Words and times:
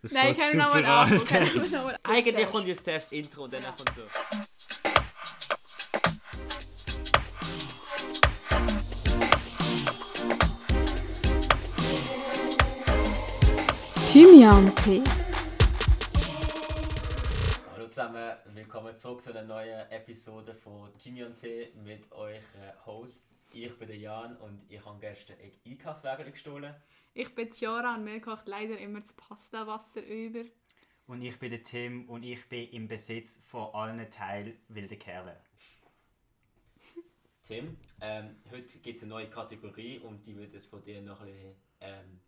Das 0.00 0.12
Nein, 0.12 0.36
können 0.36 0.52
wir 0.52 0.64
nochmal 0.64 1.10
wir 1.10 1.70
nochmal 1.70 1.94
an. 1.94 2.00
Eigentlich 2.04 2.48
kommt 2.50 2.68
jetzt 2.68 2.84
zuerst 2.84 3.06
das 3.06 3.18
Intro 3.18 3.44
und 3.44 3.52
dann 3.52 3.62
kommt 3.64 3.90
so. 3.96 4.02
Thymian-Tee. 14.12 15.02
Hallo 17.74 17.88
zusammen, 17.88 18.36
willkommen 18.54 18.96
zurück 18.96 19.20
zu 19.20 19.30
einer 19.30 19.42
neuen 19.42 19.90
Episode 19.90 20.54
von 20.54 20.96
Thymian 20.98 21.34
Tee 21.34 21.72
mit 21.82 22.12
euch 22.12 22.44
Hosts. 22.86 23.48
Ich 23.52 23.76
bin 23.76 23.88
der 23.88 23.98
Jan 23.98 24.36
und 24.36 24.64
ich 24.68 24.84
habe 24.84 25.00
gestern 25.00 25.38
ein 25.42 25.50
Einkaufswagen 25.66 26.30
gestohlen. 26.30 26.72
Ich 27.18 27.34
bin 27.34 27.50
Ciara 27.50 27.96
und 27.96 28.04
mir 28.04 28.20
kocht 28.20 28.46
leider 28.46 28.78
immer 28.78 29.00
das 29.00 29.12
Pastawasser 29.12 30.06
über. 30.06 30.44
Und 31.08 31.20
ich 31.20 31.36
bin 31.36 31.50
der 31.50 31.64
Tim 31.64 32.08
und 32.08 32.22
ich 32.22 32.48
bin 32.48 32.70
im 32.70 32.86
Besitz 32.86 33.42
von 33.44 33.74
allen 33.74 34.08
Teilen 34.08 34.56
wilde 34.68 34.96
Kerle. 34.96 35.36
Tim, 37.42 37.76
ähm, 38.00 38.36
heute 38.52 38.78
gibt 38.78 38.98
es 38.98 39.02
eine 39.02 39.10
neue 39.10 39.28
Kategorie 39.28 39.98
und 39.98 40.24
die 40.28 40.36
wird 40.36 40.54
es 40.54 40.66
von 40.66 40.80
dir 40.80 41.02
noch 41.02 41.20
ein 41.20 41.26
bisschen 41.26 41.56
ähm, 41.80 42.20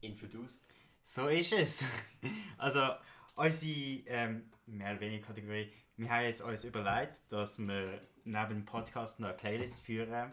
introduced. 0.00 0.62
So 1.02 1.26
ist 1.26 1.52
es. 1.52 1.84
Also, 2.56 2.94
unsere 3.34 4.06
ähm, 4.06 4.52
mehr 4.66 4.92
oder 4.92 5.00
weniger 5.00 5.26
Kategorie. 5.26 5.72
Wir 5.96 6.08
haben 6.08 6.22
jetzt 6.22 6.40
uns 6.40 6.62
überlegt, 6.62 7.20
dass 7.30 7.58
wir 7.58 8.00
neben 8.22 8.50
dem 8.50 8.64
Podcast 8.64 9.18
noch 9.18 9.30
eine 9.30 9.36
Playlist 9.36 9.80
führen, 9.80 10.32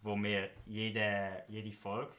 wo 0.00 0.16
wir 0.16 0.48
jede, 0.64 1.44
jede 1.48 1.72
Folge 1.72 2.14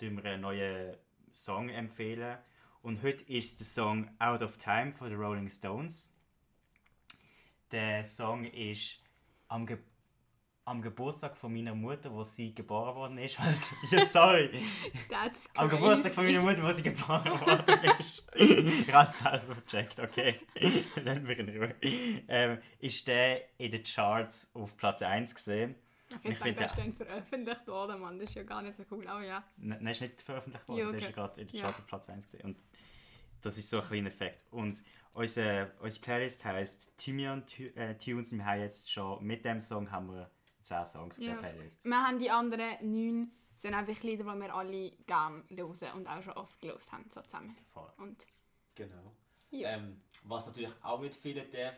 wir 0.00 0.24
einen 0.24 0.42
neuen 0.42 0.96
Song 1.32 1.68
empfehlen. 1.68 2.38
Und 2.82 3.02
heute 3.02 3.24
ist 3.24 3.58
der 3.58 3.66
Song 3.66 4.10
Out 4.18 4.42
of 4.42 4.56
Time 4.56 4.92
von 4.92 5.10
den 5.10 5.18
Rolling 5.18 5.50
Stones. 5.50 6.14
Der 7.72 8.04
Song 8.04 8.44
ist 8.44 9.02
am, 9.48 9.66
Ge 9.66 9.78
am 10.64 10.80
Geburtstag 10.80 11.36
von 11.36 11.52
meiner 11.52 11.74
Mutter, 11.74 12.12
wo 12.12 12.22
sie 12.22 12.54
geboren 12.54 12.94
worden 12.94 13.18
ist. 13.18 13.38
Also, 13.40 13.76
ja, 13.90 14.06
sorry. 14.06 14.50
That's 15.10 15.48
Am 15.54 15.68
crazy. 15.68 15.80
Geburtstag 15.82 16.12
von 16.14 16.24
meiner 16.26 16.40
Mutter, 16.40 16.62
wo 16.62 16.72
sie 16.72 16.82
geboren 16.82 17.40
worden 17.40 17.80
ist. 17.98 18.26
ich 18.34 18.92
habe 18.92 19.10
es 19.10 19.18
selber 19.18 19.54
gecheckt, 19.56 19.98
okay. 20.00 20.38
Lassen 20.96 21.26
wir 21.26 21.38
in 21.38 21.48
Ruhe. 21.48 21.74
Ähm, 22.28 22.58
ist 22.78 23.06
der 23.08 23.42
in 23.58 23.72
den 23.72 23.82
Charts 23.82 24.50
auf 24.54 24.76
Platz 24.76 25.02
1 25.02 25.34
gesehen. 25.34 25.74
Okay, 26.14 26.28
ich 26.28 26.30
Ich 26.32 26.38
denke, 26.38 26.44
finde- 26.44 26.62
das 26.62 26.70
ist 26.72 26.78
dann 26.78 26.92
veröffentlicht 26.94 27.66
worden, 27.66 28.00
Mann. 28.00 28.18
Das 28.18 28.28
ist 28.30 28.34
ja 28.34 28.42
gar 28.42 28.62
nicht 28.62 28.76
so 28.76 28.84
cool. 28.90 29.06
Oh 29.14 29.20
ja. 29.20 29.44
Nein, 29.58 29.86
ist 29.86 30.00
nicht 30.00 30.20
veröffentlicht 30.22 30.66
worden, 30.68 30.78
Ja, 30.78 30.84
der 30.86 30.94
okay. 30.94 30.98
ist 31.00 31.04
ja 31.04 31.10
gerade 31.12 31.40
in 31.42 31.46
den 31.48 31.56
Ja. 31.56 31.62
Charts 31.64 31.78
auf 31.80 31.86
Platz 31.86 32.08
1 32.08 32.24
gesehen. 32.24 32.44
Und 32.44 32.56
das 33.42 33.58
ist 33.58 33.68
so 33.70 33.80
ein 33.80 33.86
kleiner 33.86 34.08
Effekt. 34.08 34.44
Und 34.50 34.82
unsere, 35.12 35.72
unsere 35.80 36.02
Playlist 36.04 36.44
heisst 36.44 36.96
Thymian 36.96 37.44
äh, 37.74 37.94
Tunes. 37.96 38.32
Wir 38.32 38.44
haben 38.44 38.60
jetzt 38.60 38.90
schon 38.90 39.22
mit 39.24 39.44
dem 39.44 39.60
Song 39.60 39.90
haben 39.90 40.10
wir 40.12 40.30
10 40.62 40.84
Songs 40.86 41.18
auf 41.18 41.22
Ja. 41.24 41.32
der 41.34 41.40
Playlist. 41.40 41.84
Wir 41.84 42.02
haben 42.02 42.18
die 42.18 42.30
anderen 42.30 42.70
neun, 42.80 43.30
sind 43.56 43.74
einfach 43.74 44.02
Lieder, 44.02 44.24
die 44.24 44.40
wir 44.40 44.54
alle 44.54 44.90
gerne 45.06 45.42
hören 45.50 45.92
und 45.94 46.06
auch 46.06 46.22
schon 46.22 46.32
oft 46.34 46.60
gelesen 46.60 46.90
haben, 46.92 47.04
so 47.12 47.20
zusammen. 47.22 47.54
Voll. 47.72 47.90
Und 47.98 48.16
Genau. 48.74 49.12
ja. 49.50 49.70
Ähm, 49.76 50.00
was 50.24 50.46
natürlich 50.46 50.72
auch 50.82 51.00
mitfehlen 51.00 51.46
darf, 51.50 51.74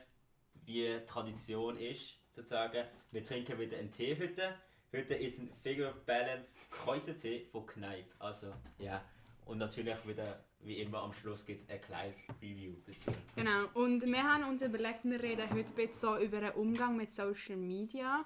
wie 0.65 1.01
Tradition 1.07 1.77
ist, 1.77 2.17
sozusagen, 2.31 2.85
wir 3.11 3.25
trinken 3.25 3.59
wieder 3.59 3.77
einen 3.79 3.91
Tee 3.91 4.17
heute. 4.19 4.55
Heute 4.93 5.15
ist 5.15 5.39
ein 5.39 5.51
Figure 5.63 5.95
Balance 6.07 6.59
Kräutertee 6.71 7.45
von 7.45 7.67
Kneipp. 7.67 8.07
Also, 8.19 8.53
ja. 8.79 9.05
Und 9.47 9.59
natürlich 9.59 9.97
wieder, 10.07 10.45
wie 10.61 10.81
immer, 10.81 11.03
am 11.03 11.13
Schluss 11.13 11.45
gibt 11.45 11.61
es 11.61 11.69
ein 11.69 11.81
kleines 11.81 12.27
Review 12.41 12.75
dazu. 12.87 13.11
Genau. 13.37 13.67
Und 13.75 14.03
wir 14.03 14.23
haben 14.23 14.45
uns 14.45 14.63
überlegt, 14.63 15.05
wir 15.05 15.21
reden 15.21 15.51
heute 15.51 15.73
ein 15.77 15.95
so 15.95 16.17
über 16.19 16.41
den 16.41 16.53
Umgang 16.53 16.97
mit 16.97 17.13
Social 17.15 17.57
Media. 17.57 18.25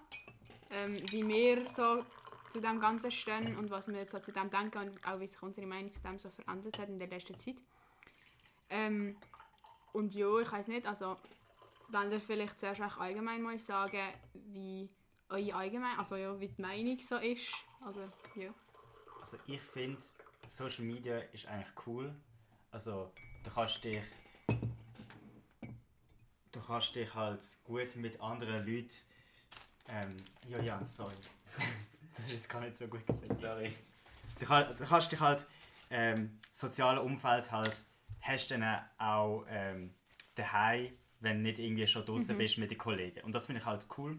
Ähm, 0.70 0.98
wie 1.10 1.26
wir 1.26 1.68
so 1.68 2.04
zu 2.50 2.60
dem 2.60 2.80
Ganzen 2.80 3.10
stehen 3.10 3.56
und 3.56 3.70
was 3.70 3.88
wir 3.88 4.04
so 4.06 4.18
zu 4.18 4.32
dem 4.32 4.50
denken 4.50 4.78
und 4.78 5.06
auch 5.06 5.20
wie 5.20 5.26
sich 5.26 5.42
unsere 5.42 5.66
Meinung 5.66 5.92
zu 5.92 6.00
dem 6.00 6.18
so 6.18 6.30
verändert 6.30 6.78
hat 6.78 6.88
in 6.88 6.98
der 6.98 7.08
letzten 7.08 7.38
Zeit. 7.38 7.56
Ähm, 8.70 9.16
und 9.92 10.14
ja, 10.14 10.40
ich 10.40 10.50
weiß 10.50 10.68
nicht, 10.68 10.86
also 10.86 11.16
wenn 11.90 12.12
ihr 12.12 12.20
vielleicht 12.20 12.58
zuerst 12.58 12.80
auch 12.80 12.98
allgemein 12.98 13.42
mal 13.42 13.58
sagen, 13.58 14.02
wie 14.32 14.88
eure 15.28 15.54
allgemein, 15.54 15.98
also 15.98 16.16
ja, 16.16 16.38
wie 16.38 16.48
die 16.48 16.62
Meinung 16.62 16.98
so 16.98 17.16
ist. 17.16 17.52
Also 17.84 18.00
ja. 18.34 18.52
Also 19.20 19.36
ich 19.46 19.60
finde, 19.60 19.98
Social 20.46 20.84
Media 20.84 21.18
ist 21.18 21.46
eigentlich 21.46 21.86
cool. 21.86 22.14
Also 22.70 23.12
du 23.42 23.50
kannst 23.50 23.84
dich 23.84 24.02
du 26.50 26.60
kannst 26.60 26.94
dich 26.94 27.14
halt 27.14 27.42
gut 27.64 27.96
mit 27.96 28.20
anderen 28.20 28.66
Leuten 28.66 28.94
ähm, 29.88 30.16
ja 30.48 30.58
ja 30.60 30.84
sorry 30.84 31.14
das 32.16 32.26
ist 32.26 32.32
jetzt 32.32 32.48
gar 32.48 32.60
nicht 32.60 32.76
so 32.76 32.86
gut 32.86 33.06
gesagt 33.06 33.36
Sorry. 33.36 33.74
du, 34.38 34.46
kann, 34.46 34.76
du 34.76 34.84
kannst 34.84 35.12
dich 35.12 35.20
halt 35.20 35.46
ähm, 35.90 36.38
soziale 36.52 37.00
Umfeld 37.00 37.50
halt 37.50 37.84
hast 38.20 38.50
dann 38.50 38.64
auch 38.98 39.44
ähm, 39.48 39.94
daheim 40.34 40.96
wenn 41.24 41.38
du 41.38 41.42
nicht 41.44 41.58
irgendwie 41.58 41.86
schon 41.86 42.04
draußen 42.06 42.36
bist 42.36 42.58
mit 42.58 42.70
den 42.70 42.78
Kollegen 42.78 43.20
und 43.24 43.34
das 43.34 43.46
finde 43.46 43.60
ich 43.60 43.66
halt 43.66 43.86
cool 43.98 44.18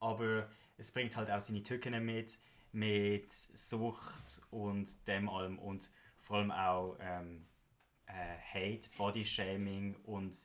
aber 0.00 0.48
es 0.78 0.92
bringt 0.92 1.16
halt 1.16 1.30
auch 1.30 1.40
seine 1.40 1.62
Tücken 1.62 2.04
mit 2.04 2.38
mit 2.72 3.32
Sucht 3.32 4.42
und 4.50 5.08
dem 5.08 5.28
allem 5.28 5.58
und 5.58 5.90
vor 6.20 6.38
allem 6.38 6.50
auch 6.50 6.96
ähm, 7.00 7.46
äh, 8.06 8.36
Hate, 8.52 8.90
Bodyshaming 8.96 9.96
und 10.04 10.36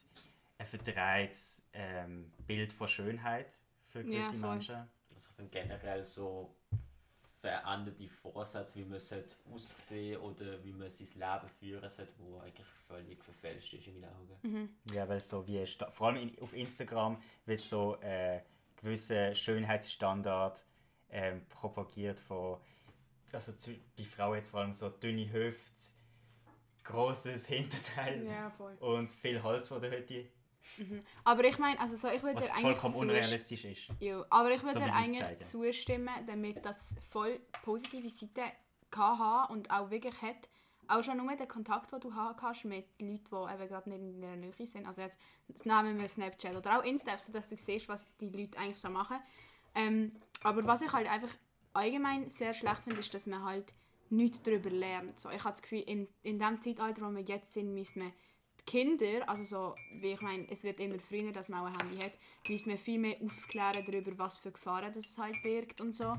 ein 0.57 0.65
verdrehtes 0.65 1.67
ähm, 1.73 2.31
Bild 2.47 2.71
von 2.73 2.87
Schönheit 2.87 3.57
für 3.89 4.03
Ja, 4.03 4.05
gewisse 4.05 4.37
voll. 4.39 4.49
Menschen. 4.49 4.75
Also 5.15 5.29
ich 5.29 5.35
finde 5.35 5.51
generell 5.51 6.03
so 6.05 6.55
veränderte 7.41 8.07
Vorsätze, 8.07 8.79
wie 8.79 8.85
man 8.85 8.99
sollte 8.99 9.35
aussehen 9.51 10.19
oder 10.21 10.63
wie 10.63 10.71
man 10.73 10.89
sein 10.89 11.07
Leben 11.15 11.47
führen 11.59 11.89
sollte, 11.89 12.13
wo 12.19 12.39
eigentlich 12.39 12.67
völlig 12.87 13.23
verfälscht 13.23 13.73
ist 13.73 13.87
in 13.87 13.99
meinen 13.99 14.13
Augen. 14.13 14.77
Ja, 14.93 15.09
weil 15.09 15.19
so 15.19 15.45
wie 15.47 15.65
vor 15.89 16.07
allem 16.07 16.17
in, 16.17 16.39
auf 16.39 16.53
Instagram 16.53 17.21
wird 17.45 17.61
so 17.61 17.97
äh, 18.01 18.41
gewisse 18.77 19.33
Schönheitsstandard 19.35 20.65
ähm, 21.09 21.45
propagiert 21.49 22.19
von 22.19 22.59
also 23.33 23.53
zu, 23.53 23.71
bei 23.97 24.03
Frauen 24.03 24.35
jetzt 24.35 24.49
vor 24.49 24.59
allem 24.59 24.73
so 24.73 24.89
dünne 24.89 25.31
Hüfte, 25.31 25.81
großes 26.83 27.47
Hinterteil 27.47 28.25
Ja, 28.25 28.49
voll. 28.51 28.73
und 28.79 29.11
viel 29.11 29.41
Holz 29.41 29.69
vor 29.69 29.79
der 29.79 29.91
Hütte, 29.91 30.25
Aber 31.23 31.43
ich 31.43 31.57
meine, 31.59 31.79
also 31.79 31.95
so, 31.95 32.07
ich 32.07 32.21
würde 32.23 32.39
dir 32.39 32.49
eigentlich 32.51 32.61
vollkommen 32.61 32.93
zustimmen- 32.93 33.09
unrealistisch 33.11 33.65
ist. 33.65 33.87
Ja, 33.99 34.25
aber 34.29 34.51
ich 34.51 34.61
würde 34.61 34.73
So 34.73 34.79
dir 34.79 34.93
eigentlich 34.93 35.19
zeigen. 35.19 35.41
zustimmen, 35.41 36.09
damit 36.27 36.65
das 36.65 36.95
voll 37.09 37.39
positive 37.63 38.09
Seite 38.09 38.43
kann 38.89 39.19
haben 39.19 39.53
und 39.53 39.71
auch 39.71 39.89
wirklich 39.89 40.21
hat. 40.21 40.49
Auch 40.87 41.03
schon 41.03 41.17
nur 41.17 41.35
den 41.35 41.47
Kontakt, 41.47 41.91
den 41.93 42.01
du 42.01 42.13
haben 42.13 42.35
kannst 42.35 42.65
mit 42.65 42.85
Leuten, 43.01 43.23
die 43.23 43.53
eben 43.53 43.67
gerade 43.69 43.89
nicht 43.89 43.99
in 44.01 44.21
deiner 44.21 44.35
Nähe 44.35 44.67
sind. 44.67 44.85
Also 44.85 45.01
jetzt 45.01 45.17
jetzt 45.47 45.65
nehmen 45.65 45.97
wir 45.99 46.07
Snapchat 46.09 46.55
oder 46.55 46.79
auch 46.79 46.83
Insta, 46.83 47.17
sodass 47.17 47.47
du 47.49 47.57
siehst, 47.57 47.87
was 47.87 48.05
die 48.19 48.27
Leute 48.29 48.57
eigentlich 48.59 48.77
so 48.79 48.89
machen. 48.89 49.17
Ähm, 49.73 50.11
aber 50.43 50.65
was 50.67 50.81
ich 50.81 50.91
halt 50.91 51.09
einfach 51.09 51.33
allgemein 51.73 52.29
sehr 52.29 52.53
schlecht 52.53 52.83
finde, 52.83 52.99
ist, 52.99 53.13
dass 53.13 53.25
man 53.25 53.43
halt 53.45 53.73
nichts 54.09 54.41
darüber 54.43 54.69
lernt. 54.69 55.17
So, 55.17 55.29
ich 55.29 55.39
habe 55.41 55.51
das 55.51 55.61
Gefühl, 55.61 55.79
in, 55.81 56.09
in 56.23 56.37
dem 56.39 56.61
Zeitalter, 56.61 57.01
wo 57.03 57.15
wir 57.15 57.23
jetzt 57.23 57.53
sind, 57.53 57.73
müssen 57.73 58.01
wir 58.01 58.11
die 58.67 58.71
Kinder, 58.71 59.27
also 59.27 59.43
so, 59.43 59.75
wie 59.99 60.13
ich 60.13 60.21
meine, 60.21 60.49
es 60.49 60.63
wird 60.63 60.79
immer 60.79 60.99
früher, 60.99 61.31
dass 61.31 61.49
man 61.49 61.61
auch 61.61 61.65
ein 61.65 61.87
Handy 61.87 62.03
hat, 62.03 62.13
müssen 62.47 62.69
wir 62.69 62.77
viel 62.77 62.99
mehr 62.99 63.17
aufklären 63.21 63.83
darüber, 63.85 64.17
was 64.17 64.37
für 64.37 64.51
Gefahren 64.51 64.93
das 64.93 65.05
es 65.05 65.17
halt 65.17 65.35
birgt 65.43 65.81
und 65.81 65.93
so. 65.93 66.15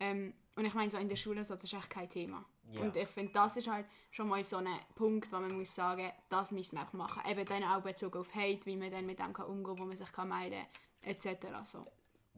Ähm, 0.00 0.34
und 0.54 0.64
ich 0.64 0.74
meine, 0.74 0.90
so 0.90 0.98
in 0.98 1.08
der 1.08 1.16
Schule, 1.16 1.44
so, 1.44 1.54
das 1.54 1.64
ist 1.64 1.72
echt 1.72 1.90
kein 1.90 2.08
Thema. 2.08 2.44
Ja. 2.72 2.80
Und 2.80 2.96
ich 2.96 3.08
finde, 3.08 3.32
das 3.32 3.56
ist 3.56 3.68
halt 3.68 3.86
schon 4.10 4.28
mal 4.28 4.44
so 4.44 4.56
ein 4.56 4.66
Punkt, 4.94 5.32
wo 5.32 5.36
man 5.36 5.56
muss 5.56 5.74
sagen, 5.74 6.10
das 6.28 6.50
müssen 6.50 6.76
wir 6.76 6.82
auch 6.86 6.92
machen. 6.92 7.22
Eben 7.30 7.44
dann 7.44 7.64
auch 7.64 7.80
bezogen 7.80 8.18
auf 8.18 8.34
Hate, 8.34 8.66
wie 8.66 8.76
man 8.76 8.90
dann 8.90 9.06
mit 9.06 9.18
dem 9.18 9.32
kann 9.32 9.46
umgehen 9.46 9.64
kann, 9.64 9.78
wo 9.78 9.84
man 9.84 9.96
sich 9.96 10.12
kann 10.12 10.28
melden 10.28 10.66
kann, 11.02 11.10
etc. 11.12 11.46
So. 11.64 11.86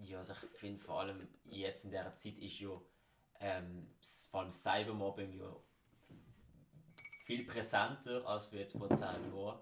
Ja, 0.03 0.19
also 0.19 0.33
ich 0.33 0.59
finde 0.59 0.81
vor 0.83 1.01
allem 1.01 1.29
jetzt 1.45 1.85
in 1.85 1.91
dieser 1.91 2.15
Zeit 2.15 2.39
ist 2.39 2.61
ja 2.61 2.71
ähm, 3.41 3.89
vor 4.31 4.41
allem 4.41 4.51
Cybermobbing 4.51 5.33
ja 5.33 5.57
viel 7.31 7.45
präsenter 7.45 8.27
als 8.27 8.51
wir 8.53 8.59
jetzt 8.61 8.77
vor 8.77 8.89
10 8.89 9.07
Jahren. 9.33 9.61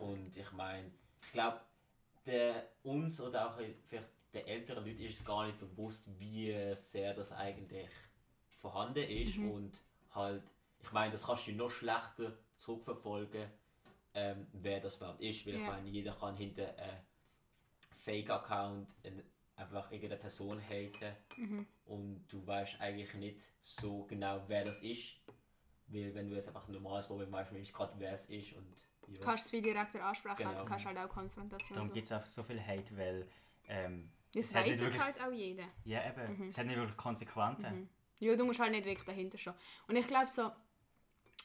Und 0.00 0.34
ich 0.34 0.52
meine, 0.52 0.90
ich 1.22 1.32
glaube, 1.32 1.60
uns 2.82 3.20
oder 3.20 3.50
auch 3.50 3.56
vielleicht 3.56 4.08
den 4.32 4.46
älteren 4.46 4.86
Leuten 4.86 5.00
ist 5.02 5.18
es 5.20 5.24
gar 5.26 5.46
nicht 5.46 5.58
bewusst, 5.58 6.04
wie 6.18 6.54
sehr 6.74 7.12
das 7.12 7.30
eigentlich 7.32 7.90
vorhanden 8.56 9.04
ist 9.06 9.36
und 9.36 9.72
halt, 10.14 10.44
ich 10.82 10.92
meine, 10.92 11.10
das 11.12 11.26
kannst 11.26 11.46
du 11.46 11.52
noch 11.52 11.68
schlechter 11.70 12.32
zurückverfolgen, 12.56 13.50
ähm, 14.14 14.46
wer 14.54 14.80
das 14.80 14.96
überhaupt 14.96 15.20
ist, 15.20 15.44
weil 15.46 15.56
ich 15.56 15.60
Ja. 15.60 15.66
meine, 15.72 15.88
jeder 15.90 16.12
kann 16.14 16.36
hinter 16.36 16.68
äh, 16.78 16.96
Fake-Account 17.96 18.88
ein- 19.04 19.22
einfach 19.56 19.90
irgendeine 19.92 20.20
Person 20.20 20.58
haten 20.70 21.14
und 21.84 22.24
du 22.28 22.46
weißt 22.46 22.80
eigentlich 22.80 23.12
nicht 23.14 23.40
so 23.60 24.04
genau, 24.04 24.40
wer 24.46 24.64
das 24.64 24.80
ist. 24.82 25.16
Weil 25.92 26.14
wenn 26.14 26.28
du 26.28 26.34
jetzt 26.34 26.48
einfach 26.48 26.66
ein 26.68 26.72
normales 26.72 27.06
Problem 27.06 27.30
weißt, 27.32 27.50
du 27.52 27.72
gerade, 27.72 27.94
wer 27.98 28.12
es 28.12 28.26
ist 28.30 28.52
und 28.54 28.66
Ja. 29.08 29.14
Du 29.16 29.20
kannst 29.22 29.46
es 29.46 29.50
viel 29.50 29.60
direkter 29.62 30.04
ansprechen, 30.04 30.36
Genau. 30.38 30.58
du 30.60 30.64
kannst 30.64 30.84
halt 30.86 30.96
auch 30.98 31.08
Konfrontation. 31.08 31.74
Darum 31.74 31.88
so. 31.88 31.94
gibt 31.94 32.06
es 32.06 32.12
einfach 32.12 32.26
so 32.26 32.44
viel 32.44 32.60
Hate, 32.64 32.96
weil 32.96 33.28
ähm, 33.66 34.08
Das 34.32 34.46
es 34.46 34.54
weiß 34.54 34.68
es 34.68 34.80
wirklich- 34.80 35.02
halt 35.04 35.20
auch 35.20 35.32
jeder. 35.32 35.64
ja, 35.84 36.08
eben, 36.08 36.48
es 36.48 36.56
hat 36.58 36.66
nicht 36.66 36.76
wirklich 36.76 36.96
Konsequenzen. 36.96 37.88
Ja, 38.20 38.36
du 38.36 38.44
musst 38.44 38.60
halt 38.60 38.70
nicht 38.70 38.84
wirklich 38.84 39.04
dahinter 39.06 39.36
stehen. 39.38 39.54
Und 39.88 39.96
ich 39.96 40.06
glaube 40.06 40.28
so, 40.28 40.50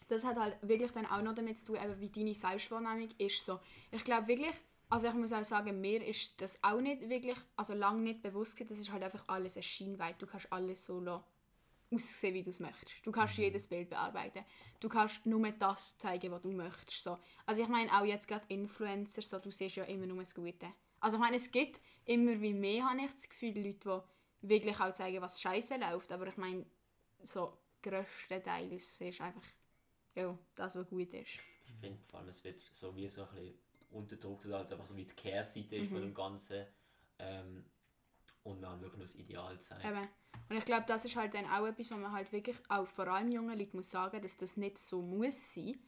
das 0.09 0.24
hat 0.24 0.38
halt 0.38 0.57
wirklich 0.62 0.92
dann 0.92 1.06
auch 1.07 1.21
noch 1.24 1.33
damit 1.33 1.57
zu 1.57 1.65
tun, 1.68 1.77
eben 1.83 2.00
wie 2.00 2.09
deine 2.09 2.36
Selbstwahrnehmung 2.36 3.09
ist 3.18 3.44
so. 3.45 3.59
Ich 3.92 4.03
glaube 4.03 4.27
wirklich, 4.27 4.53
also 4.89 5.07
ich 5.07 5.13
muss 5.15 5.33
auch 5.33 5.44
sagen, 5.44 5.81
mir 5.81 6.06
ist 6.06 6.39
das 6.42 6.59
auch 6.63 6.80
nicht 6.81 7.09
wirklich, 7.09 7.38
also 7.56 7.74
lange 7.74 8.01
nicht 8.01 8.21
bewusst 8.21 8.56
gewesen, 8.56 8.69
das 8.69 8.77
ist 8.80 8.92
halt 8.92 9.01
einfach 9.01 9.24
alles 9.27 9.56
eine 9.56 9.63
Scheinwelt. 9.63 10.21
Du 10.21 10.27
kannst 10.27 10.51
alles 10.53 10.86
so 10.86 11.00
lassen, 11.00 11.24
aussehen, 11.95 12.33
wie 12.33 12.44
du 12.44 12.50
es 12.50 12.59
möchtest. 12.59 12.94
Du 13.03 13.12
kannst 13.12 13.38
jedes 13.38 13.68
Bild 13.68 13.89
bearbeiten. 13.89 14.44
Du 14.80 14.89
kannst 14.89 15.25
nur 15.25 15.50
das 15.51 15.97
zeigen, 15.97 16.31
was 16.31 16.42
du 16.42 16.51
möchtest. 16.51 17.03
So. 17.03 17.18
Also 17.45 17.63
ich 17.63 17.68
meine 17.68 17.92
auch 17.92 18.06
jetzt 18.06 18.27
gerade 18.27 18.45
Influencer, 18.50 19.21
so, 19.21 19.39
du 19.39 19.51
siehst 19.51 19.75
ja 19.75 19.83
immer 19.86 20.06
nur 20.06 20.19
das 20.19 20.33
Gute. 20.36 20.68
Also 21.00 21.18
ich 21.18 21.21
meine, 21.21 21.38
es 21.38 21.51
gibt 21.51 21.80
immer 22.06 22.39
wie 22.42 22.53
mehr, 22.53 22.86
habe 22.89 23.01
ich 23.01 23.12
das 23.12 23.30
Gefühl, 23.30 23.57
Leute, 23.57 24.03
die 24.42 24.50
wirklich 24.50 24.80
auch 24.80 24.94
zeigen, 24.94 25.21
was 25.21 25.42
scheiße 25.42 25.77
läuft. 25.77 26.12
Aber 26.12 26.27
ich 26.27 26.38
meine, 26.38 26.65
so 27.21 27.57
größtenteils 27.81 28.97
siehst 28.97 29.19
du 29.19 29.24
einfach 29.24 29.45
ja, 30.15 30.38
das, 30.56 30.75
was 30.75 30.88
gut 30.88 31.13
ist. 31.13 31.30
Ich 31.68 31.74
finde 31.80 32.00
vor 32.07 32.19
allem, 32.19 32.30
es 32.30 32.44
wird 32.44 32.62
so 32.71 32.95
wie 32.95 33.07
so 33.07 33.24
ein 33.24 33.30
bisschen 33.36 33.59
unterdrückt 33.92 34.45
halt 34.45 34.71
einfach 34.71 34.86
so 34.86 34.95
wie 34.97 35.06
die 35.06 35.15
Kehrseite 35.15 35.77
ist 35.77 35.89
von 35.89 36.01
dem 36.01 36.13
Ganzen. 36.13 36.65
Ähm, 37.18 37.65
und 38.45 38.62
man 38.62 38.80
wirklich 38.80 38.97
nur 38.97 39.06
das 39.06 39.15
Ideal 39.15 39.59
zeigen. 39.59 39.88
Eben. 39.88 40.07
Und 40.50 40.57
ich 40.57 40.65
glaube, 40.65 40.86
das 40.88 41.03
ist 41.03 41.15
halt 41.15 41.33
dann 41.33 41.45
auch 41.45 41.65
etwas, 41.65 41.92
was 41.92 41.97
man 41.97 42.12
halt 42.12 42.31
wirklich 42.31 42.57
auch 42.69 42.88
vor 42.88 43.07
allem 43.07 43.31
jungen 43.31 43.57
Leuten 43.57 43.77
muss 43.77 43.89
sagen, 43.89 44.21
dass 44.21 44.38
das 44.38 44.56
nicht 44.56 44.77
so 44.77 45.01
muss 45.01 45.53
sein. 45.53 45.80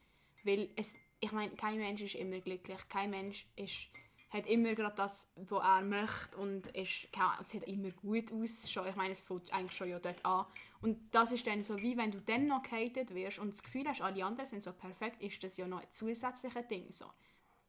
Weil 0.43 0.69
es, 0.75 0.95
ich 1.19 1.31
meine, 1.31 1.53
kein 1.55 1.77
Mensch 1.77 2.01
ist 2.01 2.15
immer 2.15 2.39
glücklich. 2.39 2.79
Kein 2.89 3.11
Mensch 3.11 3.47
ist, 3.55 3.87
hat 4.31 4.47
immer 4.47 4.73
gerade 4.73 4.95
das, 4.95 5.29
was 5.35 5.63
er 5.63 5.81
möchte 5.83 6.37
und 6.37 6.67
ist, 6.67 7.07
sieht 7.41 7.63
immer 7.63 7.91
gut 7.91 8.31
aus. 8.31 8.65
Ich 8.65 8.95
meine, 8.95 9.11
es 9.11 9.21
fängt 9.21 9.53
eigentlich 9.53 9.77
schon 9.77 9.89
ja 9.89 9.99
dort 9.99 10.25
an. 10.25 10.47
Und 10.81 11.13
das 11.13 11.31
ist 11.31 11.45
dann 11.45 11.61
so, 11.61 11.79
wie 11.83 11.95
wenn 11.95 12.11
du 12.11 12.19
dann 12.21 12.47
noch 12.47 12.63
gehatet 12.63 13.13
wirst 13.13 13.37
und 13.37 13.53
das 13.53 13.61
Gefühl 13.61 13.87
hast, 13.87 14.01
alle 14.01 14.25
anderen 14.25 14.49
sind 14.49 14.63
so 14.63 14.73
perfekt, 14.73 15.21
ist 15.21 15.43
das 15.43 15.57
ja 15.57 15.67
noch 15.67 15.81
ein 15.81 15.91
zusätzliches 15.91 16.67
Ding. 16.67 16.91
So. 16.91 17.05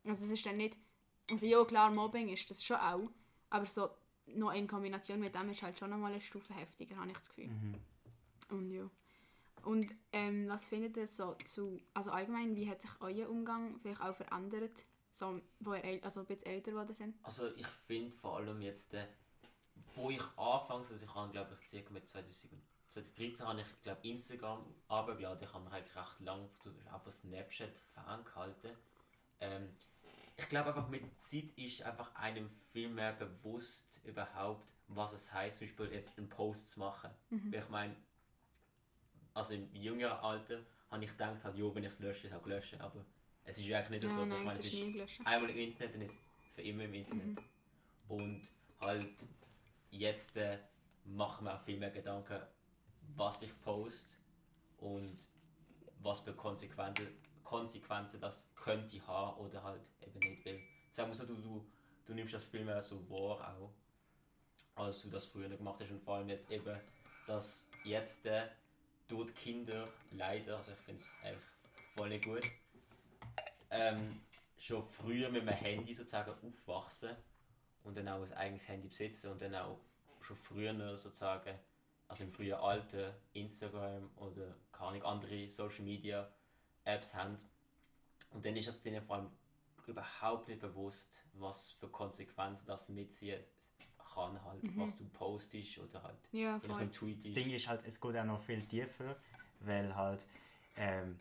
Also 0.05 0.25
es 0.25 0.33
ist 0.33 0.47
dann 0.47 0.57
nicht, 0.57 0.79
also 1.31 1.45
ja 1.45 1.63
klar, 1.67 1.91
Mobbing 1.91 2.31
ist 2.31 2.51
das 2.51 2.65
schon 2.65 2.79
auch, 2.79 3.11
aber 3.51 3.67
so 3.67 3.91
noch 4.35 4.53
in 4.53 4.67
Kombination 4.67 5.21
mit 5.21 5.35
dem 5.35 5.51
ist 5.51 5.63
halt 5.63 5.79
schon 5.79 5.91
nochmal 5.91 6.13
eine 6.13 6.21
Stufe 6.21 6.55
heftiger, 6.55 6.97
habe 6.97 7.11
ich 7.11 7.17
das 7.17 7.29
Gefühl. 7.29 7.51
Und 8.51 8.71
ja. 8.71 8.89
Und 9.65 9.87
ähm, 10.13 10.49
was 10.49 10.69
findet 10.69 10.97
ihr 10.97 11.09
so 11.09 11.35
zu, 11.35 11.81
also 11.95 12.11
allgemein, 12.11 12.55
wie 12.57 12.71
hat 12.71 12.81
sich 12.81 12.91
euer 13.01 13.29
Umgang 13.29 13.79
vielleicht 13.81 14.01
auch 14.01 14.15
verändert, 14.15 14.85
so, 15.11 15.41
wo 15.61 15.75
ihr 15.75 16.03
also 16.05 16.21
ein 16.21 16.27
bisschen 16.27 16.47
älter 16.47 16.71
geworden 16.71 16.95
sind? 16.95 17.17
Also 17.23 17.49
ich 17.57 17.67
finde 17.67 18.17
vor 18.17 18.37
allem 18.37 18.61
jetzt, 18.63 18.95
äh, 18.95 19.07
wo 19.95 20.11
ich 20.11 20.23
anfangs, 20.37 20.91
also 20.93 21.05
ich 21.05 21.15
habe 21.15 21.33
glaube 21.33 21.57
ich 21.61 21.69
circa 21.69 21.91
mit 21.93 22.09
2000, 22.09 22.53
2013 22.89 23.47
habe 23.47 23.61
ich 23.61 23.83
glaube 23.83 24.09
Instagram 24.09 24.65
runtergeladen, 24.89 25.43
ich 25.43 25.53
habe 25.53 25.65
mich 25.65 25.73
eigentlich 25.73 25.97
recht 25.97 26.21
lange 26.21 26.49
auf 26.93 27.03
von 27.03 27.13
Snapchat 27.13 27.79
ferngehalten. 27.79 28.71
Ähm, 29.41 29.69
ich 30.39 30.49
glaube 30.49 30.69
einfach 30.69 30.89
mit 30.89 31.03
der 31.03 31.17
Zeit 31.19 31.51
ist 31.57 31.83
einfach 31.83 32.15
einem 32.15 32.49
viel 32.73 32.89
mehr 32.89 33.13
bewusst 33.13 34.01
überhaupt, 34.05 34.73
was 34.87 35.13
es 35.13 35.33
heißt, 35.33 35.59
zum 35.59 35.67
Beispiel 35.67 35.93
jetzt 35.93 36.17
einen 36.17 36.29
Post 36.29 36.71
zu 36.71 36.79
machen. 36.79 37.11
Weil 37.53 37.61
ich 37.61 37.69
meine, 37.69 37.97
also 39.35 39.55
im 39.55 39.75
jüngeren 39.75 40.17
Alter 40.19 40.61
habe 40.91 41.05
ich 41.05 41.11
gedacht, 41.11 41.45
halt, 41.45 41.57
jo, 41.57 41.75
wenn 41.75 41.83
ich 41.83 41.93
es 41.93 41.99
lösche, 41.99 42.27
ist 42.29 42.33
es 42.33 42.39
auch 42.39 42.43
gelöscht, 42.43 42.75
aber 42.81 43.05
es 43.45 43.59
ist 43.59 43.67
ja 43.67 43.79
eigentlich 43.79 44.03
nicht 44.03 44.11
Ja, 44.11 44.17
so. 44.17 44.25
nein, 44.25 44.39
ich 44.39 44.45
meine, 44.45 44.59
es 44.61 44.65
ist 44.65 45.27
einmal 45.27 45.51
im 45.51 45.59
Internet, 45.59 45.95
dann 45.95 46.03
ist 46.03 46.13
es 46.15 46.55
für 46.55 46.63
immer 46.63 46.85
im 46.85 46.95
Internet. 46.95 47.43
Und 48.09 48.43
halt 48.81 49.29
jetzt 49.91 50.37
äh, 50.37 50.59
machen 51.05 51.45
wir 51.47 51.55
auch 51.55 51.63
viel 51.65 51.79
mehr 51.79 51.91
Gedanken, 51.91 52.41
was 53.17 53.43
ich 53.43 53.61
post 53.63 54.19
und 54.79 55.19
was 56.01 56.21
für 56.21 56.33
Konsequenzen, 56.33 57.09
Konsequenzen 57.49 58.21
das 58.21 58.51
könnte 58.55 59.07
haben 59.07 59.39
oder 59.39 59.63
halt 59.63 59.81
eben 60.03 60.19
nicht. 60.19 60.45
Weil, 60.45 60.61
sagen 60.91 61.11
wir 61.11 61.15
so, 61.15 61.25
du, 61.25 61.35
du, 61.37 61.67
du 62.05 62.13
nimmst 62.13 62.35
das 62.35 62.45
viel 62.45 62.63
mehr 62.63 62.83
so 62.83 63.09
wahr 63.09 63.57
auch, 63.57 63.73
als 64.75 65.01
du 65.01 65.09
das 65.09 65.25
früher 65.25 65.49
gemacht 65.49 65.81
hast 65.81 65.91
und 65.91 66.03
vor 66.03 66.17
allem 66.17 66.29
jetzt 66.29 66.51
eben, 66.51 66.79
dass 67.27 67.67
jetzt 67.85 68.27
äh, 68.27 68.49
dort 69.09 69.35
Kinder 69.35 69.89
leider, 70.11 70.57
also 70.57 70.73
ich 70.73 70.79
finde 70.79 71.01
es 71.01 71.15
eigentlich 71.23 71.43
voll 71.97 72.09
nicht 72.11 72.25
gut, 72.27 72.45
ähm, 73.71 74.21
schon 74.59 74.83
früher 74.83 75.31
mit 75.31 75.41
dem 75.41 75.49
Handy 75.49 75.95
sozusagen 75.95 76.35
aufwachsen 76.47 77.17
und 77.83 77.97
dann 77.97 78.09
auch 78.09 78.21
ein 78.21 78.33
eigenes 78.35 78.69
Handy 78.69 78.89
besitzen 78.89 79.33
und 79.33 79.41
dann 79.41 79.55
auch 79.55 79.81
schon 80.21 80.37
früher 80.37 80.97
sozusagen, 80.99 81.59
also 82.09 82.25
im 82.25 82.31
frühen 82.31 82.55
Alter, 82.55 83.15
Instagram 83.33 84.11
oder 84.17 84.55
keine 84.71 85.03
andere 85.03 85.49
Social 85.49 85.85
Media 85.85 86.31
Apps 86.89 87.15
haben. 87.15 87.37
Und 88.31 88.45
dann 88.45 88.57
ist 88.57 88.69
es 88.69 88.83
denen 88.83 89.03
vor 89.03 89.17
allem 89.17 89.31
überhaupt 89.87 90.49
nicht 90.49 90.61
bewusst, 90.61 91.25
was 91.35 91.73
für 91.73 91.89
Konsequenzen 91.89 92.67
das 92.67 92.89
mitziehen 92.89 93.41
kann, 94.15 94.43
halt, 94.45 94.63
was 94.77 94.97
du 94.97 95.05
postest 95.05 95.79
oder 95.79 96.03
halt, 96.03 96.19
Ja, 96.33 96.61
wenn 96.63 96.71
es 96.71 96.77
voll. 96.77 96.87
ein 96.87 96.93
Tweet 96.93 97.19
Das. 97.25 97.33
Ding 97.33 97.51
ist 97.51 97.69
halt, 97.69 97.83
es 97.87 98.01
geht 98.01 98.17
auch 98.17 98.25
noch 98.25 98.43
viel 98.43 98.63
tiefer, 98.67 99.17
weil 99.61 99.95
halt 99.95 100.27
ähm, 100.77 101.17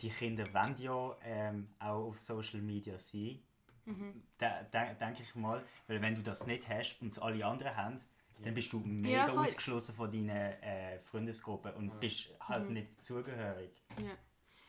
die 0.00 0.10
Kinder 0.10 0.44
wollen 0.52 0.76
ja 0.78 1.16
ähm, 1.24 1.68
auch 1.78 2.08
auf 2.08 2.18
Social 2.18 2.60
Media 2.60 2.98
sein. 2.98 3.40
Mhm. 3.86 4.22
Da, 4.38 4.62
da, 4.70 4.92
denke 4.94 5.22
ich 5.22 5.34
mal, 5.34 5.64
weil 5.86 6.02
wenn 6.02 6.14
du 6.14 6.22
das 6.22 6.46
nicht 6.46 6.68
hast 6.68 7.00
und 7.00 7.08
es 7.08 7.18
alle 7.18 7.44
anderen 7.46 7.76
haben, 7.76 7.96
dann 8.44 8.54
bist 8.54 8.72
du 8.72 8.80
mega 8.80 9.28
Ja, 9.28 9.32
ausgeschlossen 9.32 9.94
von 9.94 10.10
deiner 10.10 10.62
äh, 10.62 10.98
Freundesgruppe 10.98 11.72
und 11.74 11.98
bist 12.00 12.28
halt 12.40 12.68
Mhm. 12.68 12.74
nicht 12.74 13.02
zugehörig. 13.02 13.70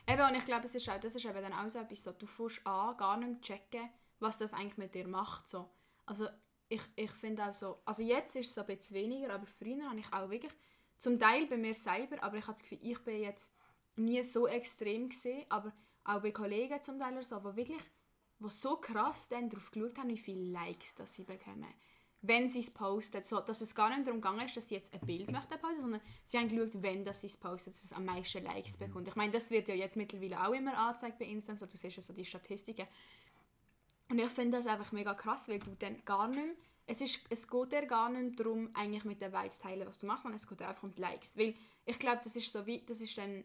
Eben, 0.07 0.21
und 0.21 0.35
ich 0.35 0.45
glaube, 0.45 0.65
es 0.65 0.75
ist 0.75 0.89
auch, 0.89 0.99
das 0.99 1.15
ist 1.15 1.25
eben 1.25 1.41
dann 1.41 1.53
auch 1.53 1.69
so 1.69 1.79
etwas, 1.79 2.03
so, 2.03 2.11
du 2.11 2.25
fängst 2.25 2.65
an, 2.67 2.97
gar 2.97 3.17
nicht 3.17 3.41
checken, 3.41 3.89
was 4.19 4.37
das 4.37 4.53
eigentlich 4.53 4.77
mit 4.77 4.93
dir 4.95 5.07
macht. 5.07 5.47
So. 5.47 5.69
Also 6.05 6.27
ich, 6.67 6.81
ich 6.95 7.11
finde 7.11 7.45
auch 7.45 7.53
so, 7.53 7.81
also 7.85 8.03
jetzt 8.03 8.35
ist 8.35 8.51
es 8.51 8.57
ein 8.57 8.65
bisschen 8.65 8.97
weniger, 8.97 9.33
aber 9.33 9.45
früher 9.45 9.89
habe 9.89 9.99
ich 9.99 10.11
auch 10.11 10.29
wirklich, 10.29 10.51
zum 10.97 11.19
Teil 11.19 11.47
bei 11.47 11.57
mir 11.57 11.73
selber, 11.73 12.21
aber 12.23 12.37
ich 12.37 12.43
habe 12.47 12.53
das 12.53 12.63
Gefühl, 12.63 12.79
ich 12.81 12.99
bin 13.03 13.21
jetzt 13.21 13.53
nie 13.95 14.23
so 14.23 14.47
extrem 14.47 15.09
gesehen, 15.09 15.45
aber 15.49 15.73
auch 16.05 16.21
bei 16.21 16.31
Kollegen 16.31 16.81
zum 16.81 16.99
Teil 16.99 17.13
oder 17.13 17.23
so, 17.23 17.39
die 17.39 17.55
wirklich, 17.55 17.83
die 18.39 18.49
so 18.49 18.77
krass 18.77 19.27
dann 19.29 19.49
darauf 19.49 19.71
geschaut 19.71 19.97
haben, 19.97 20.09
wie 20.09 20.17
viele 20.17 20.51
Likes 20.51 20.95
das 20.95 21.13
sie 21.13 21.23
bekommen. 21.23 21.73
Wenn 22.25 22.49
sie 22.49 22.59
es 22.59 22.71
posten, 22.71 23.21
so, 23.21 23.41
dass 23.41 23.59
es 23.59 23.75
gar 23.75 23.89
nicht 23.89 24.07
darum 24.07 24.21
gegangen 24.21 24.45
ist, 24.45 24.55
dass 24.55 24.69
sie 24.69 24.75
jetzt 24.75 24.93
ein 24.93 25.01
Bild 25.01 25.29
möchten 25.31 25.59
posten, 25.59 25.81
sondern 25.81 26.01
sie 26.25 26.37
haben 26.37 26.47
geschaut, 26.47 26.81
wenn 26.81 27.03
das 27.03 27.19
sie 27.19 27.27
es 27.27 27.35
postet, 27.35 27.73
dass 27.73 27.83
es 27.83 27.91
am 27.91 28.05
meisten 28.05 28.43
Likes 28.43 28.77
bekommt. 28.77 29.09
Ich 29.09 29.15
meine, 29.15 29.33
das 29.33 29.51
wird 29.51 29.67
ja 29.67 29.75
jetzt 29.75 29.97
mittlerweile 29.97 30.41
auch 30.47 30.53
immer 30.53 30.77
angezeigt 30.77 31.19
bei 31.19 31.25
Insta, 31.25 31.55
so, 31.55 31.65
du 31.65 31.75
siehst 31.75 31.97
ja 31.97 32.01
so 32.01 32.13
die 32.13 32.23
Statistiken. 32.23 32.87
Und 34.09 34.19
ich 34.19 34.29
finde 34.29 34.57
das 34.57 34.67
einfach 34.67 34.93
mega 34.93 35.13
krass, 35.13 35.49
weil 35.49 35.59
du 35.59 35.75
dann 35.79 36.03
gar 36.05 36.29
nicht 36.29 36.37
mehr, 36.37 36.55
es, 36.85 37.01
ist, 37.01 37.19
es 37.29 37.47
geht 37.47 37.71
dir 37.71 37.85
gar 37.85 38.09
nicht 38.09 38.39
darum, 38.39 38.69
eigentlich 38.73 39.05
mit 39.05 39.21
der 39.21 39.31
Welt 39.33 39.53
zu 39.53 39.61
teilen, 39.61 39.87
was 39.87 39.99
du 39.99 40.05
machst, 40.05 40.23
sondern 40.23 40.37
es 40.37 40.47
geht 40.47 40.59
dir 40.59 40.67
einfach 40.67 40.83
um 40.83 40.93
die 40.93 41.01
Likes. 41.01 41.37
Weil 41.37 41.55
ich 41.85 41.99
glaube, 41.99 42.21
das 42.23 42.35
ist 42.35 42.51
so 42.51 42.65
wie, 42.65 42.85
das 42.85 43.01
ist 43.01 43.17
dann, 43.17 43.43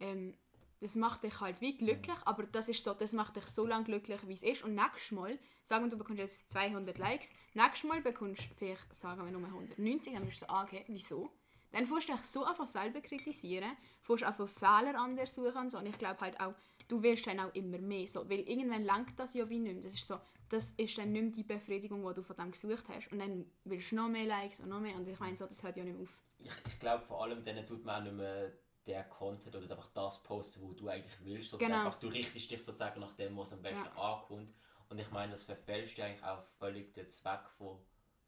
ähm, 0.00 0.34
das 0.80 0.96
macht 0.96 1.24
dich 1.24 1.40
halt 1.40 1.60
wie 1.60 1.76
glücklich, 1.76 2.16
aber 2.24 2.44
das 2.44 2.68
ist 2.68 2.82
so, 2.82 2.94
das 2.94 3.12
macht 3.12 3.36
dich 3.36 3.46
so 3.46 3.66
lange 3.66 3.84
glücklich, 3.84 4.20
wie 4.26 4.34
es 4.34 4.42
ist. 4.42 4.64
Und 4.64 4.74
nächstes 4.74 5.12
Mal, 5.12 5.38
sagen 5.62 5.84
wir, 5.84 5.90
du 5.90 5.98
bekommst 5.98 6.20
jetzt 6.20 6.50
200 6.50 6.96
Likes, 6.98 7.32
nächstes 7.54 7.84
Mal 7.84 8.00
bekommst 8.00 8.42
du 8.42 8.54
vielleicht, 8.56 8.94
sagen 8.94 9.24
wir, 9.24 9.30
nur 9.30 9.46
190, 9.46 10.14
dann 10.14 10.24
bist 10.24 10.40
du 10.40 10.46
so, 10.46 10.52
ah, 10.52 10.64
okay, 10.64 10.84
wieso? 10.88 11.30
Dann 11.72 11.86
fährst 11.86 12.08
du 12.08 12.12
dich 12.14 12.24
so 12.24 12.44
einfach 12.44 12.66
selber 12.66 13.00
kritisieren, 13.00 13.76
fährst 14.00 14.24
einfach 14.24 14.48
Fehler 14.48 14.98
an 14.98 15.14
dir 15.14 15.26
suchen 15.26 15.56
und 15.56 15.70
so. 15.70 15.78
Und 15.78 15.86
ich 15.86 15.98
glaube 15.98 16.20
halt 16.20 16.40
auch, 16.40 16.54
du 16.88 17.02
wirst 17.02 17.26
dann 17.26 17.38
auch 17.38 17.54
immer 17.54 17.78
mehr 17.78 18.06
so, 18.06 18.28
weil 18.28 18.40
irgendwann 18.40 18.84
langt 18.84 19.18
das 19.18 19.34
ja 19.34 19.48
wie 19.48 19.58
nicht 19.58 19.74
mehr. 19.74 19.82
Das 19.82 19.94
ist 19.94 20.06
so, 20.06 20.18
das 20.48 20.72
ist 20.72 20.98
dann 20.98 21.12
nicht 21.12 21.22
mehr 21.22 21.30
die 21.30 21.42
Befriedigung, 21.44 22.06
die 22.08 22.14
du 22.14 22.22
von 22.22 22.36
dem 22.36 22.50
gesucht 22.50 22.84
hast. 22.88 23.12
Und 23.12 23.20
dann 23.20 23.44
willst 23.64 23.92
du 23.92 23.96
noch 23.96 24.08
mehr 24.08 24.26
Likes 24.26 24.58
und 24.58 24.70
noch 24.70 24.80
mehr. 24.80 24.96
Und 24.96 25.06
ich 25.06 25.20
meine, 25.20 25.36
so, 25.36 25.46
das 25.46 25.62
hört 25.62 25.76
ja 25.76 25.84
nicht 25.84 25.96
mehr 25.96 26.02
auf. 26.02 26.22
ich, 26.40 26.72
ich 26.72 26.80
glaube 26.80 27.04
vor 27.04 27.22
allem 27.22 27.44
denen 27.44 27.64
tut 27.64 27.84
man 27.84 28.00
auch 28.00 28.04
nicht 28.04 28.16
mehr 28.16 28.52
der 28.86 29.04
Content 29.04 29.54
oder 29.54 29.70
einfach 29.70 29.90
das 29.92 30.22
posten, 30.22 30.62
wo 30.62 30.72
du 30.72 30.88
eigentlich 30.88 31.18
willst. 31.24 31.50
Sondern 31.50 31.70
Genau. 31.70 31.84
einfach, 31.86 31.98
du 31.98 32.08
richtest 32.08 32.50
dich 32.50 32.64
sozusagen 32.64 33.00
nach 33.00 33.12
dem, 33.14 33.36
was 33.36 33.52
am 33.52 33.62
besten 33.62 33.88
ankommt. 33.96 34.54
Und 34.88 34.98
ich 34.98 35.10
meine, 35.10 35.32
das 35.32 35.44
verfälscht 35.44 35.98
ja 35.98 36.06
eigentlich 36.06 36.24
auch 36.24 36.42
völlig 36.58 36.92
den 36.94 37.08
Zweck 37.08 37.48
von, 37.58 37.78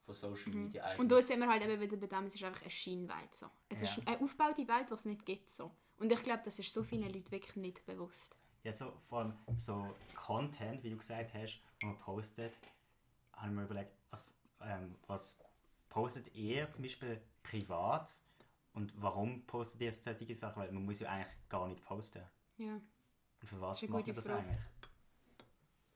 von 0.05 0.15
Social 0.15 0.53
Media 0.53 0.85
eigentlich. 0.85 0.99
Mhm. 0.99 1.01
Und 1.03 1.09
da 1.13 1.23
sind 1.23 1.41
wir 1.41 1.49
halt 1.49 1.63
eben 1.65 1.81
wieder 1.81 1.97
bei 1.97 2.07
dem, 2.07 2.27
es 2.27 2.35
ist 2.35 2.45
einfach 2.45 2.63
eine 2.63 2.71
Scheinwelt. 2.71 3.35
So. 3.35 3.47
Es 3.69 3.81
Ja. 3.83 3.85
ist 3.89 4.07
eine 4.07 4.21
aufgebaute 4.21 4.69
Welt, 4.69 4.89
die 4.91 4.95
es 4.95 5.05
nicht 5.05 5.25
gibt. 5.27 5.49
So. 5.49 5.71
Und 5.97 6.13
ich 6.13 6.23
glaube, 6.23 6.43
das 6.45 6.59
ist 6.59 6.73
so 6.73 6.83
vielen 6.85 7.13
Leuten 7.13 7.31
wirklich 7.31 7.57
nicht 7.57 7.85
bewusst. 7.87 8.37
Ja, 8.63 8.73
so, 8.73 8.93
vor 9.09 9.21
allem 9.21 9.37
so 9.57 9.93
Content, 10.15 10.85
wie 10.85 10.91
du 10.91 10.97
gesagt 10.97 11.35
hast, 11.35 11.61
wo 11.81 11.89
man 11.89 11.99
postet, 11.99 12.57
habe 13.33 13.49
ich 13.49 13.53
mir 13.55 13.65
überlegt, 13.65 13.93
was, 14.11 14.39
ähm, 14.61 14.97
was 15.09 15.41
postet 15.89 16.33
ihr 16.35 16.71
zum 16.71 16.83
Beispiel 16.85 17.21
privat 17.43 18.17
und 18.75 18.93
warum 18.97 19.45
postet 19.47 19.81
ihr 19.81 19.89
jetzt 19.89 20.05
solche 20.05 20.35
Sachen? 20.35 20.63
Weil 20.63 20.73
man 20.73 20.85
muss 20.85 21.01
ja 21.01 21.09
eigentlich 21.11 21.49
gar 21.49 21.69
nicht 21.69 21.83
posten. 21.85 22.23
Ja. 22.57 22.75
Und 22.75 23.47
für 23.49 23.61
was 23.61 23.81
Das 23.81 23.89
macht 23.91 24.07
man 24.07 24.15
das 24.15 24.27
Frage. 24.27 24.39
eigentlich? 24.41 24.61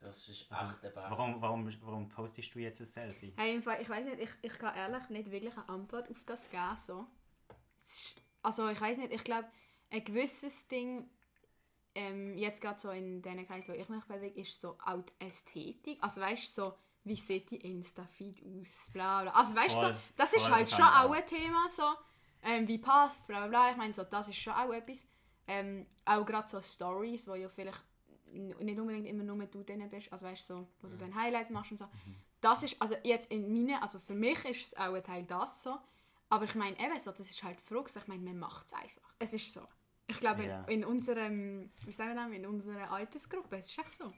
es 0.00 0.28
ist 0.28 0.46
Also, 0.52 0.66
echt 0.74 0.84
eben... 0.84 0.94
warum, 0.96 1.40
warum, 1.42 1.76
warum 1.82 2.08
postest 2.08 2.54
du 2.54 2.58
jetzt 2.60 2.80
ein 2.80 2.86
Selfie? 2.86 3.32
Hey, 3.36 3.56
im 3.56 3.62
Fall, 3.62 3.80
ich 3.80 3.88
weiß 3.88 4.04
nicht, 4.04 4.20
ich, 4.20 4.30
ich 4.42 4.58
kann 4.58 4.74
ehrlich 4.76 5.08
nicht 5.08 5.30
wirklich 5.30 5.56
eine 5.56 5.68
Antwort 5.68 6.10
auf 6.10 6.22
das 6.26 6.48
geben. 6.50 6.76
So. 6.80 7.06
Ist, 7.78 8.20
also 8.42 8.68
ich 8.68 8.80
weiß 8.80 8.98
nicht, 8.98 9.12
ich 9.12 9.24
glaube, 9.24 9.48
ein 9.90 10.04
gewisses 10.04 10.68
Ding, 10.68 11.08
ähm, 11.94 12.36
jetzt 12.36 12.60
gerade 12.60 12.78
so 12.78 12.90
in 12.90 13.22
den 13.22 13.46
Kreisen, 13.46 13.68
wo 13.68 13.72
ich 13.78 13.88
mich 13.88 14.04
bewege, 14.04 14.40
ist 14.40 14.60
so 14.60 14.76
auch 14.84 15.02
die 15.02 15.24
Ästhetik. 15.24 15.98
Also 16.02 16.20
weißt 16.20 16.56
du, 16.56 16.62
so, 16.62 16.74
wie 17.04 17.16
sieht 17.16 17.50
die 17.50 17.56
Insta-Feed 17.56 18.42
aus, 18.44 18.90
bla 18.92 19.22
bla. 19.22 19.32
Also 19.32 19.56
weißt 19.56 19.76
du, 19.76 19.80
so, 19.80 19.94
das 20.16 20.32
ist 20.34 20.42
voll, 20.42 20.52
halt 20.52 20.62
das 20.70 20.70
schon 20.76 20.84
auch. 20.84 21.10
ein 21.10 21.26
Thema, 21.26 21.68
so, 21.70 21.84
ähm, 22.42 22.66
wie 22.68 22.78
passt, 22.78 23.26
bla 23.28 23.38
bla 23.40 23.48
bla. 23.48 23.70
Ich 23.70 23.76
meine, 23.76 23.94
so, 23.94 24.04
das 24.04 24.28
ist 24.28 24.36
schon 24.38 24.52
auch 24.54 24.72
etwas. 24.72 25.04
Ähm, 25.48 25.86
auch 26.04 26.24
gerade 26.26 26.48
so 26.48 26.60
Stories, 26.60 27.26
wo 27.28 27.34
ja 27.34 27.48
vielleicht 27.48 27.82
nicht 28.32 28.78
unbedingt 28.78 29.06
immer 29.06 29.22
nur 29.22 29.46
du 29.46 29.62
drin 29.62 29.88
bist, 29.88 30.12
also 30.12 30.26
weißt 30.26 30.50
du, 30.50 30.54
so, 30.54 30.68
wo 30.82 30.88
du 30.88 30.96
dann 30.96 31.14
Highlights 31.14 31.50
machst 31.50 31.70
und 31.70 31.78
so. 31.78 31.88
Das 32.40 32.62
ist, 32.62 32.80
also 32.82 32.96
jetzt 33.04 33.30
in 33.30 33.52
meinen, 33.52 33.80
also 33.80 33.98
für 33.98 34.14
mich 34.14 34.44
ist 34.44 34.66
es 34.66 34.76
auch 34.76 34.92
ein 34.92 35.02
Teil 35.04 35.24
das 35.24 35.62
so, 35.62 35.78
aber 36.28 36.44
ich 36.44 36.54
meine 36.56 36.78
eben 36.78 36.98
so, 36.98 37.12
das 37.12 37.30
ist 37.30 37.42
halt 37.44 37.60
Frage, 37.60 37.90
ich 37.96 38.06
meine, 38.08 38.22
man 38.22 38.38
macht 38.38 38.66
es 38.66 38.72
einfach. 38.74 39.14
Es 39.18 39.32
ist 39.32 39.52
so. 39.54 39.60
Ich 40.08 40.18
glaube, 40.20 40.44
Ja. 40.44 40.62
in 40.64 40.84
unserem, 40.84 41.70
wie 41.84 41.92
sagen 41.92 42.14
wir 42.14 42.22
das, 42.26 42.32
in 42.32 42.46
unserer 42.46 42.90
Altersgruppe, 42.90 43.56
es 43.56 43.66
ist 43.70 43.78
echt 43.78 43.94
so. 43.94 44.12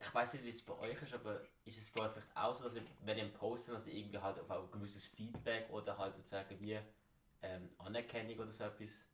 Ich 0.00 0.14
weiß 0.14 0.34
nicht, 0.34 0.44
wie 0.44 0.50
es 0.50 0.62
bei 0.62 0.74
euch 0.74 1.00
ist, 1.02 1.14
aber 1.14 1.40
ist 1.64 1.78
es 1.78 1.90
bei 1.90 2.02
euch 2.04 2.12
vielleicht 2.12 2.36
auch 2.36 2.52
so, 2.52 2.64
dass 2.64 2.76
ihr, 2.76 2.82
wenn 3.04 3.18
ihr 3.18 3.28
postet, 3.32 3.74
dass 3.74 3.86
ihr 3.86 3.94
irgendwie 3.94 4.18
halt 4.18 4.38
auf 4.38 4.50
ein 4.50 4.70
gewisses 4.72 5.06
Feedback 5.06 5.68
oder 5.70 5.96
halt 5.96 6.14
sozusagen 6.14 6.60
wie 6.60 6.78
ähm, 7.42 7.70
Anerkennung 7.78 8.38
oder 8.38 8.50
so 8.50 8.64
etwas, 8.64 9.04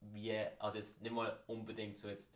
wie, 0.00 0.36
also 0.58 0.76
jetzt 0.76 1.00
nicht 1.02 1.12
mal 1.12 1.42
unbedingt 1.46 1.98
so 1.98 2.08
jetzt 2.08 2.30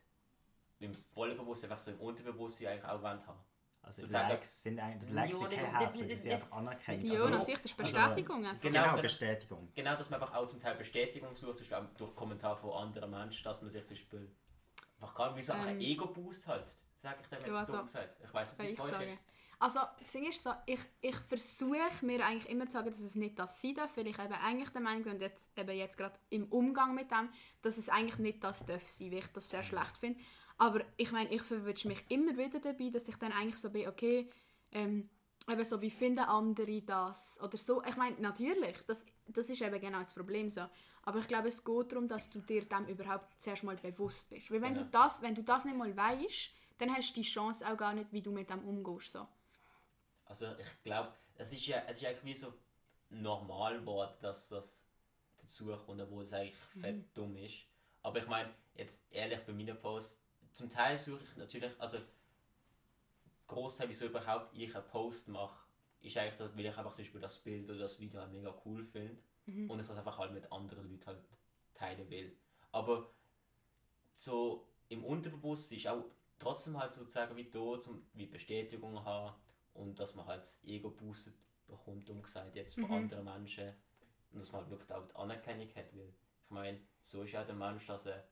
im 0.80 0.94
vollen 0.94 1.36
Bewusstsein, 1.36 1.70
einfach 1.70 1.82
so 1.82 1.90
im 1.90 2.00
Unterbewusstsein 2.00 2.68
eigentlich 2.68 2.84
auch 2.84 3.02
wollen 3.02 3.26
haben. 3.26 3.38
Also 3.82 4.02
Sozusagen- 4.02 4.28
Likes 4.28 4.62
sind 4.62 4.78
eigentlich, 4.80 5.04
das 5.04 5.10
Likes 5.10 5.32
Ja, 5.34 5.38
sind 5.38 5.48
nicht- 5.48 5.58
kein 5.60 5.70
nicht- 5.72 5.80
Herz, 5.80 5.96
nicht- 5.96 6.10
das 6.10 6.18
sind 6.22 6.32
nicht- 6.32 6.42
einfach 6.42 6.56
anerkannt. 6.56 7.04
Ja, 7.04 7.12
Also, 7.12 7.28
natürlich, 7.28 7.62
das 7.62 7.70
ist 7.72 7.80
also- 7.80 7.96
Bestätigung 7.98 8.46
einfach. 8.46 8.60
Genau, 8.62 8.84
Genau. 8.90 9.02
Bestätigung. 9.02 9.72
Genau, 9.74 9.96
dass 9.96 10.10
man 10.10 10.20
einfach 10.22 10.34
auch 10.34 10.46
zum 10.48 10.58
Teil 10.58 10.74
Bestätigung 10.76 11.34
sucht, 11.34 11.58
zum 11.58 11.68
Beispiel 11.68 11.76
auch 11.76 11.96
durch 11.96 12.14
Kommentare 12.14 12.56
von 12.56 12.70
anderen 12.72 13.10
Menschen, 13.10 13.44
dass 13.44 13.62
man 13.62 13.70
sich 13.70 13.82
zum 13.86 13.96
Beispiel 13.96 14.30
einfach 15.00 15.14
gar 15.14 15.36
wie 15.36 15.42
so 15.42 15.52
einfach 15.52 15.68
ein 15.68 15.76
Ähm. 15.80 15.86
Ego-Boost 15.86 16.46
halt, 16.48 16.66
sage 16.98 17.18
ich 17.22 17.28
dem 17.28 17.38
jetzt 17.40 17.48
Ja, 17.48 17.56
also, 17.58 17.72
dumm 17.72 17.86
gesagt. 17.86 18.20
Ich 18.22 18.34
weiß 18.34 18.50
nicht, 18.50 18.58
wie 18.60 18.64
ich 18.66 18.70
es 18.72 18.76
bei 18.78 18.84
euch 18.84 18.90
sagen. 18.92 19.12
ist. 19.12 19.22
Also, 19.60 19.80
das 19.98 20.12
Ding 20.12 20.26
ist 20.28 20.42
so, 20.42 20.52
ich, 20.66 20.78
ich 21.00 21.16
versuche 21.16 22.04
mir 22.06 22.24
eigentlich 22.24 22.48
immer 22.48 22.66
zu 22.66 22.72
sagen, 22.72 22.90
dass 22.90 23.00
es 23.00 23.16
nicht 23.16 23.38
das 23.38 23.60
sein 23.60 23.74
darf, 23.74 23.96
weil 23.96 24.06
ich 24.06 24.18
eben 24.18 24.32
eigentlich 24.32 24.68
der 24.70 24.80
Meinung 24.80 25.02
bin, 25.02 25.14
und 25.14 25.20
jetzt, 25.20 25.50
eben 25.58 25.76
jetzt 25.76 25.96
gerade 25.96 26.18
im 26.30 26.46
Umgang 26.46 26.94
mit 26.94 27.10
dem, 27.10 27.28
dass 27.62 27.76
es 27.76 27.88
eigentlich 27.88 28.18
nicht 28.18 28.44
das 28.44 28.64
darf 28.64 28.86
sein, 28.86 29.10
weil 29.10 29.18
ich 29.18 29.26
das 29.28 29.50
sehr 29.50 29.64
schlecht 29.64 29.96
finde. 29.98 30.20
Aber 30.58 30.82
ich 30.96 31.10
meine, 31.12 31.30
ich 31.32 31.42
verwünsche 31.42 31.88
mich 31.88 32.04
immer 32.08 32.36
wieder 32.36 32.60
dabei, 32.60 32.90
dass 32.90 33.08
ich 33.08 33.16
dann 33.16 33.32
eigentlich 33.32 33.58
so 33.60 33.70
bin, 33.70 33.88
okay, 33.88 34.30
ähm, 34.72 35.08
eben 35.48 35.64
so, 35.64 35.80
wie 35.80 35.90
finden 35.90 36.20
andere 36.20 36.82
das? 36.82 37.40
Oder 37.42 37.56
so. 37.56 37.82
Ich 37.84 37.96
meine, 37.96 38.16
natürlich, 38.20 38.76
das, 38.86 39.04
das 39.26 39.48
ist 39.50 39.62
eben 39.62 39.80
genau 39.80 40.00
das 40.00 40.14
Problem 40.14 40.50
so. 40.50 40.62
Aber 41.02 41.20
ich 41.20 41.26
glaube, 41.28 41.48
es 41.48 41.64
geht 41.64 41.92
darum, 41.92 42.06
dass 42.06 42.28
du 42.30 42.40
dir 42.40 42.64
dem 42.64 42.86
überhaupt 42.86 43.40
zuerst 43.40 43.64
mal 43.64 43.76
bewusst 43.76 44.28
bist. 44.28 44.50
Weil 44.50 44.60
wenn, 44.62 44.74
Genau. 44.74 44.84
du, 44.84 44.90
das, 44.90 45.22
wenn 45.22 45.34
du 45.34 45.42
das 45.42 45.64
nicht 45.64 45.76
mal 45.76 45.96
weißt, 45.96 46.50
dann 46.78 46.94
hast 46.94 47.10
du 47.10 47.14
die 47.20 47.22
Chance 47.26 47.66
auch 47.66 47.76
gar 47.76 47.94
nicht, 47.94 48.12
wie 48.12 48.22
du 48.22 48.30
mit 48.30 48.50
dem 48.50 48.62
umgehst. 48.64 49.12
So. 49.12 49.26
Also 50.28 50.46
ich 50.58 50.82
glaube, 50.82 51.12
es 51.36 51.52
ist 51.52 51.66
ja 51.66 51.82
es 51.86 51.96
ist 51.98 52.06
eigentlich 52.06 52.24
wie 52.24 52.34
so 52.34 52.52
normal 53.10 53.80
geworden, 53.80 54.14
dass 54.20 54.48
das 54.48 54.86
dazu 55.38 55.66
kommt, 55.86 56.00
obwohl 56.00 56.22
es 56.24 56.32
eigentlich 56.32 56.54
Mhm. 56.74 56.80
fett 56.80 57.16
dumm 57.16 57.36
ist. 57.36 57.64
Aber 58.02 58.18
ich 58.18 58.26
meine, 58.26 58.54
jetzt 58.74 59.04
ehrlich 59.10 59.40
bei 59.46 59.52
meinen 59.52 59.78
Posts, 59.80 60.22
zum 60.52 60.68
Teil 60.70 60.98
suche 60.98 61.22
ich 61.24 61.36
natürlich, 61.36 61.72
also 61.80 61.98
Großteil, 63.46 63.88
wieso 63.88 64.06
überhaupt 64.06 64.54
ich 64.54 64.74
einen 64.76 64.86
Post 64.88 65.28
mache, 65.28 65.66
ist 66.00 66.16
eigentlich, 66.18 66.36
dass- 66.36 66.54
weil 66.54 66.66
ich 66.66 66.76
einfach 66.76 66.92
zum 66.94 67.04
Beispiel 67.04 67.20
das 67.20 67.38
Bild 67.38 67.68
oder 67.70 67.78
das 67.78 67.98
Video 67.98 68.20
halt 68.20 68.30
mega 68.30 68.54
cool 68.64 68.84
finde 68.84 69.16
Mhm. 69.46 69.70
und 69.70 69.80
ich 69.80 69.86
das 69.86 69.96
einfach 69.96 70.18
halt 70.18 70.32
mit 70.32 70.50
anderen 70.52 70.90
Leuten 70.90 71.06
halt 71.06 71.24
teilen 71.74 72.08
will. 72.10 72.36
Aber 72.72 73.10
so 74.14 74.68
im 74.88 75.04
Unterbewusstsein 75.04 75.78
ist 75.78 75.86
auch 75.86 76.04
trotzdem 76.38 76.78
halt 76.78 76.92
sozusagen 76.92 77.34
wie 77.36 77.48
da, 77.50 77.80
zum, 77.80 78.06
wie 78.12 78.26
Bestätigung 78.26 79.02
haben 79.04 79.34
und 79.78 79.98
dass 79.98 80.14
man 80.14 80.26
halt 80.26 80.42
das 80.42 80.62
Ego 80.64 80.90
boostet 80.90 81.34
bekommt, 81.66 82.08
umgesagt 82.10 82.54
jetzt 82.56 82.74
von 82.74 82.84
Mhm. 82.84 82.92
anderen 82.92 83.24
Menschen 83.24 83.68
und 84.32 84.40
dass 84.40 84.52
man 84.52 84.62
halt 84.62 84.70
wirklich 84.70 84.92
auch 84.92 85.06
die 85.06 85.14
Anerkennung 85.16 85.68
hat, 85.74 85.94
weil 85.96 86.08
ich 86.44 86.50
meine, 86.50 86.80
so 87.02 87.22
ist 87.22 87.32
ja 87.32 87.44
der 87.44 87.54
Mensch, 87.54 87.86
dass 87.86 88.06
er 88.06 88.24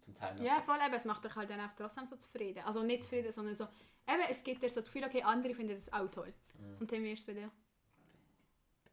zum 0.00 0.14
Teil 0.14 0.34
noch 0.34 0.44
Ja, 0.44 0.60
voll 0.62 0.78
eben, 0.84 0.94
es 0.94 1.04
macht 1.04 1.24
dich 1.24 1.34
halt 1.34 1.48
dann 1.50 1.60
auch 1.60 1.74
trotzdem 1.76 2.06
so 2.06 2.16
zufrieden. 2.16 2.62
Also 2.64 2.82
nicht 2.82 3.02
zufrieden, 3.02 3.30
sondern 3.32 3.54
so, 3.54 3.64
eben, 4.06 4.22
es 4.30 4.42
gibt 4.42 4.62
dir 4.62 4.68
so 4.70 4.76
das 4.76 4.86
Gefühl, 4.86 5.04
okay, 5.04 5.22
andere 5.22 5.54
finden 5.54 5.74
das 5.74 5.92
auch 5.92 6.08
toll. 6.10 6.32
Mhm. 6.58 6.76
Und 6.80 6.92
dann 6.92 7.02
wirst 7.02 7.26
du 7.28 7.34
bei 7.34 7.40
dir. 7.40 7.50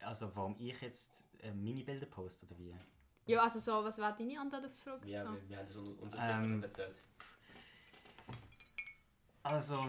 Also 0.01 0.33
warum 0.35 0.55
ich 0.59 0.79
jetzt 0.81 1.25
äh, 1.39 1.51
Mini-Bilder 1.51 2.05
poste 2.05 2.45
oder 2.45 2.57
wie? 2.59 2.75
Ja, 3.27 3.41
also 3.41 3.59
so, 3.59 3.83
was 3.83 3.97
war 3.97 4.15
deine 4.15 4.39
Antwort 4.39 4.65
auf 4.65 4.73
die 4.75 4.81
Frage? 4.81 5.09
Ja, 5.09 5.23
so? 5.25 5.31
wir, 5.33 5.49
wir 5.49 5.57
haben 5.57 5.67
das 5.67 5.77
un- 5.77 5.95
unser 5.99 6.29
ähm, 6.29 6.63
erzählt. 6.63 6.95
Also, 9.43 9.83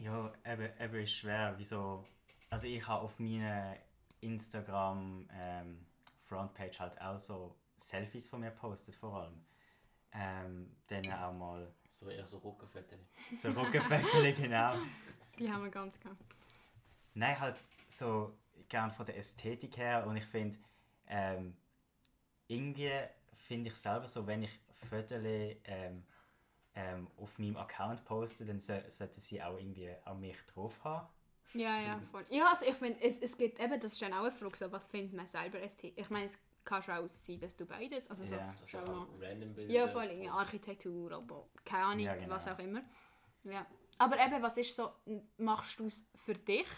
ja, 0.00 0.32
eben, 0.44 0.68
eben 0.80 1.02
ist 1.02 1.12
schwer. 1.12 1.54
Wieso? 1.56 2.04
Also 2.48 2.66
ich 2.66 2.86
habe 2.86 3.02
auf 3.02 3.18
meiner 3.18 3.76
Instagram 4.20 5.28
ähm, 5.32 5.86
Frontpage 6.26 6.78
halt 6.80 7.00
auch 7.00 7.18
so 7.18 7.54
Selfies 7.76 8.28
von 8.28 8.40
mir 8.40 8.50
postet 8.50 8.94
vor 8.94 9.22
allem. 9.22 9.44
Ähm, 10.12 10.76
dann 10.88 11.12
auch 11.12 11.32
mal 11.32 11.72
So 11.90 12.08
eher 12.08 12.26
so 12.26 12.38
Rückenfotos. 12.38 12.98
so 13.40 13.50
Rückenfotos, 13.50 14.12
genau. 14.36 14.74
Die 15.38 15.50
haben 15.50 15.62
wir 15.62 15.70
ganz 15.70 15.98
gern. 16.00 16.16
Nein, 17.14 17.38
halt 17.38 17.62
so 17.88 18.36
gern 18.68 18.90
von 18.90 19.06
der 19.06 19.16
Ästhetik 19.16 19.76
her 19.76 20.06
und 20.06 20.16
ich 20.16 20.24
finde, 20.24 20.58
ähm, 21.06 21.56
irgendwie 22.48 22.90
finde 23.36 23.70
ich 23.70 23.76
selber 23.76 24.08
so, 24.08 24.26
wenn 24.26 24.42
ich 24.42 24.60
Fotos 24.88 25.22
ähm, 25.22 26.04
ähm, 26.74 27.08
auf 27.16 27.38
meinem 27.38 27.56
Account 27.56 28.04
poste, 28.04 28.44
dann 28.44 28.60
so, 28.60 28.74
sollten 28.88 29.20
sie 29.20 29.42
auch 29.42 29.56
irgendwie 29.58 29.90
an 30.04 30.20
mich 30.20 30.36
drauf 30.46 30.82
haben. 30.84 31.08
Ja, 31.54 31.80
ja, 31.80 32.00
voll. 32.12 32.24
Ja, 32.30 32.46
also 32.50 32.64
ich 32.64 32.74
finde, 32.74 33.00
es, 33.02 33.18
es 33.18 33.36
gibt 33.36 33.58
eben, 33.58 33.80
das 33.80 33.92
ist 33.92 34.02
dann 34.02 34.12
auch 34.12 34.22
eine 34.22 34.32
Frage, 34.32 34.56
so, 34.56 34.70
was 34.70 34.86
findet 34.86 35.14
man 35.14 35.26
selber 35.26 35.60
ästhetisch? 35.60 36.04
Ich 36.04 36.10
meine, 36.10 36.26
es 36.26 36.38
kann 36.64 36.82
schon 36.82 36.94
auch 36.94 37.08
sein, 37.08 37.40
dass 37.40 37.56
du 37.56 37.66
beides, 37.66 38.08
also 38.08 38.24
so, 38.24 38.36
Ja, 38.36 38.54
ist 38.62 38.72
mal. 38.72 39.06
random 39.20 39.54
Bilder. 39.54 39.72
Ja, 39.72 39.88
vor 39.88 40.02
allem 40.02 40.28
Architektur 40.30 41.06
oder 41.06 41.48
keine 41.64 41.84
Ahnung, 41.86 42.04
Ja, 42.04 42.14
genau. 42.14 42.34
was 42.36 42.46
auch 42.46 42.58
immer. 42.58 42.82
Ja. 43.44 43.66
Aber 43.98 44.18
eben, 44.24 44.42
was 44.42 44.56
ist 44.56 44.76
so, 44.76 44.90
machst 45.38 45.78
du 45.80 45.86
es 45.86 46.06
für 46.14 46.34
dich? 46.34 46.68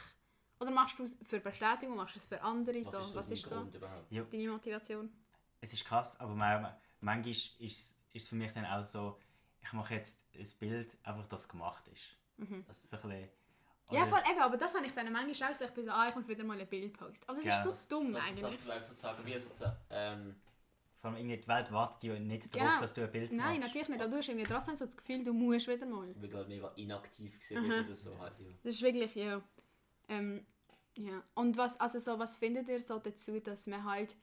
Oder 0.59 0.71
machst 0.71 0.99
du 0.99 1.05
es 1.05 1.19
für 1.23 1.41
Bestätigung, 1.41 1.97
machst 1.97 2.15
du 2.15 2.19
es 2.21 2.25
für 2.25 2.41
andere? 2.41 2.85
Was 2.85 2.93
so, 2.93 2.99
ist 2.99 3.11
so 3.13 3.19
was 3.19 3.31
ist 3.31 3.45
so 3.45 4.25
deine 4.31 4.49
Motivation? 4.51 5.13
Es 5.61 5.73
ist 5.73 5.85
krass, 5.85 6.19
aber 6.19 6.35
man, 6.35 6.75
manchmal 7.01 7.31
ist 7.31 8.01
es 8.15 8.29
für 8.29 8.37
mich 8.37 8.53
dann 8.53 8.65
auch 8.67 8.83
so, 8.83 9.19
ich 9.63 9.73
mache 9.73 9.95
jetzt 9.95 10.25
ein 10.35 10.47
Bild, 10.59 10.97
einfach 11.05 11.27
das 11.27 11.49
gemacht 11.49 11.89
ist. 11.89 12.03
Das 12.67 12.77
ist 12.83 12.91
so 12.91 12.97
ein 12.97 13.03
bisschen, 13.03 13.29
Mhm. 13.91 13.97
Ja, 13.99 14.07
voll 14.07 14.23
eben, 14.31 14.41
aber 14.41 14.57
das 14.57 14.75
habe 14.75 14.87
ich 14.87 14.95
dann 14.95 15.13
manchmal 15.13 15.51
auch 15.51 15.55
so, 15.55 15.65
ich 15.67 15.71
bin 15.73 15.85
so, 15.85 15.91
ah, 15.91 16.09
ich 16.09 16.15
muss 16.15 16.27
wieder 16.27 16.45
mal 16.45 16.59
ein 16.59 16.67
Bild 16.67 16.97
posten. 16.97 17.25
Also 17.29 17.41
es 17.41 17.47
Ja, 17.47 17.63
ist 17.63 17.89
so 17.91 17.97
dumm 17.99 18.15
Das 18.15 18.25
ist 18.25 18.31
eigentlich. 18.43 18.57
das, 18.57 18.67
was 18.67 18.89
sozusagen 18.89 19.27
wie 19.27 19.39
sozusagen, 19.39 19.77
ähm, 19.91 20.37
Vor 20.99 21.11
allem 21.11 21.19
irgendwie 21.19 21.37
die 21.37 21.49
Welt 21.49 21.71
wartet 21.73 22.03
ja 22.05 22.19
nicht 22.19 22.55
darauf, 22.55 22.69
Genau. 22.69 22.81
dass 22.81 22.95
du 22.95 23.03
ein 23.03 23.11
Bild 23.13 23.33
Nein, 23.33 23.39
machst. 23.59 23.61
natürlich 23.75 23.89
nicht, 23.89 24.01
aber 24.01 24.11
du 24.13 24.17
hast 24.19 24.29
irgendwie 24.29 24.47
trotzdem 24.47 24.77
so 24.77 24.87
das 24.87 24.97
Gefühl, 24.97 25.25
du 25.25 25.33
musst 25.35 25.67
wieder 25.69 25.85
mal. 25.85 26.15
weil 26.17 26.29
du 26.29 26.37
halt 26.39 26.49
mega 26.49 26.73
inaktiv 26.77 27.35
Mhm. 27.35 27.39
gewesen 27.57 27.87
bist 27.87 28.07
oder 28.07 28.15
so 28.15 28.19
halt, 28.21 28.39
ja. 28.39 28.47
Das 28.63 28.75
ist 28.75 28.83
wirklich, 28.83 29.15
ja. 29.17 29.43
Ähm, 30.09 30.47
ja. 30.97 31.23
Und 31.35 31.57
was, 31.59 31.79
also 31.81 31.99
so, 31.99 32.19
was 32.19 32.37
findet 32.39 32.69
ihr 32.69 32.81
so 32.81 32.99
dazu, 32.99 33.41
dass 33.41 33.67
man 33.67 33.85
halt 33.85 34.17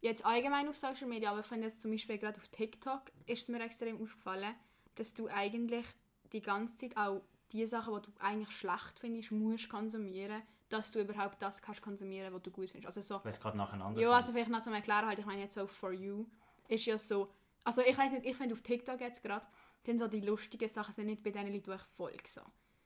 jetzt 0.00 0.24
allgemein 0.24 0.68
auf 0.68 0.76
Social 0.78 1.06
Media, 1.06 1.30
aber 1.30 1.40
ich 1.40 1.46
finde 1.46 1.68
jetzt 1.68 1.80
zum 1.82 1.90
Beispiel 1.92 2.18
gerade 2.18 2.40
auf 2.40 2.48
TikTok 2.48 3.02
ist 3.26 3.42
es 3.42 3.48
mir 3.48 3.60
extrem 3.62 4.02
aufgefallen, 4.02 4.54
dass 4.96 5.14
du 5.14 5.28
eigentlich 5.28 5.84
die 6.32 6.40
ganze 6.40 6.76
Zeit 6.76 6.96
auch 6.96 7.22
die 7.52 7.66
Sachen, 7.66 7.94
die 7.94 8.00
du 8.10 8.12
eigentlich 8.20 8.50
schlecht 8.56 8.98
findest, 8.98 9.30
musst 9.32 9.68
konsumieren, 9.68 10.42
dass 10.68 10.90
du 10.90 11.00
überhaupt 11.00 11.40
das 11.42 11.60
kannst 11.60 11.82
konsumieren, 11.82 12.32
was 12.32 12.42
du 12.42 12.50
gut 12.50 12.70
findest. 12.70 12.96
Also 12.96 13.00
so, 13.18 13.24
Weil 13.24 13.30
es 13.32 13.40
gerade 13.40 13.56
nacheinander 13.58 14.00
ja, 14.00 14.10
also 14.10 14.32
vielleicht 14.32 14.50
noch 14.50 14.62
zum 14.62 14.72
Erklären, 14.72 15.06
halt, 15.06 15.18
ich 15.18 15.26
meine 15.26 15.42
jetzt 15.42 15.54
so 15.54 15.66
For 15.66 15.92
You 15.92 16.26
ist 16.68 16.86
ja 16.86 16.96
so, 16.96 17.28
also 17.64 17.82
ich 17.82 17.96
weiß 17.96 18.10
nicht, 18.12 18.24
ich 18.24 18.36
finde 18.36 18.54
auf 18.54 18.62
TikTok 18.62 19.00
jetzt 19.00 19.22
gerade, 19.22 19.46
dann 19.84 19.98
so 19.98 20.08
die 20.08 20.20
lustigen 20.20 20.68
Sachen 20.68 20.94
sind 20.94 21.06
nicht 21.06 21.22
bei 21.22 21.30
denen 21.30 21.52
Leuten, 21.52 21.64
die 21.64 21.72
ich 21.74 21.80
folge. 21.96 22.22
So. 22.26 22.40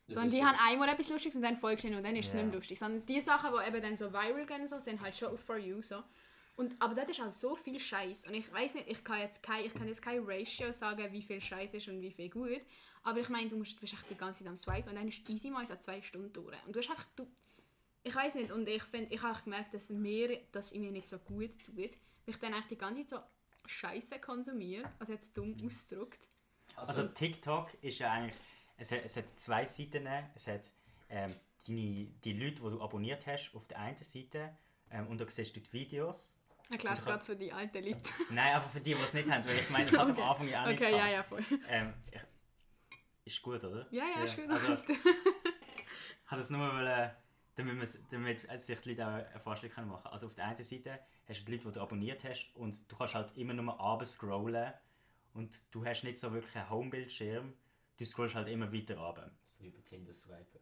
Das 0.08 0.14
Sondern 0.14 0.30
die 0.30 0.38
so- 0.38 0.44
haben 0.44 0.58
einmal 0.66 0.88
etwas 0.88 1.08
Lustiges 1.08 1.36
und 1.36 1.42
dann 1.42 1.56
folgst 1.56 1.84
du 1.84 1.88
ihnen 1.88 1.98
und 1.98 2.02
dann 2.04 2.16
ist 2.16 2.28
es 2.28 2.34
nicht 2.34 2.44
mehr 2.44 2.54
lustig. 2.54 2.78
Sondern 2.78 3.04
die 3.06 3.20
Sachen, 3.20 3.50
die 3.52 3.68
eben 3.68 3.82
dann 3.82 3.96
so 3.96 4.12
viral 4.12 4.46
gehen, 4.46 4.66
so, 4.66 4.78
sind 4.78 5.00
halt 5.00 5.16
schon 5.16 5.32
auf 5.32 5.40
For 5.40 5.58
You. 5.58 5.82
So. 5.82 6.02
Und, 6.56 6.74
aber 6.80 6.94
dort 6.94 7.10
ist 7.10 7.20
auch 7.20 7.32
so 7.32 7.54
viel 7.54 7.78
Scheiß. 7.78 8.26
Und 8.26 8.34
ich 8.34 8.50
weiß 8.50 8.74
nicht, 8.74 8.88
ich 8.88 9.04
kann 9.04 9.20
jetzt 9.20 9.42
kein, 9.42 9.64
ich 9.64 9.74
kann 9.74 9.86
jetzt 9.86 10.02
kein 10.02 10.24
Ratio 10.24 10.72
sagen, 10.72 11.12
wie 11.12 11.22
viel 11.22 11.40
Scheiß 11.40 11.74
ist 11.74 11.88
und 11.88 12.00
wie 12.00 12.10
viel 12.10 12.30
gut. 12.30 12.62
Aber 13.02 13.20
ich 13.20 13.28
meine, 13.28 13.48
du 13.48 13.56
musst, 13.56 13.76
du 13.76 13.80
bist 13.80 13.92
echt 13.92 14.10
die 14.10 14.16
ganze 14.16 14.40
Zeit 14.40 14.48
am 14.48 14.56
Swipe 14.56 14.88
und 14.88 14.96
dann 14.96 15.06
ist 15.06 15.28
easy 15.28 15.50
mal 15.50 15.66
so 15.66 15.76
zwei 15.76 16.00
Stunden 16.00 16.32
durch. 16.32 16.56
Und 16.66 16.74
du 16.74 16.80
hast 16.80 16.90
einfach, 16.90 17.06
du, 17.14 17.26
ich 18.02 18.14
weiß 18.14 18.34
nicht, 18.34 18.50
und 18.50 18.68
ich 18.68 18.82
finde, 18.82 19.14
ich 19.14 19.22
habe 19.22 19.36
auch 19.36 19.44
gemerkt, 19.44 19.74
dass 19.74 19.90
mir 19.90 20.40
das 20.52 20.72
mir 20.72 20.90
nicht 20.90 21.08
so 21.08 21.18
gut 21.18 21.50
tut, 21.64 21.76
weil 21.76 21.90
ich 22.26 22.38
dann 22.38 22.54
echt 22.54 22.70
die 22.70 22.78
ganze 22.78 23.06
Zeit 23.06 23.10
so 23.10 23.68
Scheiße 23.68 24.18
konsumiere, 24.20 24.90
also 24.98 25.12
jetzt 25.12 25.36
dumm 25.36 25.54
ausgedrückt. 25.64 26.28
Also 26.76 27.06
TikTok 27.06 27.72
ist 27.82 27.98
ja 27.98 28.12
eigentlich 28.12 28.36
es 28.76 28.92
hat, 28.92 29.04
es 29.04 29.16
hat 29.16 29.28
zwei 29.38 29.64
Seiten. 29.64 30.06
Es 30.34 30.46
hat 30.46 30.70
ähm, 31.08 31.34
deine, 31.66 32.06
die 32.24 32.32
Leute, 32.32 32.56
die 32.56 32.70
du 32.70 32.80
abonniert 32.80 33.26
hast, 33.26 33.52
auf 33.54 33.66
der 33.66 33.78
einen 33.78 33.96
Seite. 33.96 34.56
Ähm, 34.90 35.06
und 35.08 35.20
da 35.20 35.28
siehst 35.28 35.56
du 35.56 35.60
die 35.60 35.72
Videos. 35.72 36.38
Erklärst 36.68 37.02
Und 37.02 37.08
gerade 37.08 37.24
für 37.24 37.36
die 37.36 37.52
alten 37.52 37.84
Leute. 37.84 38.00
Nein, 38.30 38.54
einfach 38.56 38.70
für 38.70 38.80
die, 38.80 38.94
die 38.94 39.00
es 39.00 39.14
nicht 39.14 39.30
haben. 39.30 39.44
Weil 39.44 39.56
ich 39.58 39.70
meine, 39.70 39.88
ich 39.88 39.96
habe 39.96 40.04
es 40.04 40.10
Okay. 40.10 40.22
am 40.22 40.30
Anfang 40.30 40.48
ja 40.48 40.62
auch 40.62 40.66
nicht 40.66 40.80
Okay, 40.82 40.96
ja, 40.96 41.08
ja, 41.08 41.22
voll. 41.22 41.40
Ähm, 41.68 41.94
ich, 42.10 42.20
ist 43.34 43.42
gut, 43.42 43.62
oder? 43.62 43.86
Ja, 43.90 44.04
ja, 44.16 44.24
ist 44.24 44.36
gut. 44.36 44.48
Also, 44.50 44.72
ich 44.88 46.30
habe 46.30 46.40
das 46.40 46.50
nur 46.50 46.60
wollen, 46.60 47.10
damit, 47.54 47.98
damit 48.10 48.60
sich 48.60 48.80
die 48.80 48.90
Leute 48.90 49.06
auch 49.06 49.12
einen 49.32 49.40
Vorschlag 49.40 49.76
machen 49.76 50.02
können. 50.02 50.06
Also 50.12 50.26
auf 50.26 50.34
der 50.34 50.46
einen 50.46 50.62
Seite 50.62 50.98
hast 51.28 51.40
du 51.40 51.44
die 51.44 51.52
Leute, 51.52 51.68
die 51.68 51.72
du 51.72 51.80
abonniert 51.80 52.24
hast 52.24 52.50
und 52.54 52.90
du 52.90 52.96
kannst 52.96 53.14
halt 53.14 53.36
immer 53.36 53.54
nur 53.54 53.74
runter 53.74 54.04
scrollen 54.04 54.72
und 55.34 55.62
du 55.74 55.84
hast 55.84 56.04
nicht 56.04 56.18
so 56.18 56.32
wirklich 56.32 56.54
einen 56.56 56.70
Homebildschirm. 56.70 57.54
Du 57.96 58.04
scrollst 58.04 58.34
halt 58.34 58.48
immer 58.48 58.72
weiter 58.72 58.98
runter. 58.98 59.30
So 59.58 59.64
bei 59.70 59.80
Tinder 59.82 60.12
swipen. 60.12 60.60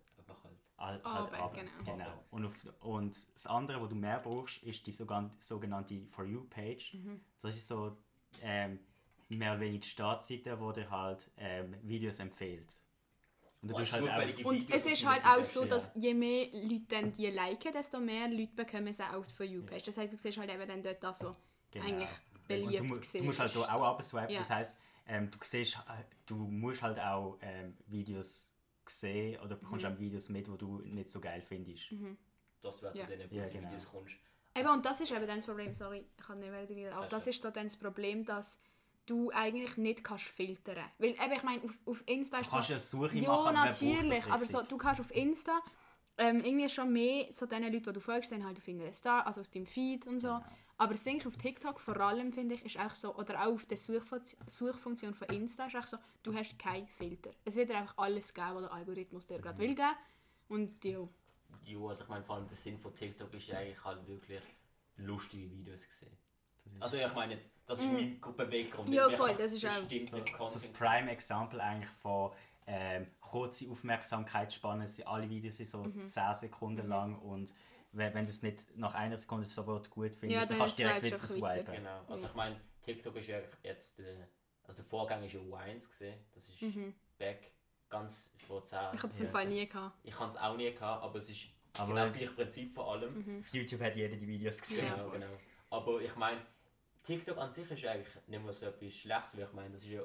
Halt. 0.84 1.04
Aber, 1.04 1.38
runter. 1.38 1.50
genau. 1.54 1.92
genau. 1.92 2.24
Und, 2.30 2.44
auf, 2.46 2.54
und 2.80 3.16
das 3.34 3.46
andere, 3.46 3.80
was 3.80 3.88
du 3.88 3.94
mehr 3.94 4.18
brauchst, 4.18 4.62
ist 4.62 4.86
die 4.86 4.92
sogenannte 4.92 6.00
For 6.10 6.24
You-Page. 6.24 6.94
Mhm. 6.94 7.20
Das 7.40 7.56
ist 7.56 7.68
so 7.68 7.96
ähm, 8.42 8.78
mehr 9.28 9.52
oder 9.52 9.60
weniger 9.60 9.80
die 9.80 9.88
Startseite, 9.88 10.60
wo 10.60 10.72
dir 10.72 10.90
halt 10.90 11.30
ähm, 11.36 11.74
Videos 11.82 12.18
empfiehlt. 12.20 12.76
Und 13.62 13.70
du 13.70 13.74
Oh, 13.76 13.78
tust 13.78 13.92
halt 13.94 14.10
auch, 14.10 14.44
Und 14.44 14.56
Videos 14.60 14.84
es 14.84 14.92
ist 14.92 15.06
halt 15.06 15.24
auch 15.24 15.42
so, 15.44 15.64
dass 15.64 15.92
je 15.94 16.12
mehr 16.12 16.48
Leute 16.52 16.84
dann 16.88 17.12
die 17.12 17.26
liken, 17.28 17.72
desto 17.72 17.98
mehr 17.98 18.28
Leute 18.28 18.52
bekommen 18.54 18.92
sie 18.92 19.02
auch 19.04 19.24
für 19.26 19.44
You-Page. 19.44 19.84
Das 19.84 19.96
heisst, 19.96 20.12
du 20.12 20.18
siehst 20.18 20.36
halt 20.38 20.50
eben 20.50 20.68
dann 20.68 20.82
dort 20.82 21.04
auch 21.04 21.14
so 21.14 21.34
Genau. 21.70 21.86
eigentlich 21.86 22.08
Und 22.34 22.46
beliebt 22.46 22.80
du, 23.14 23.18
du 23.18 23.24
musst 23.24 23.40
halt 23.40 23.52
so. 23.52 23.64
auch 23.64 23.82
abswipen. 23.82 24.30
Ja. 24.30 24.38
Das 24.38 24.50
heisst, 24.50 24.78
ähm, 25.06 25.30
du, 25.30 25.38
siehst, 25.42 25.74
äh, 25.76 26.04
du 26.26 26.36
musst 26.36 26.82
halt 26.82 27.00
auch 27.00 27.36
ähm, 27.40 27.76
Videos 27.86 28.52
sehen 28.90 29.40
oder 29.40 29.56
bekommst 29.56 29.84
Mhm. 29.84 29.92
auch 29.92 29.98
Videos 29.98 30.28
mit, 30.28 30.46
die 30.46 30.56
du 30.58 30.78
nicht 30.80 31.10
so 31.10 31.20
geil 31.20 31.40
findest. 31.42 31.90
Dass 32.62 32.80
du 32.80 32.88
auch 32.88 32.94
Ja. 32.94 33.06
zu 33.06 33.12
diesen 33.16 33.34
Ja, 33.34 33.42
guten 33.44 33.54
genau. 33.54 33.68
Videos 33.68 33.88
kommst. 33.90 34.14
Eben, 34.56 34.68
und 34.68 34.84
das 34.86 35.00
ist 35.00 35.10
eben 35.10 35.26
dann 35.26 35.36
das 35.36 35.46
Problem, 35.46 35.74
sorry, 35.74 36.06
ich 36.16 36.24
kann 36.24 36.38
nicht 36.38 36.50
mehr 36.50 36.68
reden, 36.68 36.92
aber 36.92 37.06
das 37.08 37.26
ist 37.26 37.42
so 37.42 37.50
dann 37.50 37.66
das 37.66 37.76
Problem, 37.76 38.24
dass 38.24 38.60
du 39.06 39.30
eigentlich 39.32 39.76
nicht 39.76 40.04
kannst 40.04 40.24
filtern. 40.24 40.84
Weil 40.98 41.10
eben, 41.10 41.32
ich 41.32 41.42
meine, 41.42 41.62
auf, 41.64 41.72
auf 41.86 42.02
Insta 42.06 42.38
Du 42.38 42.44
ist 42.44 42.50
kannst 42.52 42.68
so... 42.68 42.72
ja 42.72 42.76
eine 42.76 43.10
Suche 43.10 43.18
Ja, 43.18 43.28
machen, 43.30 43.54
natürlich, 43.54 44.24
aber 44.30 44.46
so, 44.46 44.62
du 44.62 44.76
kannst 44.78 45.00
auf 45.00 45.10
Insta 45.10 45.60
ähm, 46.16 46.40
irgendwie 46.40 46.68
schon 46.68 46.92
mehr 46.92 47.26
so 47.32 47.46
den 47.46 47.62
Leuten, 47.64 47.82
die 47.82 47.92
du 47.92 48.00
folgst, 48.00 48.30
sind 48.30 48.44
halt 48.44 48.56
auf 48.58 48.66
irgendeinem 48.68 48.92
Star, 48.92 49.26
also 49.26 49.40
auf 49.40 49.48
deinem 49.48 49.66
Feed 49.66 50.06
und 50.06 50.20
so. 50.20 50.28
Genau. 50.28 50.44
Aber 50.76 50.92
das 50.94 51.04
Ding 51.04 51.18
ist, 51.18 51.26
auf 51.26 51.36
TikTok 51.36 51.78
vor 51.80 51.96
allem, 52.00 52.32
finde 52.32 52.56
ich, 52.56 52.64
ist 52.64 52.78
auch 52.78 52.94
so, 52.94 53.14
oder 53.14 53.40
auch 53.46 53.52
auf 53.54 53.66
der 53.66 53.78
Suchfun- 53.78 54.22
Suchfunktion 54.48 55.14
von 55.14 55.28
Insta, 55.28 55.66
ist 55.66 55.76
auch 55.76 55.86
so, 55.86 55.96
du 56.22 56.34
hast 56.34 56.58
keinen 56.58 56.88
Filter. 56.88 57.30
Es 57.44 57.54
wird 57.54 57.70
dir 57.70 57.76
einfach 57.78 57.96
alles 57.98 58.34
geben, 58.34 58.54
was 58.56 58.62
der 58.62 58.72
Algorithmus 58.72 59.26
dir 59.26 59.38
Mhm. 59.38 59.42
gerade 59.42 59.58
will 59.58 59.74
geben. 59.74 59.94
Und 60.48 60.84
ja, 60.84 60.98
Ja, 61.66 61.78
also 61.86 62.02
ich 62.02 62.08
meine, 62.10 62.24
vor 62.24 62.36
allem 62.36 62.46
der 62.48 62.56
Sinn 62.56 62.78
von 62.78 62.94
TikTok 62.94 63.32
ist 63.34 63.46
ja 63.46 63.58
eigentlich 63.58 63.82
halt 63.84 64.06
wirklich 64.06 64.42
lustige 64.96 65.50
Videos 65.50 65.86
gesehen. 65.86 66.10
Also 66.80 66.96
ich 66.96 67.14
meine 67.14 67.34
jetzt, 67.34 67.52
das 67.66 67.78
ist 67.78 67.86
mein 67.92 68.20
Beweggrund. 68.36 68.88
Mhm. 68.88 68.94
Ja, 68.94 69.08
voll, 69.10 69.34
das 69.36 69.52
ist 69.52 69.64
auch- 69.66 69.70
so, 69.70 69.82
so 70.04 70.18
das 70.18 70.32
Content. 70.32 70.72
Prime-Example 70.78 71.62
eigentlich 71.62 71.90
von 72.02 72.32
ähm, 72.66 73.06
kurze 73.20 73.70
Aufmerksamkeitsspannen. 73.70 74.88
Sie- 74.88 75.06
Alle 75.06 75.28
Videos 75.28 75.58
sind 75.58 75.66
so 75.68 75.82
Mhm. 75.84 76.06
10 76.06 76.34
Sekunden 76.34 76.88
lang 76.88 77.18
und 77.18 77.54
wenn, 77.96 78.14
wenn 78.14 78.24
du 78.26 78.30
es 78.30 78.42
nicht 78.42 78.76
nach 78.76 78.94
einer 78.94 79.16
Sekunde 79.18 79.46
sofort 79.46 79.90
gut 79.90 80.14
findest, 80.14 80.32
Ja, 80.32 80.40
dann 80.40 80.48
dann 80.50 80.58
kannst 80.58 80.78
du 80.78 80.82
direkt 80.82 81.02
wieder 81.02 81.42
weiter. 81.42 81.62
swipen. 81.64 81.74
Genau. 81.76 82.00
Also 82.08 82.26
ich 82.26 82.34
meine, 82.34 82.60
TikTok 82.82 83.16
ist 83.16 83.26
ja 83.28 83.38
eigentlich 83.38 83.54
jetzt 83.62 83.98
der, 83.98 84.28
also 84.64 84.76
der 84.76 84.84
Vorgang 84.84 85.22
ist 85.24 85.32
ja 85.34 85.40
Wines 85.40 85.88
gesehen. 85.88 86.18
Das 86.32 86.48
ist 86.48 86.58
back 87.18 87.52
ganz 87.88 88.32
vor 88.46 88.64
10 88.64 88.78
Mhm. 88.78 88.84
ich 88.94 89.02
hatte 89.02 89.12
es 89.14 89.20
im 89.20 89.28
Fall 89.30 89.42
so. 89.44 89.48
nie 89.48 89.68
gehabt. 89.68 89.98
Ich 90.02 90.18
habe 90.18 90.30
es 90.30 90.36
auch 90.36 90.56
nie 90.56 90.72
gehabt, 90.72 91.02
aber 91.04 91.18
es 91.18 91.30
ist 91.30 91.42
Aber- 91.74 91.88
genau 91.88 92.00
das 92.02 92.12
gleiche 92.12 92.32
Prinzip 92.32 92.74
vor 92.74 92.92
allem. 92.92 93.40
Auf 93.40 93.48
YouTube 93.54 93.80
hat 93.80 93.94
jeder 93.96 94.16
die 94.16 94.26
Videos 94.26 94.60
gesehen. 94.60 94.86
Ja, 94.86 94.94
Genau, 94.96 95.10
genau. 95.10 95.26
Aber 95.70 96.00
ich 96.00 96.14
meine, 96.16 96.40
TikTok 97.02 97.38
an 97.38 97.50
sich 97.50 97.70
ist 97.70 97.82
ja 97.82 97.92
eigentlich 97.92 98.14
nicht 98.26 98.42
mehr 98.42 98.52
so 98.52 98.66
etwas 98.66 98.92
Schlechtes, 98.94 99.36
weil 99.36 99.44
ich 99.44 99.52
meine, 99.52 99.70
das 99.70 99.82
ist 99.82 99.88
ja 99.90 100.02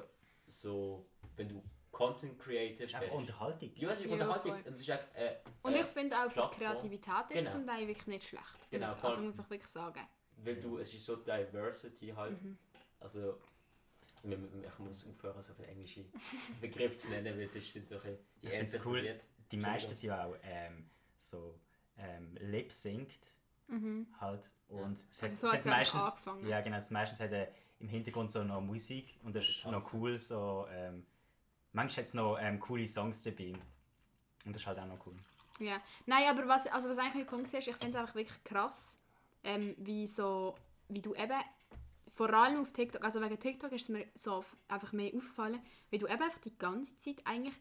so, 0.48 1.08
wenn 1.36 1.50
du 1.50 1.64
Content 2.00 2.38
Das 2.40 2.46
creative 2.46 2.84
ist 2.86 2.96
einfach 2.96 3.12
Unterhaltung. 3.12 3.72
Ja, 3.76 3.90
es 3.90 4.00
ist 4.00 4.06
Ja, 4.06 4.12
Unterhaltung. 4.14 4.52
voll. 4.54 4.62
und 4.68 4.74
es 4.74 4.80
ist 4.82 4.90
eigentlich, 4.90 5.16
äh, 5.22 5.36
Und 5.64 5.74
äh, 5.74 5.82
ich 5.82 5.86
finde 5.88 6.16
auch, 6.18 6.22
für 6.24 6.30
die 6.30 6.34
Plattform. 6.36 6.60
Kreativität 6.60 7.14
ist 7.30 7.30
Genau. 7.38 7.46
es 7.48 7.52
zum 7.52 7.68
Teil 7.68 7.88
wirklich 7.88 8.08
nicht 8.08 8.24
schlecht. 8.30 8.72
Genau, 8.72 8.88
Muss- 8.88 9.04
also 9.04 9.22
muss 9.22 9.40
ich 9.40 9.50
wirklich 9.50 9.68
sagen. 9.72 10.00
Weil 10.38 10.56
du, 10.56 10.78
es 10.78 10.94
ist 10.94 11.06
so 11.06 11.18
Diversity 11.18 12.08
halt. 12.16 12.42
Mhm. 12.42 12.58
Also, 13.02 13.38
ich 14.24 14.80
muss 14.80 15.06
aufhören, 15.08 15.42
so 15.42 15.54
viele 15.54 15.68
englische 15.68 16.06
Begriffe 16.62 16.96
zu 16.98 17.10
nennen, 17.10 17.38
weil 17.38 17.48
sonst 17.48 17.72
sind 17.72 17.92
doch 17.92 18.04
die 18.42 18.48
Enten 18.48 18.82
cool. 18.86 19.18
Die 19.52 19.58
meisten 19.58 19.94
sind 19.94 20.08
ja 20.10 20.26
auch 20.26 20.36
ähm, 20.44 20.90
so 21.18 21.60
ähm, 21.98 22.38
lip-synced 22.40 23.36
halt 24.20 24.52
und 24.70 24.98
es 25.10 25.22
hat, 25.22 25.30
Also 25.30 25.36
so 25.36 25.48
es 25.48 25.54
hat 25.54 25.66
ja 25.66 25.72
meistens 25.72 26.02
angefangen. 26.06 26.48
ja 26.48 26.62
genau 26.62 26.78
es 26.78 26.90
meistens 26.90 27.20
hat 27.20 27.32
äh, 27.32 27.48
im 27.80 27.88
Hintergrund 27.88 28.32
so 28.32 28.44
noch 28.44 28.62
Musik 28.62 29.20
und 29.24 29.36
das 29.36 29.48
ist 29.48 29.64
noch 29.66 29.94
cool 29.94 30.18
so 30.18 30.66
ähm, 30.72 31.06
manchmal 31.74 32.04
hat 32.04 32.08
es 32.08 32.14
noch 32.14 32.38
ähm, 32.40 32.60
coole 32.60 32.88
Songs 32.88 33.24
dabei 33.24 33.54
und 34.46 34.56
das 34.56 34.62
ist 34.62 34.68
halt 34.68 34.80
auch 34.80 34.88
noch 34.88 35.06
cool 35.06 35.16
Ja. 35.60 35.82
Nein, 36.06 36.26
aber 36.30 36.48
was, 36.48 36.68
also 36.68 36.90
was 36.90 36.98
eigentlich 36.98 37.16
mein 37.16 37.26
Punkt 37.26 37.54
ist, 37.54 37.68
ich 37.68 37.76
finde 37.76 37.90
es 37.90 37.96
einfach 37.96 38.16
wirklich 38.16 38.44
krass, 38.44 38.98
ähm, 39.44 39.76
wie, 39.78 40.08
so, 40.08 40.56
wie 40.88 41.02
du 41.02 41.14
eben, 41.16 41.40
vor 42.14 42.34
allem 42.34 42.62
auf 42.62 42.74
TikTok, 42.74 43.04
also 43.04 43.22
wegen 43.22 43.40
TikTok 43.40 43.72
ist 43.72 43.84
es 43.84 43.90
mir 43.90 44.08
so 44.14 44.44
einfach 44.68 44.92
mehr 44.92 45.14
aufgefallen, 45.16 45.62
wie 45.90 45.98
du 45.98 46.08
eben 46.08 46.22
einfach 46.22 46.40
die 46.40 46.58
ganze 46.58 46.98
Zeit 46.98 47.22
eigentlich 47.26 47.56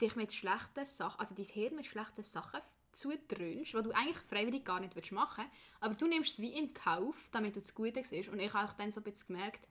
dich 0.00 0.16
mit 0.16 0.32
schlechten 0.32 0.86
Sachen, 0.86 1.20
also 1.20 1.34
dein 1.34 1.46
Hirn 1.46 1.76
mit 1.76 1.86
schlechten 1.86 2.24
Sachen 2.24 2.60
zudröhnst, 2.92 3.74
was 3.74 3.84
du 3.84 3.92
eigentlich 3.92 4.18
freiwillig 4.28 4.64
gar 4.64 4.80
nicht 4.80 4.96
willst 4.96 5.12
machen 5.12 5.44
aber 5.80 5.94
du 5.94 6.06
nimmst 6.06 6.34
es 6.34 6.38
wie 6.40 6.52
in 6.52 6.74
Kauf, 6.74 7.16
damit 7.32 7.56
du 7.56 7.60
das 7.60 7.74
Gute 7.74 8.04
siehst. 8.04 8.28
Und 8.28 8.38
ich 8.38 8.52
habe 8.52 8.72
dann 8.76 8.92
so 8.92 9.00
ein 9.00 9.04
bisschen 9.04 9.28
gemerkt, 9.28 9.66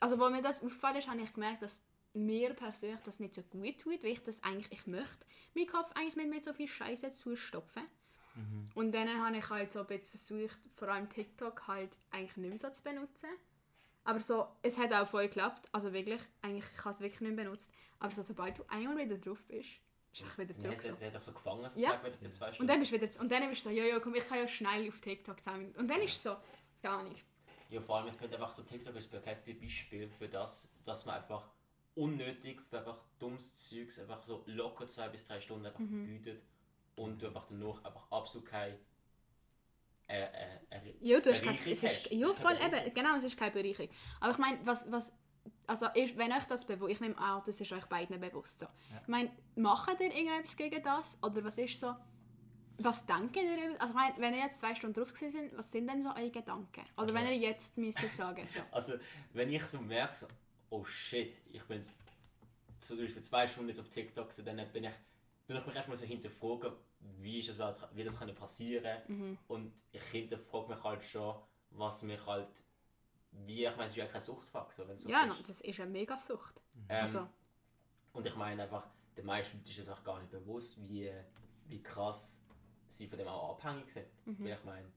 also 0.00 0.18
wo 0.18 0.28
mir 0.28 0.42
das 0.42 0.62
auffällt 0.62 1.08
habe 1.08 1.20
ich 1.20 1.32
gemerkt, 1.32 1.62
dass 1.62 1.82
mir 2.12 2.54
persönlich 2.54 3.00
das 3.04 3.20
nicht 3.20 3.34
so 3.34 3.42
gut 3.42 3.78
tut, 3.80 4.02
weil 4.02 4.10
ich 4.12 4.22
das 4.22 4.42
eigentlich, 4.42 4.70
ich 4.72 4.86
möchte 4.86 5.24
meinen 5.54 5.66
Kopf 5.66 5.92
eigentlich 5.94 6.16
nicht 6.16 6.30
mit 6.30 6.44
so 6.44 6.52
viel 6.52 6.68
Scheiße 6.68 7.10
zustopfen. 7.12 7.82
Und 8.74 8.92
dann 8.92 9.08
habe 9.22 9.36
ich 9.36 9.50
halt 9.50 9.72
so 9.72 9.84
bisschen 9.84 10.06
versucht, 10.18 10.58
vor 10.72 10.88
allem 10.88 11.10
TikTok 11.10 11.66
halt 11.66 11.90
eigentlich 12.10 12.36
nicht 12.38 12.48
mehr 12.50 12.58
so 12.58 12.70
zu 12.70 12.82
benutzen. 12.82 13.28
Aber 14.04 14.20
so, 14.20 14.46
es 14.62 14.78
hat 14.78 14.92
auch 14.94 15.06
voll 15.06 15.24
geklappt, 15.26 15.68
also 15.72 15.92
wirklich, 15.92 16.20
eigentlich, 16.40 16.64
ich 16.72 16.84
habe 16.84 16.94
es 16.94 17.00
wirklich 17.00 17.20
nicht 17.20 17.34
mehr 17.36 17.44
benutzt. 17.44 17.70
Aber 17.98 18.14
so, 18.14 18.22
sobald 18.22 18.58
du 18.58 18.64
einmal 18.68 18.96
wieder 19.04 19.18
drauf 19.18 19.44
bist, 19.46 19.68
ist 20.12 20.22
es 20.24 20.38
wieder 20.38 20.54
Der, 20.54 20.58
zurück 20.58 20.80
der, 20.80 20.90
so. 20.92 20.96
der 20.96 21.12
hat 21.12 21.22
so 21.22 21.32
gefangen, 21.32 21.62
sozusagen, 21.68 21.82
Ja. 21.82 22.04
wieder 22.04 22.16
für 22.16 22.30
zwei 22.30 22.46
Und 22.46 22.54
Stunden. 22.54 22.68
dann 22.68 22.80
bist 22.80 22.92
du 22.92 22.96
wieder, 23.00 23.20
und 23.20 23.30
dann 23.30 23.48
bist 23.50 23.64
du 23.66 23.68
so, 23.68 23.74
ja, 23.74 23.84
ja, 23.84 24.00
komm, 24.00 24.14
ich 24.14 24.26
kann 24.26 24.38
ja 24.38 24.48
schnell 24.48 24.88
auf 24.88 25.00
TikTok 25.02 25.42
zusammen. 25.44 25.74
Und 25.76 25.88
dann 25.88 26.00
ist 26.00 26.14
es 26.14 26.22
so, 26.22 26.36
gar 26.82 27.02
nicht. 27.04 27.24
Ja, 27.68 27.80
vor 27.80 27.98
allem, 27.98 28.08
ich 28.08 28.14
finde 28.16 28.36
einfach 28.36 28.52
so, 28.52 28.62
TikTok 28.62 28.96
ist 28.96 29.12
das 29.12 29.20
perfekte 29.22 29.52
Beispiel 29.54 30.08
für 30.08 30.28
das, 30.28 30.72
dass 30.86 31.04
man 31.04 31.16
einfach 31.16 31.46
unnötig 31.94 32.60
für 32.62 32.78
einfach 32.78 33.00
dummes 33.18 33.68
Zeugs 33.68 33.98
einfach 33.98 34.22
so 34.22 34.42
locker 34.46 34.86
zwei 34.86 35.08
bis 35.08 35.24
drei 35.24 35.40
Stunden 35.40 35.66
einfach 35.66 35.80
Mhm. 35.80 36.04
vergütet 36.06 36.42
und 36.96 37.20
du 37.20 37.26
einfach 37.28 37.46
danach 37.50 37.84
einfach 37.84 38.10
absolut 38.10 38.46
kein 38.48 38.74
äh, 40.08 40.22
äh, 40.22 40.28
äh, 40.70 40.94
Ja, 41.00 41.20
du 41.20 41.30
hast 41.30 41.42
kein, 41.42 41.52
Bereicherung 41.54 41.72
es 41.72 41.84
ist, 41.84 41.84
hast. 42.06 42.10
ja, 42.12 42.26
Es 42.26 42.32
ist 42.32 42.40
voll 42.40 42.56
keine 42.56 42.82
eben, 42.84 42.94
genau, 42.94 43.16
es 43.16 43.24
ist 43.24 43.36
keine 43.36 43.52
Bereicherung. 43.52 43.90
Aber 44.20 44.32
ich 44.32 44.38
meine, 44.38 44.58
was, 44.66 44.90
was, 44.90 45.12
also 45.68 45.86
ist, 45.94 46.16
wenn 46.16 46.32
euch 46.32 46.44
das 46.48 46.64
bewusst, 46.64 46.92
ich 46.92 47.00
nehme 47.00 47.16
an, 47.18 47.42
das 47.46 47.60
ist 47.60 47.72
euch 47.72 47.84
beiden 47.86 48.20
bewusst 48.20 48.58
so. 48.60 48.66
Ich 49.02 49.08
meine, 49.08 49.30
macht 49.54 50.00
ihr 50.00 50.06
irgendetwas 50.12 50.56
gegen 50.56 50.82
das? 50.82 51.16
Oder 51.22 51.44
was 51.44 51.58
ist 51.58 51.78
so, 51.78 51.94
was 52.78 53.06
denkt 53.06 53.36
ihr 53.36 53.42
über, 53.70 53.80
also 53.80 53.88
ich 53.88 53.94
meine, 53.94 54.14
wenn 54.18 54.34
ihr 54.34 54.40
jetzt 54.40 54.58
zwei 54.58 54.74
Stunden 54.74 54.94
drauf 54.94 55.12
gewesen 55.12 55.30
sind, 55.30 55.56
was 55.56 55.70
sind 55.70 55.86
denn 55.86 56.02
so 56.02 56.08
eure 56.10 56.30
Gedanken? 56.30 56.80
Oder 56.80 57.02
Also- 57.02 57.14
wenn 57.14 57.26
ihr 57.28 57.36
jetzt 57.36 57.76
müsstet 57.78 58.12
sagen, 58.14 58.46
so. 58.48 58.60
Also, 58.72 58.94
wenn 59.32 59.52
ich 59.52 59.62
so 59.66 59.80
merke, 59.80 60.14
so, 60.14 60.26
oh 60.70 60.84
shit, 60.84 61.40
ich 61.52 61.62
bin 61.64 61.78
jetzt 61.78 61.98
zum 62.78 62.98
Beispiel 62.98 63.22
zwei 63.22 63.46
Stunden 63.46 63.68
jetzt 63.68 63.80
auf 63.80 63.88
TikTok, 63.88 64.28
gewesen, 64.30 64.46
dann 64.46 64.72
bin 64.72 64.84
ich, 64.84 64.92
dann 65.46 65.56
ich 65.58 65.66
mich 65.66 65.74
erstmal 65.76 65.96
so 65.96 66.04
hinterfragen, 66.06 66.72
wie, 67.18 67.38
ist 67.38 67.48
das, 67.48 67.56
überhaupt- 67.56 67.96
wie 67.96 68.04
das 68.04 68.18
kann 68.18 68.34
passieren 68.34 69.02
Mhm. 69.08 69.38
Und 69.48 69.72
ich 69.92 70.02
hinterfrage 70.02 70.68
mich 70.74 70.82
halt 70.82 71.04
schon, 71.04 71.34
was 71.70 72.02
mich 72.02 72.24
halt, 72.26 72.48
wie, 73.32 73.64
ich 73.64 73.70
meine, 73.72 73.84
es 73.84 73.92
ist 73.92 73.96
ja 73.96 74.06
kein 74.06 74.20
Suchtfaktor, 74.20 74.88
wenn 74.88 74.98
so 74.98 75.08
Ja, 75.08 75.26
siehst. 75.30 75.48
das 75.48 75.60
ist 75.60 75.80
eine 75.80 75.90
mega 75.90 76.16
Sucht. 76.16 76.54
Ähm, 76.88 77.02
Also, 77.02 77.28
Und 78.12 78.26
ich 78.26 78.34
meine 78.36 78.62
einfach, 78.64 78.86
den 79.16 79.26
meisten 79.26 79.56
Leuten 79.58 79.70
ist 79.70 79.78
es 79.78 79.88
auch 79.88 80.02
gar 80.02 80.18
nicht 80.18 80.30
bewusst, 80.30 80.76
wie, 80.88 81.10
wie 81.66 81.82
krass 81.82 82.42
sie 82.88 83.06
von 83.06 83.18
dem 83.18 83.28
auch 83.28 83.52
abhängig 83.52 83.88
sind. 83.90 84.06
Mhm. 84.24 84.44
Weil 84.44 84.52
ich 84.54 84.64
meine, 84.64 84.92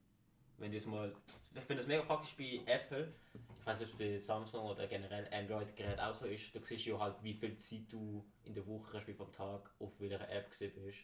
wenn 0.57 0.71
du 0.71 0.77
es 0.77 0.85
mal. 0.85 1.13
Ich 1.55 1.61
finde 1.63 1.81
das 1.81 1.87
mega 1.87 2.01
praktisch 2.03 2.35
bei 2.35 2.61
Apple. 2.65 3.13
Ich 3.59 3.65
weiß 3.65 3.79
nicht, 3.79 3.93
ob 3.93 3.99
es 4.01 4.11
bei 4.11 4.17
Samsung 4.17 4.65
oder 4.65 4.87
generell 4.87 5.27
Android-Gerät 5.31 5.99
auch 5.99 6.13
so 6.13 6.25
ist. 6.25 6.53
Du 6.53 6.63
siehst 6.63 6.85
ja 6.85 6.97
halt, 6.99 7.15
wie 7.23 7.33
viel 7.33 7.55
Zeit 7.57 7.83
du 7.91 8.25
in 8.43 8.53
der 8.53 8.65
Woche, 8.67 8.93
respektive 8.93 9.23
vom 9.23 9.31
Tag, 9.31 9.69
auf 9.79 9.99
welcher 9.99 10.27
App 10.29 10.49
gewesen 10.51 10.73
bist. 10.83 10.99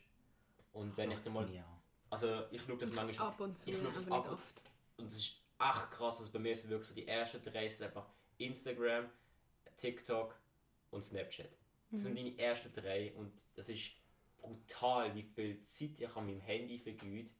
Und 0.73 0.95
wenn 0.97 1.11
ich 1.11 1.19
dann 1.21 1.33
mal. 1.33 1.47
Also, 2.09 2.43
ich 2.51 2.61
schaue 2.61 2.77
das 2.77 2.91
manchmal. 2.91 3.27
ab 3.27 3.39
und 3.39 3.57
zu, 3.57 3.69
ich 3.69 3.77
schaue 3.77 3.91
das 3.93 4.11
ab- 4.11 4.31
oft. 4.31 4.61
Und 4.97 5.05
es 5.05 5.15
ist 5.15 5.35
echt 5.59 5.91
krass, 5.91 6.17
dass 6.17 6.29
bei 6.29 6.39
mir 6.39 6.51
ist 6.51 6.67
wirklich 6.67 6.87
so 6.87 6.93
die 6.95 7.07
ersten 7.07 7.41
drei 7.43 7.67
sind 7.67 7.85
einfach 7.85 8.07
Instagram, 8.39 9.09
TikTok 9.77 10.35
und 10.91 11.03
Snapchat. 11.03 11.49
Das 11.91 12.01
sind 12.03 12.17
deine 12.17 12.37
ersten 12.37 12.71
drei 12.73 13.13
und 13.13 13.31
das 13.55 13.69
ist 13.69 13.91
brutal, 14.37 15.13
wie 15.15 15.23
viel 15.23 15.61
Zeit 15.61 15.99
ich 15.99 16.15
an 16.15 16.25
meinem 16.25 16.39
Handy 16.41 16.77
vergeude. 16.79 17.31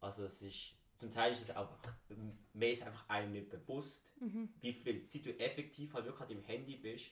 Also 0.00 0.24
es 0.24 0.42
ist, 0.42 0.74
zum 0.96 1.10
Teil 1.10 1.32
ist 1.32 1.40
es 1.40 1.54
auch, 1.56 1.68
mir 2.52 2.70
ist 2.70 2.82
einfach 2.82 3.08
einem 3.08 3.32
nicht 3.32 3.50
bewusst, 3.50 4.12
wie 4.60 4.72
viel 4.72 5.06
Zeit 5.06 5.26
du 5.26 5.38
effektiv 5.38 5.92
halt 5.94 6.04
wirklich 6.06 6.28
deinem 6.28 6.44
Handy 6.44 6.76
bist 6.76 7.06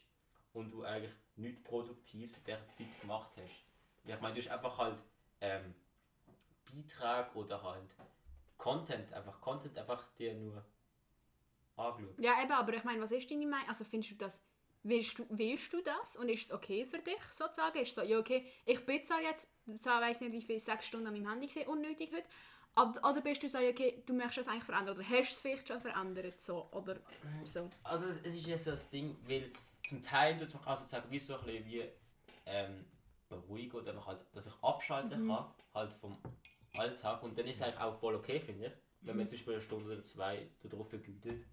und 0.53 0.71
du 0.71 0.85
eigentlich 0.85 1.13
nichts 1.37 1.63
Produktives 1.63 2.39
in 2.39 2.45
dieser 2.45 2.67
Zeit 2.67 3.01
gemacht 3.01 3.33
hast. 3.37 3.65
Ich 4.05 4.21
meine, 4.21 4.35
du 4.35 4.41
hast 4.41 4.51
einfach 4.51 4.79
halt 4.79 5.03
ähm, 5.41 5.75
Beitrag 6.65 7.35
oder 7.37 7.63
halt 7.63 7.95
Content, 8.57 9.13
einfach 9.13 9.41
Content 9.41 9.77
einfach 9.79 10.13
dir 10.15 10.35
nur 10.35 10.65
angeschaut. 11.77 12.19
Ja, 12.19 12.43
eben, 12.43 12.53
aber 12.53 12.75
ich 12.75 12.85
meine, 12.85 13.01
was 13.03 13.13
ist 13.13 13.31
deine 13.31 13.47
Meinung? 13.47 13.69
Also 13.69 13.85
findest 13.85 14.13
du 14.13 14.17
das, 14.17 14.43
willst 14.83 15.19
du, 15.19 15.27
willst 15.31 15.73
du 15.73 15.81
das 15.83 16.17
und 16.17 16.29
ist 16.29 16.47
es 16.47 16.53
okay 16.53 16.85
für 16.85 16.99
dich 16.99 17.23
sozusagen? 17.31 17.79
Ist 17.79 17.95
so, 17.95 18.03
ja 18.03 18.19
okay, 18.19 18.47
ich 18.65 18.85
bin 18.85 19.03
zwar 19.05 19.21
jetzt, 19.23 19.49
so, 19.67 19.91
weiß 19.91 20.21
nicht 20.21 20.33
wie 20.33 20.43
viel, 20.43 20.61
sechs 20.61 20.87
Stunden 20.87 21.07
an 21.07 21.15
meinem 21.15 21.29
Handy 21.29 21.47
gesehen, 21.47 21.69
unnötig 21.69 22.13
heute, 22.13 22.27
oder 22.77 23.21
bist 23.21 23.43
du 23.43 23.49
so, 23.49 23.59
okay, 23.59 24.03
du 24.07 24.15
möchtest 24.15 24.39
das 24.39 24.49
eigentlich 24.49 24.65
verändern 24.65 24.97
oder 24.97 25.09
hast 25.09 25.31
du 25.31 25.35
es 25.35 25.41
vielleicht 25.41 25.69
schon 25.69 25.81
verändert 25.81 26.41
so 26.41 26.69
oder 26.73 26.97
so? 27.45 27.69
Also 27.83 28.07
es, 28.07 28.21
es 28.23 28.37
ist 28.37 28.47
ja 28.47 28.57
so 28.57 28.71
das 28.71 28.89
Ding, 28.89 29.17
weil 29.27 29.51
zum 29.87 30.03
Teil 30.03 30.37
tut 30.37 30.49
es 30.49 30.55
mich 30.55 30.67
auch 30.67 30.77
sozusagen 30.77 31.11
wie 31.11 31.19
so 31.19 31.37
ein 31.37 31.45
bisschen 31.45 31.67
wie 31.67 31.85
ähm, 32.47 32.85
beruhigen 33.29 33.77
oder 33.77 33.91
einfach 33.91 34.07
halt, 34.07 34.21
dass 34.33 34.47
ich 34.47 34.55
abschalten 34.63 35.29
kann, 35.29 35.47
halt 35.75 35.93
vom 35.95 36.17
Alltag 36.79 37.23
und 37.23 37.39
dann 37.39 37.47
ist 37.47 37.57
es 37.57 37.63
eigentlich 37.63 37.81
auch 37.81 37.99
voll 37.99 38.15
okay, 38.15 38.41
finde 38.41 38.67
ich, 38.67 38.73
wenn 39.03 39.17
man 39.17 39.29
zum 39.29 39.37
Beispiel 39.37 39.55
eine 39.55 39.63
Stunde 39.63 39.93
oder 39.93 40.01
zwei 40.01 40.49
darauf 40.63 40.89
vergütet. 40.89 41.45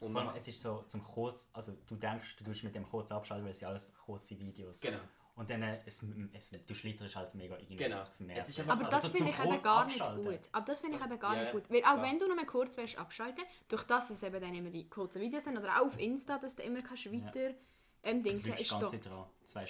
Und 0.00 0.12
man, 0.12 0.36
es 0.36 0.46
ist 0.46 0.60
so 0.60 0.82
zum 0.82 1.02
kurz, 1.02 1.50
also 1.52 1.72
du 1.86 1.96
denkst, 1.96 2.36
du 2.36 2.44
tust 2.44 2.62
mit 2.62 2.74
dem 2.74 2.88
kurz 2.88 3.10
abschalten, 3.10 3.44
weil 3.44 3.50
es 3.52 3.58
sind 3.58 3.68
alles 3.68 3.92
kurze 3.94 4.38
Videos. 4.38 4.80
Genau. 4.80 5.00
Und 5.38 5.48
dann, 5.48 5.62
äh, 5.62 5.78
es, 5.86 6.04
es, 6.32 6.50
du 6.50 6.74
schlitterst 6.74 7.14
halt 7.14 7.32
mega 7.36 7.56
irgendwie 7.56 7.76
Genau. 7.76 7.96
Es 8.34 8.48
ist 8.48 8.58
Aber 8.60 8.72
Also 8.72 8.90
das 8.90 9.02
finde 9.06 9.18
zum 9.18 9.28
ich 9.28 9.52
eben 9.52 9.62
gar 9.62 9.86
nicht 9.86 10.14
gut. 10.16 10.40
Aber 10.50 10.66
das 10.66 10.80
finde 10.80 10.96
ich 10.96 11.02
eben 11.02 11.18
gar 11.20 11.34
ja, 11.34 11.40
nicht 11.42 11.54
ja, 11.54 11.60
gut. 11.60 11.70
Weil 11.70 11.84
auch 11.84 12.02
wenn 12.02 12.18
du 12.18 12.26
nur 12.26 12.34
mal 12.34 12.44
kurz 12.44 12.76
willst 12.76 12.98
abschalten, 12.98 13.44
durch 13.68 13.84
das, 13.84 14.08
dass 14.08 14.16
es 14.16 14.22
eben 14.24 14.40
dann 14.40 14.52
immer 14.52 14.70
die 14.70 14.88
kurzen 14.88 15.20
Videos 15.22 15.44
sind 15.44 15.56
oder 15.56 15.80
auch 15.80 15.86
auf 15.86 15.98
Insta, 16.00 16.38
dass 16.38 16.56
du 16.56 16.64
immer 16.64 16.82
kannst 16.82 17.10
weiter 17.12 17.54
ähm, 18.02 18.22
du 18.22 18.30
Dings 18.30 18.44
bleibst 18.44 18.62
ist 18.62 18.70
so. 18.70 18.90
dran. 18.90 19.26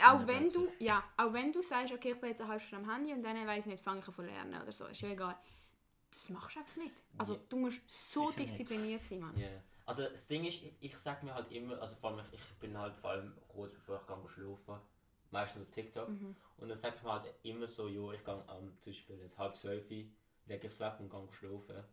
Auch 0.06 0.26
wenn, 0.26 0.48
du, 0.50 0.68
ja, 0.78 1.04
auch 1.18 1.32
wenn 1.34 1.52
du 1.52 1.62
sagst, 1.62 1.92
okay, 1.92 2.12
ich 2.12 2.20
bin 2.20 2.30
jetzt 2.30 2.40
eine 2.40 2.50
halbe 2.50 2.64
Stunde 2.64 2.86
am 2.86 2.90
Handy 2.90 3.12
und 3.12 3.22
dann, 3.22 3.46
weiß 3.46 3.66
nicht, 3.66 3.82
fange 3.82 4.00
ich 4.00 4.08
an 4.08 4.14
zu 4.14 4.22
lernen 4.22 4.62
oder 4.62 4.72
so, 4.72 4.86
ist 4.86 5.00
ja 5.02 5.10
egal. 5.10 5.36
Das 6.10 6.30
machst 6.30 6.56
du 6.56 6.60
einfach 6.60 6.76
nicht. 6.76 6.94
Also 7.18 7.34
Ja, 7.34 7.40
du 7.48 7.56
musst 7.58 7.82
so 7.86 8.28
sicher 8.28 8.40
nicht. 8.40 8.52
diszipliniert 8.52 9.06
sein, 9.06 9.20
Mann. 9.20 9.38
Ja. 9.38 9.48
Also 9.84 10.02
das 10.04 10.26
Ding 10.26 10.44
ist, 10.44 10.62
ich, 10.62 10.74
ich 10.80 10.96
sag 10.96 11.22
mir 11.22 11.34
halt 11.34 11.50
immer, 11.52 11.80
also 11.80 11.96
vor 11.96 12.10
allem 12.10 12.20
ich, 12.20 12.32
ich 12.32 12.58
bin 12.58 12.76
halt 12.76 12.94
vor 12.96 13.10
allem 13.10 13.34
kurz 13.48 13.74
bevor 13.74 14.00
ich 14.00 14.06
gehe 14.06 14.28
schlafen, 14.28 14.80
meistens 15.30 15.62
auf 15.62 15.70
TikTok. 15.70 16.08
Und 16.58 16.68
dann 16.68 16.76
sag 16.76 16.96
ich 16.96 17.02
mir 17.02 17.12
halt 17.12 17.34
immer 17.44 17.66
so, 17.66 17.88
jo, 17.88 18.12
ich 18.12 18.24
gehe 18.24 18.34
am 18.48 18.74
zum 18.74 18.92
Beispiel 18.92 19.18
jetzt 19.20 19.38
halb 19.38 19.56
zwölf, 19.56 19.88
lege 19.90 20.12
ich 20.48 20.64
es 20.64 20.80
weg 20.80 20.94
und 20.98 21.10
gehe 21.10 21.32
schlafen. 21.32 21.84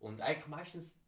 Und 0.00 0.20
eigentlich 0.20 0.46
meistens 0.48 1.00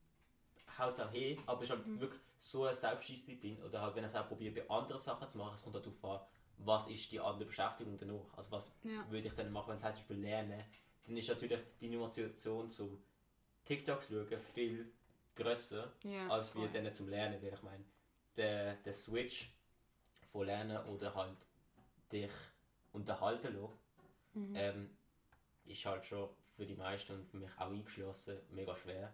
haut 0.79 0.93
es 0.95 1.01
auch 1.01 1.11
hin, 1.11 1.39
aber 1.47 1.63
es 1.63 1.71
ist 1.71 1.77
halt 1.77 2.01
wirklich 2.01 2.21
so 2.39 2.65
eine 2.65 2.75
Selbstdisziplin. 2.75 3.63
Oder 3.63 3.83
halt, 3.83 3.95
wenn 3.97 4.05
ich 4.05 4.11
es 4.11 4.17
auch 4.17 4.29
probiere, 4.29 4.55
bei 4.55 4.71
anderen 4.71 4.99
Sachen 5.01 5.29
zu 5.29 5.39
machen, 5.39 5.55
es 5.55 5.63
kommt 5.63 5.75
halt 5.75 5.87
darauf 5.87 6.05
an, 6.23 6.27
was 6.59 6.87
ist 6.87 7.11
die 7.13 7.21
andere 7.21 7.47
Beschäftigung 7.47 7.97
danach. 7.99 8.33
Also 8.37 8.53
was 8.53 8.73
Ja. 8.83 9.05
würde 9.11 9.29
ich 9.29 9.35
dann 9.35 9.53
machen, 9.53 9.71
wenn 9.71 9.77
es 9.77 9.85
heißt, 9.85 9.99
zum 9.99 10.07
Beispiel 10.09 10.25
lernen, 10.25 10.65
dann 11.07 11.17
ist 11.17 11.29
natürlich 11.29 11.61
die 11.81 11.97
Motivation 11.97 12.71
zum 12.71 13.03
TikToks 13.65 14.09
schauen 14.09 14.27
viel 14.55 14.93
grösser 15.35 15.93
Ja, 16.05 16.29
als 16.29 16.55
wir 16.55 16.69
dann 16.69 16.93
zum 16.93 17.09
Lernen. 17.09 17.43
Weil 17.43 17.53
ich 17.53 17.63
meine, 17.63 17.85
der, 18.37 18.75
der 18.77 18.93
Switch 18.93 19.53
von 20.33 20.47
Lernen 20.47 20.85
oder 20.87 21.15
halt 21.15 21.37
dich 22.15 22.33
unterhalten 22.93 23.55
lassen, 23.61 23.79
Mhm. 24.35 24.57
ähm, 24.57 24.91
ist 25.67 25.85
halt 25.85 26.05
schon 26.05 26.29
für 26.57 26.67
die 26.67 26.75
meisten 26.75 27.13
und 27.15 27.25
für 27.27 27.37
mich 27.37 27.51
auch 27.59 27.71
eingeschlossen 27.71 28.39
mega 28.51 28.75
schwer. 28.77 29.13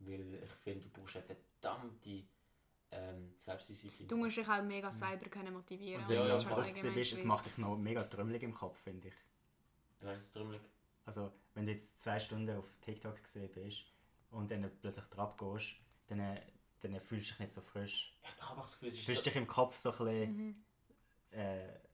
Weil 0.00 0.34
ich 0.44 0.50
finde, 0.62 0.84
du 0.86 0.90
brauchst 0.90 1.16
eine 1.16 1.24
verdammte 1.24 2.22
ähm, 2.90 3.34
Selbstdisziplin. 3.38 4.08
Du 4.08 4.16
musst 4.16 4.36
dich 4.36 4.48
auch 4.48 4.62
mega 4.62 4.90
selber 4.92 5.28
können 5.28 5.52
motivieren. 5.52 6.02
Und 6.02 6.08
wenn 6.08 6.16
Ja, 6.16 6.22
du 6.24 6.28
ja, 6.28 6.38
am 6.38 6.56
halt 6.56 6.72
bist, 6.74 6.84
es 6.84 7.08
schwierig. 7.10 7.24
macht 7.24 7.46
dich 7.46 7.58
noch 7.58 7.76
mega 7.76 8.04
trümmelig 8.04 8.42
im 8.42 8.54
Kopf, 8.54 8.78
finde 8.78 9.08
ich. 9.08 9.14
Du 10.00 10.06
weißt 10.06 10.24
es 10.26 10.32
trümmelig. 10.32 10.62
Also, 11.04 11.32
wenn 11.54 11.66
du 11.66 11.72
jetzt 11.72 11.98
zwei 12.00 12.20
Stunden 12.20 12.56
auf 12.56 12.66
TikTok 12.82 13.22
gesehen 13.22 13.50
bist 13.54 13.84
und 14.30 14.50
dann 14.50 14.70
plötzlich 14.80 15.06
drauf 15.06 15.36
gehst, 15.36 15.74
dann, 16.08 16.20
äh, 16.20 16.40
dann 16.80 17.00
fühlst 17.00 17.30
du 17.30 17.32
dich 17.32 17.40
nicht 17.40 17.52
so 17.52 17.60
frisch. 17.62 18.14
Ich 18.22 18.42
habe 18.42 18.50
einfach 18.50 18.62
das 18.64 18.72
Gefühl, 18.74 18.88
es 18.88 18.94
Du 18.94 19.00
ist 19.00 19.06
fühlst 19.06 19.24
so, 19.24 19.30
dich 19.30 19.36
im 19.36 19.46
Kopf 19.46 19.74
so 19.74 19.90
ein 19.92 19.98
bisschen. 19.98 20.36
Mhm. 20.36 20.64
Äh, 21.30 21.87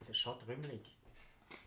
es 0.00 0.08
ist 0.08 0.18
schon 0.18 0.38
trümmelig. 0.38 0.98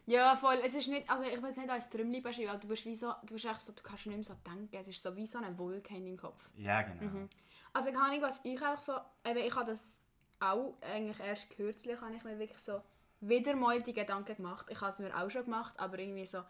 Ja, 0.08 0.36
voll. 0.36 0.60
Es 0.64 0.74
ist 0.74 0.88
nicht, 0.88 1.10
also 1.10 1.24
ich 1.24 1.42
will 1.42 1.50
es 1.50 1.58
nicht 1.58 1.70
als 1.70 1.90
Trümmli 1.90 2.22
beschreiben, 2.22 2.50
aber 2.50 2.60
du 2.60 2.68
bist 2.68 2.86
wie 2.86 2.96
so, 2.96 3.14
du 3.24 3.34
bist 3.34 3.46
echt 3.46 3.62
so, 3.62 3.74
du 3.74 3.82
kannst 3.82 4.06
nicht 4.06 4.16
mehr 4.16 4.24
so 4.24 4.36
denken. 4.46 4.76
Es 4.76 4.88
ist 4.88 5.02
so 5.02 5.16
wie 5.16 5.26
so 5.26 5.38
eine 5.38 5.58
Wolke 5.58 5.96
in 5.96 6.06
deinem 6.06 6.18
Kopf. 6.18 6.48
Ja, 6.58 6.82
genau. 6.82 7.28
Also 7.74 7.92
keine 7.92 8.04
Ahnung, 8.04 8.22
was 8.22 8.40
ich 8.44 8.62
auch 8.64 8.80
so, 8.80 8.94
eben, 9.26 9.40
ich 9.40 9.56
habe 9.56 9.72
das 9.72 10.00
auch 10.40 10.76
eigentlich 10.82 11.20
erst 11.20 11.50
kürzlich, 11.50 12.00
habe 12.00 12.16
ich 12.16 12.24
mir 12.24 12.38
wirklich 12.40 12.60
so 12.60 12.82
wieder 13.22 13.56
mal 13.56 13.82
die 13.82 13.94
Gedanken 13.94 14.36
gemacht. 14.36 14.68
Ich 14.70 14.80
habe 14.80 14.92
es 14.92 15.00
mir 15.00 15.16
auch 15.16 15.30
schon 15.30 15.46
gemacht, 15.46 15.74
aber 15.78 16.00
irgendwie 16.00 16.26
so, 16.26 16.44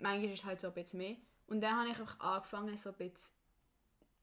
manchmal 0.00 0.32
ist 0.32 0.40
es 0.40 0.44
halt 0.44 0.60
so 0.60 0.68
ein 0.68 0.74
bisschen 0.74 0.98
mehr. 0.98 1.16
Und 1.48 1.60
dann 1.60 1.76
habe 1.76 1.88
ich 1.88 1.98
einfach 1.98 2.20
angefangen, 2.20 2.76
so 2.76 2.90
ein 2.90 2.96
bisschen, 2.96 3.34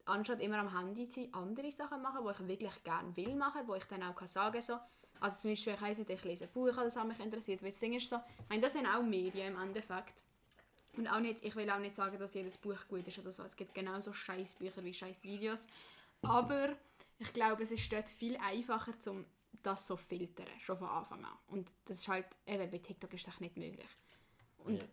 anstatt 0.05 0.39
immer 0.41 0.59
am 0.59 0.77
Handy 0.77 1.07
zu 1.07 1.21
sein, 1.21 1.33
andere 1.33 1.71
Sachen 1.71 2.01
machen, 2.01 2.25
die 2.25 2.31
ich 2.53 2.59
wirklich 2.61 2.83
gerne 2.83 3.15
will 3.15 3.35
machen, 3.35 3.67
wo 3.67 3.75
ich 3.75 3.85
dann 3.85 4.03
auch 4.03 4.15
kann 4.15 4.27
sagen 4.27 4.61
so, 4.61 4.79
also 5.19 5.39
zum 5.39 5.51
Beispiel, 5.51 5.73
ich 5.73 5.81
weiss 5.81 5.97
nicht, 5.97 6.09
ich 6.09 6.23
lese 6.23 6.45
ein 6.45 6.51
Buch, 6.51 6.75
das 6.75 6.95
hat 6.95 7.07
mich 7.07 7.19
interessiert, 7.19 7.61
weil 7.61 7.71
das 7.71 7.79
Ding 7.79 7.93
ist 7.93 8.09
so, 8.09 8.17
ich 8.17 8.49
meine, 8.49 8.61
das 8.61 8.73
sind 8.73 8.85
auch 8.87 9.01
Medien 9.03 9.53
im 9.53 9.61
Endeffekt. 9.61 10.21
Und 10.97 11.07
auch 11.07 11.19
nicht, 11.19 11.43
ich 11.43 11.55
will 11.55 11.69
auch 11.69 11.79
nicht 11.79 11.95
sagen, 11.95 12.17
dass 12.17 12.33
jedes 12.33 12.57
Buch 12.57 12.77
gut 12.87 13.05
ist 13.07 13.19
oder 13.19 13.31
so. 13.31 13.43
Es 13.43 13.55
gibt 13.55 13.73
genauso 13.73 14.13
scheiß 14.13 14.55
Bücher 14.55 14.83
wie 14.83 14.93
scheiß 14.93 15.23
Videos. 15.25 15.67
Aber 16.21 16.69
ich 17.19 17.33
glaube, 17.33 17.63
es 17.63 17.71
ist 17.71 17.91
dort 17.91 18.09
viel 18.09 18.37
einfacher, 18.37 18.93
um 19.09 19.25
das 19.61 19.87
so 19.87 19.95
zu 19.95 20.03
filtern, 20.03 20.47
schon 20.61 20.77
von 20.77 20.87
Anfang 20.87 21.25
an. 21.25 21.37
Und 21.47 21.69
das 21.85 21.97
ist 21.97 22.07
halt, 22.07 22.25
eben 22.45 22.69
bei 22.71 22.77
TikTok 22.77 23.13
ist 23.13 23.27
das 23.27 23.39
nicht 23.39 23.57
möglich. 23.57 23.89
Und 24.59 24.81
Ja. 24.81 24.87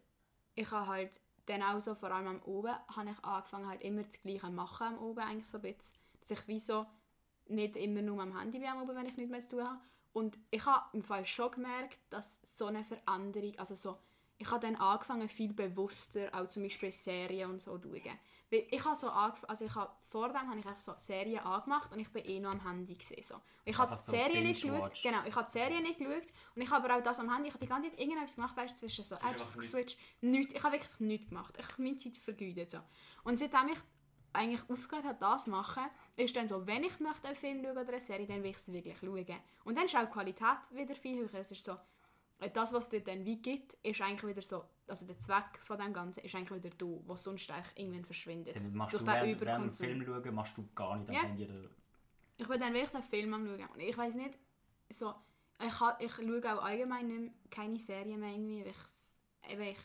ich 0.56 0.70
habe 0.70 0.87
halt 0.87 1.20
dann 1.46 1.62
auch 1.62 1.80
so, 1.80 1.94
vor 1.94 2.11
allem 2.11 2.26
am 2.26 2.42
Oben, 2.42 2.74
habe 2.88 3.11
ich 3.11 3.24
angefangen 3.24 3.68
halt 3.68 3.82
immer 3.82 4.02
das 4.02 4.20
Gleiche 4.20 4.40
zu 4.40 4.50
machen 4.50 4.87
am 4.88 4.98
Oben 4.98 5.20
eigentlich 5.20 5.48
so 5.48 5.58
ein 5.58 5.62
bisschen. 5.62 5.96
Dass 6.20 6.30
ich 6.30 6.48
wie 6.48 6.61
so 6.61 6.87
nicht 7.48 7.76
immer 7.76 8.02
nur 8.02 8.20
am 8.22 8.38
Handy 8.38 8.58
bin 8.58 8.68
am 8.68 8.82
Oben, 8.82 8.94
wenn 8.96 9.06
ich 9.06 9.16
nichts 9.16 9.30
mehr 9.30 9.42
zu 9.42 9.50
tun 9.50 9.68
habe. 9.68 9.80
Und 10.12 10.38
ich 10.51 10.64
habe 10.64 10.85
im 10.92 11.03
Fall 11.03 11.25
schon 11.25 11.51
gemerkt, 11.51 11.98
dass 12.11 12.40
so 12.44 12.66
eine 12.66 12.85
Veränderung, 12.85 13.59
also 13.59 13.75
so, 13.75 13.98
ich 14.38 14.51
habe 14.51 14.66
dann 14.66 14.77
angefangen 14.77 15.29
viel 15.29 15.53
bewusster 15.53 16.29
auch 16.33 16.48
zum 16.48 16.64
Beispiel 16.64 16.92
Serien 16.92 17.51
und 17.51 17.61
so 17.61 17.79
zu 17.79 17.88
schauen. 17.88 18.18
Weil 18.51 18.66
ich 18.70 18.85
habe 18.85 18.96
so 18.96 19.09
also 19.09 19.64
ich 19.64 19.75
habe, 19.75 19.90
vor 20.11 20.29
dem 20.29 20.51
habe 20.51 20.59
ich 20.59 20.66
so 20.79 20.92
Serien 20.96 21.38
angemacht 21.38 21.90
und 21.90 22.01
ich 22.01 22.09
bin 22.11 22.22
eh 22.27 22.38
noch 22.38 22.51
am 22.51 22.62
Handy 22.68 22.94
gesehen. 22.94 23.22
So. 23.22 23.37
Ich 23.64 23.79
habe 23.79 23.96
so 23.96 24.12
Serien 24.12 24.44
nicht 24.44 24.62
geschaut, 24.62 24.92
genau, 25.03 25.25
ich 25.27 25.35
habe 25.35 25.48
Serien 25.48 25.83
nicht 25.83 25.98
geschaut 25.98 26.27
und 26.55 26.61
ich 26.61 26.70
habe 26.70 26.85
aber 26.85 26.98
auch 26.98 27.03
das 27.03 27.18
am 27.18 27.33
Handy, 27.33 27.48
ich 27.48 27.55
habe 27.55 27.64
die 27.64 27.70
ganze 27.70 27.88
Zeit 27.88 28.01
irgendetwas 28.01 28.35
gemacht, 28.35 28.57
weißt 28.57 28.75
du, 28.75 28.81
zwischen 28.81 29.05
so 29.05 29.14
Apps 29.14 29.57
geswitcht, 29.57 29.98
nichts, 30.20 30.53
ich 30.53 30.62
habe 30.62 30.75
wirklich 30.75 31.01
nichts 31.01 31.29
gemacht, 31.29 31.57
ich 31.59 31.66
habe 31.66 31.83
meine 31.83 31.96
Zeit 31.96 32.16
vergeudet. 32.16 32.70
So. 32.72 32.79
Und 33.25 33.38
seitdem 33.38 33.68
ich 33.68 33.79
eigentlich 34.32 34.68
aufgehört 34.70 35.04
habe, 35.04 35.18
das 35.20 35.44
zu 35.44 35.50
machen, 35.50 35.84
ist 36.16 36.34
dann 36.36 36.48
so, 36.48 36.66
wenn 36.66 36.84
ich 36.84 36.98
möchte 37.00 37.28
einen 37.28 37.36
Film 37.36 37.62
schauen 37.62 37.72
oder 37.78 37.88
eine 37.88 38.00
Serie, 38.00 38.26
dann 38.26 38.42
will 38.42 38.50
ich 38.50 38.56
es 38.56 38.72
wirklich 38.72 38.98
schauen. 38.98 39.26
Und 39.64 39.76
dann 39.76 39.86
ist 39.86 39.96
auch 39.96 40.04
die 40.04 40.10
Qualität 40.12 40.58
wieder 40.72 40.94
viel 40.94 41.18
höher. 41.20 41.40
Es 41.40 41.50
ist 41.52 41.64
so, 41.64 41.76
das, 42.54 42.72
was 42.72 42.88
dir 42.88 43.00
dann 43.00 43.24
wie 43.24 43.40
gibt, 43.40 43.74
ist 43.82 44.00
eigentlich 44.00 44.26
wieder 44.28 44.42
so, 44.42 44.64
also 44.88 45.06
der 45.06 45.18
Zweck 45.18 45.58
von 45.62 45.78
dem 45.78 45.92
Ganzen 45.92 46.20
ist 46.24 46.34
eigentlich 46.34 46.64
wieder 46.64 46.74
da, 46.76 46.86
wo 47.06 47.16
sonst 47.16 47.50
eigentlich 47.50 47.76
irgendwann 47.76 48.04
verschwindet. 48.04 48.56
Dann 48.56 48.74
machst 48.74 48.94
Durch 48.94 49.02
du 49.04 49.10
den 49.10 49.14
während, 49.40 49.40
während. 49.40 49.74
Film 49.74 50.04
schauen, 50.04 50.34
machst 50.34 50.58
du 50.58 50.68
gar 50.74 50.96
nicht 50.96 51.08
am 51.08 51.14
Ja. 51.14 51.22
Handy. 51.22 51.44
Oder, 51.44 51.68
Ich 52.36 52.48
bin 52.48 52.60
dann 52.60 52.72
wirklich 52.74 52.90
den 52.90 53.02
Film 53.02 53.34
am 53.34 53.46
schauen. 53.46 53.68
Und 53.74 53.80
ich 53.80 53.96
weiß 53.96 54.14
nicht, 54.14 54.38
so, 54.90 55.14
ich, 55.60 55.72
ich 56.00 56.12
schaue 56.14 56.58
auch 56.58 56.64
allgemein 56.64 57.06
nicht 57.06 57.20
mehr, 57.20 57.30
keine 57.50 57.78
Serie 57.78 58.16
mehr 58.16 58.30
irgendwie, 58.32 58.64
weil 58.64 59.68
ich, 59.70 59.78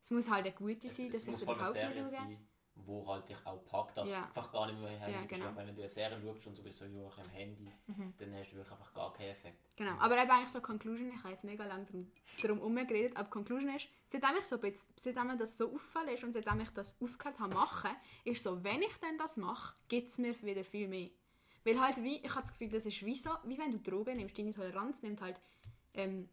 es 0.00 0.10
muss 0.10 0.30
halt 0.30 0.46
eine 0.46 0.54
gute 0.54 0.86
Es, 0.86 0.96
sein, 0.96 1.08
dass 1.08 1.16
es 1.16 1.22
ich 1.24 1.30
muss 1.30 1.42
es 1.42 1.48
eine 1.48 1.56
überhaupt 1.58 1.74
nicht 1.76 1.94
schaue. 1.94 2.04
sein, 2.04 2.48
wo 2.74 3.06
halt 3.06 3.28
dich 3.28 3.36
auch 3.46 3.64
packt, 3.64 3.96
dass 3.96 4.08
Ja. 4.08 4.20
du 4.20 4.26
einfach 4.26 4.50
gar 4.52 4.66
nicht 4.66 4.78
mehr 4.80 4.90
Handy 4.98 5.12
Ja, 5.12 5.24
genau. 5.26 5.50
Ich 5.50 5.56
Wenn 5.56 5.66
du 5.66 5.72
eine 5.82 5.88
Serie 5.88 6.20
schaust 6.20 6.46
und 6.46 6.58
du 6.58 6.62
bist 6.62 6.78
so 6.78 6.84
ja, 6.86 7.08
am 7.22 7.28
Handy, 7.30 7.70
Mhm. 7.86 8.14
dann 8.18 8.34
hast 8.34 8.50
du 8.50 8.56
wirklich 8.56 8.72
einfach 8.72 8.94
gar 8.94 9.12
keinen 9.12 9.30
Effekt. 9.30 9.58
Genau, 9.76 9.92
aber 9.98 10.20
eben 10.20 10.30
eigentlich 10.30 10.48
so 10.48 10.60
Conclusion, 10.60 11.10
ich 11.10 11.18
habe 11.18 11.30
jetzt 11.30 11.44
mega 11.44 11.64
lange 11.64 11.84
darum, 11.86 12.10
darum 12.42 12.58
herumgeredet, 12.58 13.16
aber 13.16 13.28
Conclusion 13.30 13.74
ist, 13.74 13.88
seitdem 14.06 14.30
ich 14.38 14.44
so 14.44 14.58
bisschen, 14.58 14.92
seitdem 14.96 15.26
mir 15.26 15.36
das 15.36 15.56
so 15.58 15.74
auffällt 15.74 16.10
ist 16.10 16.24
und 16.24 16.32
seitdem 16.32 16.60
ich 16.60 16.70
das 16.70 17.00
aufgehört 17.00 17.38
habe 17.38 17.54
machen, 17.54 17.90
ist 18.24 18.42
so, 18.42 18.62
wenn 18.64 18.82
ich 18.82 18.96
dann 19.00 19.18
das 19.18 19.36
mache, 19.36 19.74
gibt 19.88 20.08
es 20.08 20.18
mir 20.18 20.40
wieder 20.42 20.64
viel 20.64 20.88
mehr. 20.88 21.10
Weil 21.64 21.80
halt 21.80 22.02
wie, 22.02 22.16
ich 22.18 22.30
habe 22.34 22.42
das 22.42 22.52
Gefühl, 22.52 22.70
das 22.70 22.86
ist 22.86 23.04
wie 23.04 23.16
so, 23.16 23.30
wie 23.44 23.56
wenn 23.58 23.70
du 23.70 23.78
Drogen 23.78 24.16
nimmst, 24.16 24.36
deine 24.36 24.52
Toleranz 24.52 25.02
nimmt 25.02 25.20
halt 25.20 25.40
ähm, 25.94 26.28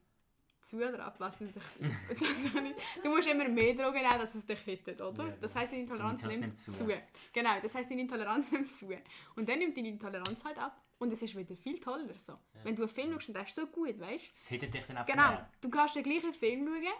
zu 0.62 0.78
oder 0.78 1.04
ab, 1.06 1.16
was 1.20 1.38
sich, 1.40 1.50
du 3.04 3.10
musst 3.10 3.28
immer 3.28 3.48
mehr 3.48 3.74
Drogen 3.74 3.98
nehmen, 4.02 4.20
dass 4.20 4.36
es 4.36 4.46
dich 4.46 4.60
hittet, 4.60 5.02
oder? 5.02 5.28
Ja, 5.28 5.34
Das 5.42 5.56
heisst, 5.56 5.74
deine 5.74 5.86
Toleranz 5.88 6.22
Deine 6.22 6.38
nimmt 6.38 6.58
zu. 6.58 6.72
zu. 6.72 6.88
Genau, 7.34 7.60
das 7.62 7.76
heisst, 7.76 7.90
deine 7.92 8.08
Toleranz 8.08 8.52
nimmt 8.52 8.74
zu. 8.74 8.90
Und 9.36 9.48
dann 9.50 9.60
nimmt 9.60 9.78
deine 9.78 9.98
Toleranz 9.98 10.44
halt 10.44 10.58
ab 10.58 10.82
und 11.00 11.12
es 11.14 11.22
ist 11.22 11.36
wieder 11.36 11.56
viel 11.56 11.80
toller 11.80 12.18
so. 12.18 12.38
Wenn 12.64 12.76
du 12.76 12.84
einen 12.84 12.92
Film 12.92 13.12
schaust 13.14 13.30
und 13.30 13.34
der 13.36 13.44
ist 13.44 13.56
so 13.56 13.68
gut, 13.68 14.00
weißt 14.00 14.32
Es 14.36 14.48
hittet 14.48 14.74
dich 14.74 14.86
dann 14.86 14.98
einfach 14.98 15.12
Genau, 15.14 15.30
mehr. 15.30 15.50
du 15.62 15.70
kannst 15.70 15.96
den 15.96 16.04
gleichen 16.04 16.34
Film 16.34 16.66
schauen 16.68 16.94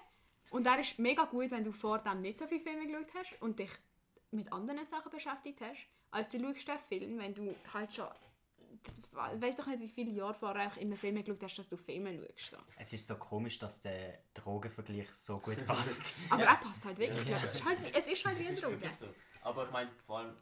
und 0.52 0.66
der 0.66 0.80
ist 0.80 0.98
mega 1.00 1.26
gut, 1.26 1.52
wenn 1.52 1.64
du 1.64 1.72
vor 1.72 2.00
dem 2.00 2.22
nicht 2.22 2.40
so 2.40 2.48
viele 2.48 2.62
Filme 2.62 2.88
geschaut 2.88 3.14
hast 3.14 3.42
und 3.42 3.60
dich 3.60 3.72
mit 4.32 4.52
anderen 4.54 4.86
Sachen 4.86 5.12
beschäftigt 5.12 5.60
hast, 5.62 5.80
als 6.12 6.30
du 6.30 6.40
schaust 6.40 6.68
den 6.68 6.80
Film, 6.88 7.20
wenn 7.20 7.34
du 7.36 7.56
halt 7.74 7.94
schon 7.94 8.08
weiß 9.12 9.56
doch 9.58 9.68
nicht, 9.68 9.82
wie 9.82 9.90
viele 9.90 10.12
Jahre 10.12 10.34
vorher 10.34 10.64
einfach 10.64 10.78
immer 10.78 10.96
Filme 10.96 11.24
geschaut 11.24 11.44
hast, 11.44 11.58
dass 11.60 11.70
du 11.70 11.78
Filme 11.78 12.28
schaust. 12.36 12.52
So. 12.52 12.58
Es 12.78 12.94
ist 12.94 13.08
so 13.08 13.16
komisch, 13.16 13.60
dass 13.60 13.82
der 13.82 14.20
Drogenvergleich 14.34 15.14
so 15.14 15.40
gut 15.40 15.66
passt. 15.66 16.16
Aber 16.30 16.44
er 16.44 16.56
passt 16.56 16.86
halt 16.86 16.98
wirklich. 16.98 17.28
Ja. 17.28 17.38
Es, 17.44 17.56
ist 17.56 17.66
halt, 17.68 17.80
es 17.86 18.08
ist 18.08 18.26
halt 18.26 18.40
wie 18.40 18.48
ein 18.48 18.54
ist 18.54 18.64
Droge. 18.64 18.74
wirklich 18.74 18.96
so. 18.96 19.08
Aber 19.42 19.64
ich 19.64 19.72
meine, 19.72 19.92
vor 20.06 20.20
allem, 20.20 20.36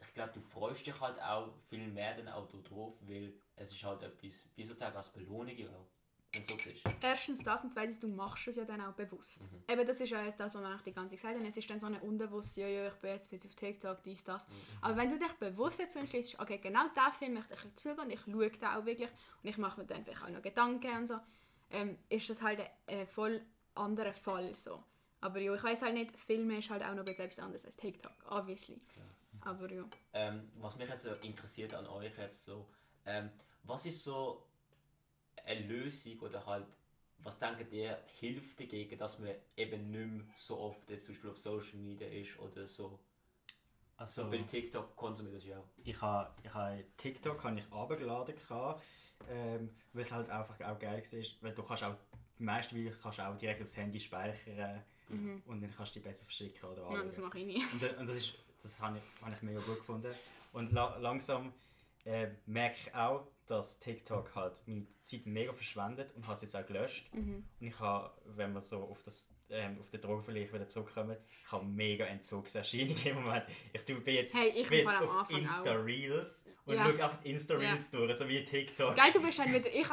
ich 0.00 0.14
glaube, 0.14 0.32
du 0.32 0.40
freust 0.40 0.86
dich 0.86 1.00
halt 1.00 1.20
auch 1.20 1.52
viel 1.68 1.86
mehr 1.88 2.16
dann 2.16 2.28
auch 2.28 2.48
drauf, 2.48 2.94
weil 3.02 3.34
es 3.56 3.72
ist 3.72 3.82
halt 3.82 4.02
etwas, 4.02 4.50
wie 4.56 4.64
sozusagen 4.64 4.96
als 4.96 5.10
Belohnung 5.10 5.56
auch, 5.68 5.86
ist. 6.34 7.02
Erstens 7.02 7.42
das 7.42 7.62
und 7.62 7.72
zweitens, 7.72 7.98
du 8.00 8.08
machst 8.08 8.48
es 8.48 8.56
ja 8.56 8.64
dann 8.64 8.80
auch 8.80 8.92
bewusst. 8.92 9.42
Eben, 9.68 9.86
das 9.86 10.00
ist 10.00 10.10
ja 10.10 10.24
jetzt 10.24 10.40
das, 10.40 10.54
was 10.54 10.62
man 10.62 10.78
auch 10.78 10.82
die 10.82 10.92
ganze 10.92 11.16
Zeit 11.16 11.22
gesagt 11.22 11.36
haben. 11.36 11.46
Es 11.46 11.56
ist 11.56 11.68
dann 11.68 11.80
so 11.80 11.86
eine 11.86 12.00
unbewusste, 12.00 12.62
ja, 12.62 12.68
ja, 12.68 12.88
ich 12.88 12.94
bin 12.94 13.10
jetzt 13.10 13.30
bis 13.30 13.44
auf 13.44 13.54
TikTok, 13.54 14.02
dies, 14.02 14.24
das. 14.24 14.46
Aber 14.80 14.96
wenn 14.96 15.10
du 15.10 15.18
dich 15.18 15.32
bewusst 15.34 15.80
dazu 15.80 15.98
entschließt, 15.98 16.38
okay, 16.40 16.58
genau 16.58 16.84
diesen 16.88 17.12
Film 17.18 17.34
möchte 17.34 17.54
ich 17.54 17.76
zugehen 17.76 18.00
und 18.00 18.12
ich 18.12 18.20
schaue 18.20 18.50
den 18.50 18.64
auch 18.64 18.84
wirklich 18.86 19.10
und 19.42 19.48
ich 19.48 19.58
mache 19.58 19.80
mir 19.80 19.86
dann 19.86 20.04
vielleicht 20.04 20.22
auch 20.22 20.30
noch 20.30 20.42
Gedanken 20.42 20.96
und 20.96 21.06
so, 21.06 21.18
ähm, 21.70 21.98
ist 22.08 22.30
das 22.30 22.40
halt 22.42 22.60
ein, 22.60 22.68
ein 22.86 23.06
voll 23.06 23.42
anderer 23.74 24.14
Fall 24.14 24.54
so. 24.54 24.82
Aber 25.20 25.38
ja, 25.38 25.54
ich 25.54 25.62
weiß 25.62 25.82
halt 25.82 25.94
nicht, 25.94 26.16
Filme 26.18 26.58
ist 26.58 26.70
halt 26.70 26.82
auch 26.82 26.94
noch 26.94 27.06
etwas 27.06 27.38
anderes 27.38 27.64
als 27.64 27.76
TikTok, 27.76 28.12
obviously. 28.28 28.80
Aber 29.44 29.70
ja. 29.70 29.84
Ähm, 30.12 30.50
was 30.56 30.76
mich 30.76 30.88
jetzt 30.88 31.02
so 31.02 31.12
interessiert 31.14 31.74
an 31.74 31.86
euch 31.86 32.16
jetzt 32.18 32.44
so, 32.44 32.68
ähm, 33.06 33.30
was 33.64 33.86
ist 33.86 34.02
so 34.04 34.46
eine 35.44 35.66
Lösung 35.66 36.18
oder 36.20 36.44
halt, 36.46 36.66
was 37.18 37.38
denkt 37.38 37.72
ihr, 37.72 37.98
hilft 38.20 38.60
dagegen, 38.60 38.98
dass 38.98 39.18
man 39.18 39.30
eben 39.56 39.90
nicht 39.90 40.06
mehr 40.26 40.34
so 40.34 40.58
oft 40.58 40.88
jetzt 40.90 41.06
zum 41.06 41.14
Beispiel 41.14 41.30
auf 41.30 41.36
Social 41.36 41.78
Media 41.78 42.08
ist 42.08 42.38
oder 42.38 42.66
so? 42.66 42.98
Also, 43.96 44.30
Weil 44.32 44.42
TikTok 44.42 44.96
konsumiert 44.96 45.36
das 45.36 45.44
ja 45.44 45.58
auch. 45.58 45.68
ich 45.84 46.00
habe 46.00 46.30
ich 46.42 46.52
ha 46.52 46.76
TikTok 46.96 47.44
habe 47.44 47.58
ich 47.58 47.70
runtergeladen, 47.70 48.34
ähm, 49.30 49.70
weil 49.92 50.02
es 50.02 50.10
halt 50.10 50.28
einfach 50.30 50.60
auch 50.60 50.78
geil 50.78 51.02
war, 51.02 51.24
weil 51.42 51.54
du 51.54 51.62
kannst 51.62 51.84
auch 51.84 51.94
die 52.38 52.42
meisten 52.42 52.74
Videos 52.74 53.00
kannst 53.00 53.18
du 53.18 53.22
auch 53.22 53.36
direkt 53.36 53.62
aufs 53.62 53.76
Handy 53.76 54.00
speichern 54.00 54.82
und 55.46 55.60
dann 55.60 55.72
kannst 55.76 55.94
du 55.94 56.00
die 56.00 56.08
besser 56.08 56.24
verschicken 56.24 56.68
oder 56.70 56.90
ja, 56.90 57.02
das 57.04 57.18
mache 57.18 57.38
ich 57.38 57.46
nie. 57.46 57.62
Und, 57.72 57.82
da- 57.82 57.98
und 58.00 58.08
das, 58.08 58.16
ist, 58.16 58.32
das 58.62 58.80
habe 58.80 58.98
ich, 58.98 59.22
habe 59.22 59.34
ich 59.34 59.42
mega 59.42 59.60
gut 59.60 59.76
gefunden. 59.76 60.12
Und 60.52 60.72
la 60.72 60.96
langsam 60.96 61.52
äh, 62.04 62.28
merke 62.46 62.76
ich 62.76 62.94
auch, 62.94 63.26
dass 63.46 63.78
TikTok 63.78 64.34
halt 64.34 64.54
meine 64.66 64.86
Zeit 65.02 65.26
mega 65.26 65.52
verschwendet 65.52 66.14
und 66.16 66.24
habe 66.24 66.34
es 66.34 66.42
jetzt 66.42 66.56
auch 66.56 66.66
gelöscht. 66.66 67.12
Mhm. 67.14 67.44
Und 67.60 67.66
ich 67.66 67.78
habe, 67.80 68.12
wenn 68.24 68.52
wir 68.52 68.62
so 68.62 68.82
auf, 68.84 69.02
das, 69.02 69.28
ähm, 69.52 69.76
auf 69.78 69.88
den 69.90 70.00
Drogenvergleich 70.00 70.52
wieder 70.52 70.66
zurückkommen, 70.68 71.16
ich 71.44 71.52
habe 71.52 71.64
mega 71.64 72.04
Entzugserscheinungen 72.06 72.96
im 73.04 73.22
Moment. 73.22 73.44
Ich 73.72 73.84
tu- 73.84 74.00
bin 74.00 74.14
jetzt, 74.14 74.34
Hey, 74.34 74.48
ich 74.56 74.68
bin 74.68 74.78
jetzt 74.80 74.96
auf. 75.00 75.30
Insta-Reels 75.30 76.46
und 76.64 76.74
Ja. 76.74 76.84
schaue 76.84 77.04
einfach 77.04 77.20
die 77.22 77.30
Insta-Reels 77.30 77.90
durch, 77.90 78.14
so 78.16 78.28
wie 78.28 78.44
TikTok. 78.44 78.96
Geil, 78.96 79.10
du 79.12 79.20
bist 79.22 79.38
dann 79.38 79.52
wieder. 79.52 79.68
Ich 79.68 79.80
Ich 79.82 79.88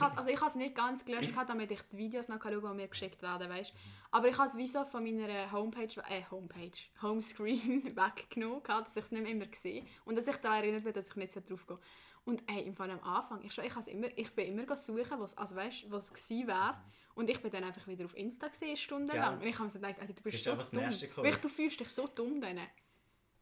has, 0.00 0.16
also 0.16 0.28
ich 0.28 0.36
habe 0.40 0.50
es 0.50 0.54
nicht 0.56 0.74
ganz 0.74 1.04
gelöscht, 1.04 1.30
gehabt, 1.30 1.48
damit 1.48 1.70
ich 1.70 1.80
die 1.82 1.96
Videos 1.98 2.28
noch 2.28 2.42
schauen 2.42 2.60
kann, 2.60 2.70
die 2.72 2.76
mir 2.82 2.88
geschickt 2.88 3.22
werden, 3.22 3.48
weißt. 3.48 3.72
Aber 4.10 4.28
ich 4.28 4.36
habe 4.38 4.48
es 4.48 4.56
wie 4.56 4.66
so 4.66 4.84
von 4.84 5.02
meiner 5.04 5.50
Homepage, 5.52 5.88
äh, 6.08 6.22
Homepage, 6.30 6.70
Homescreen 7.02 7.84
weggenommen, 7.96 8.62
gehabt, 8.62 8.86
dass 8.88 8.96
ich 8.96 9.04
es 9.04 9.10
nicht 9.12 9.22
mehr 9.22 9.32
immer 9.32 9.46
sehe 9.52 9.84
und 10.04 10.16
dass 10.18 10.26
ich 10.28 10.36
daran 10.36 10.58
erinnert 10.62 10.84
bin, 10.84 10.92
dass 10.92 11.08
ich 11.08 11.16
nicht 11.16 11.32
so 11.32 11.40
drauf 11.40 11.66
gehe. 11.66 11.78
Und 12.26 12.42
hey, 12.50 12.62
im 12.62 12.74
Fall 12.74 12.90
am 12.90 13.00
Anfang, 13.02 13.42
ich, 13.44 13.52
schon, 13.52 13.64
ich, 13.64 13.74
has 13.74 13.86
immer, 13.86 14.08
ich 14.16 14.30
bin 14.34 14.46
immer 14.58 14.76
suchen, 14.76 15.18
was, 15.20 15.36
also 15.36 15.56
weißt, 15.56 15.90
was 15.90 16.12
gewesen 16.12 16.46
wäre. 16.48 16.74
Und 17.14 17.30
ich 17.30 17.40
bin 17.40 17.50
dann 17.52 17.64
einfach 17.64 17.86
wieder 17.86 18.04
auf 18.06 18.16
Insta 18.16 18.48
gesehen, 18.48 18.76
stundenlang. 18.76 19.38
Gell. 19.38 19.42
Und 19.42 19.46
ich 19.48 19.54
habe 19.54 19.64
mir 19.64 19.70
so 19.70 19.78
gedacht, 19.78 20.00
Alter, 20.00 20.12
du 20.14 20.22
bist 20.22 20.34
Ist 20.36 20.44
so 20.44 20.54
das 20.56 20.70
dumm. 20.70 20.82
Wirklich, 20.82 21.36
du 21.36 21.48
fühlst 21.48 21.78
dich 21.80 21.88
so 21.88 22.06
dumm 22.08 22.40
dann. 22.40 22.58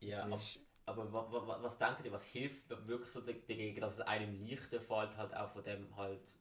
Ja, 0.00 0.22
aber, 0.22 0.30
Das 0.30 0.60
aber 0.84 1.12
wa, 1.12 1.32
wa, 1.32 1.46
wa- 1.46 1.62
was 1.62 1.78
denkt 1.78 2.04
ihr, 2.04 2.12
was 2.12 2.24
hilft 2.24 2.68
wirklich 2.86 3.10
so 3.10 3.20
dagegen, 3.20 3.80
dass 3.80 3.94
es 3.94 4.00
einem 4.00 4.44
leichter 4.46 4.80
fällt, 4.80 5.16
halt 5.16 5.34
auch 5.34 5.50
von 5.52 5.62
dem 5.64 5.94
halt 5.96 6.34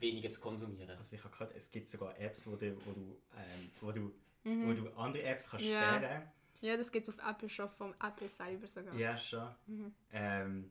weniger 0.00 0.30
zu 0.30 0.40
konsumieren? 0.40 0.90
Also 0.98 1.16
ich 1.16 1.24
habe 1.24 1.34
gerade, 1.34 1.54
es 1.54 1.70
gibt 1.70 1.88
sogar 1.88 2.18
Apps, 2.18 2.46
wo 2.46 2.56
du, 2.56 2.76
wo 2.84 2.92
du, 2.92 3.16
ähm, 3.36 3.70
wo 3.80 3.92
du, 3.92 4.14
Mhm. 4.46 4.66
wo 4.68 4.72
du 4.74 4.92
andere 4.98 5.22
Apps 5.22 5.48
kannst 5.48 5.64
Ja. 5.64 5.94
sperren 5.96 6.22
Ja, 6.60 6.76
das 6.76 6.92
gibt 6.92 7.08
es 7.08 7.14
auf 7.18 7.26
Apple 7.26 7.48
Shop 7.48 7.72
vom 7.72 7.94
Apple 8.02 8.28
selber 8.28 8.66
sogar. 8.66 8.94
Ja, 8.96 9.16
schon. 9.16 9.48
Mhm. 9.66 9.94
Ähm, 10.12 10.70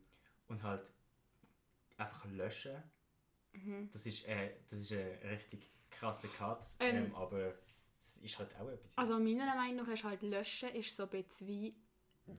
und 0.50 0.62
halt 0.62 0.92
einfach 1.98 2.26
löschen. 2.26 2.76
Das, 3.92 4.06
ist, 4.06 4.26
äh, 4.28 4.52
das 4.70 4.80
ist 4.80 4.92
ein 4.92 5.18
richtig 5.30 5.70
krasser 5.90 6.28
Cut, 6.30 6.66
Ähm. 6.80 7.06
ähm, 7.06 7.16
aber 7.16 7.54
es 8.04 8.18
ist 8.18 8.38
halt 8.40 8.56
auch 8.60 8.68
etwas. 8.68 8.98
Also 8.98 9.18
meiner 9.20 9.56
Meinung 9.56 9.86
nach 9.86 9.94
ist 9.94 10.04
halt 10.04 10.22
löschen 10.24 10.70
ist 10.70 10.96
so 10.96 11.04
ein 11.04 11.10
bisschen 11.10 11.48
wie 11.48 11.76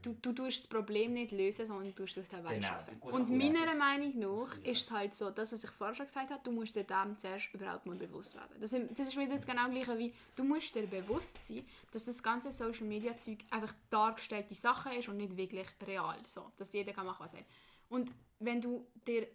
du, 0.03 0.15
du 0.15 0.33
tust 0.33 0.61
das 0.61 0.67
Problem 0.67 1.13
nicht 1.13 1.31
lösen, 1.31 1.67
sondern 1.67 1.87
du 1.87 1.93
tust 1.93 2.17
es 2.17 2.33
Welt 2.33 2.49
Genau. 2.49 2.67
schaffen. 2.67 2.97
Und 3.01 3.31
meiner. 3.31 3.75
Meinung 3.77 4.19
nach 4.19 4.57
ist 4.65 4.83
es 4.83 4.91
halt 4.91 5.15
so, 5.15 5.31
das 5.31 5.53
was 5.53 5.63
ich 5.65 5.71
vorher 5.71 5.95
schon 5.95 6.07
gesagt 6.07 6.31
habe, 6.31 6.43
du 6.43 6.51
musst 6.53 6.75
dir 6.75 6.85
dem 6.85 7.17
zuerst 7.19 7.53
überhaupt 7.53 7.85
mal 7.87 7.95
bewusst 7.97 8.35
werden. 8.35 8.57
Das, 8.61 8.73
ist- 8.73 8.99
das 8.99 9.09
ist 9.09 9.17
wieder 9.17 9.33
das 9.35 9.47
genau 9.47 9.69
gleiche 9.71 9.99
wie, 9.99 10.13
du 10.37 10.43
musst 10.45 10.75
dir 10.75 10.87
bewusst 10.87 11.43
sein, 11.45 11.65
dass 11.93 12.05
das 12.07 12.23
ganze 12.23 12.51
Social 12.51 12.87
Media 12.87 13.17
Zeug 13.17 13.39
einfach 13.51 13.75
dargestellte 13.91 14.55
Sache 14.55 14.95
ist 14.95 15.09
und 15.09 15.19
nicht 15.19 15.37
wirklich 15.37 15.67
real. 15.87 16.19
So, 16.27 16.51
dass 16.57 16.73
jeder 16.73 16.93
kann 16.93 17.07
machen, 17.07 17.23
was 17.23 17.35
er 17.35 17.41
will. 17.41 17.47
Und 17.91 18.13
wenn 18.41 18.61
du 18.63 18.87
dir 19.07 19.29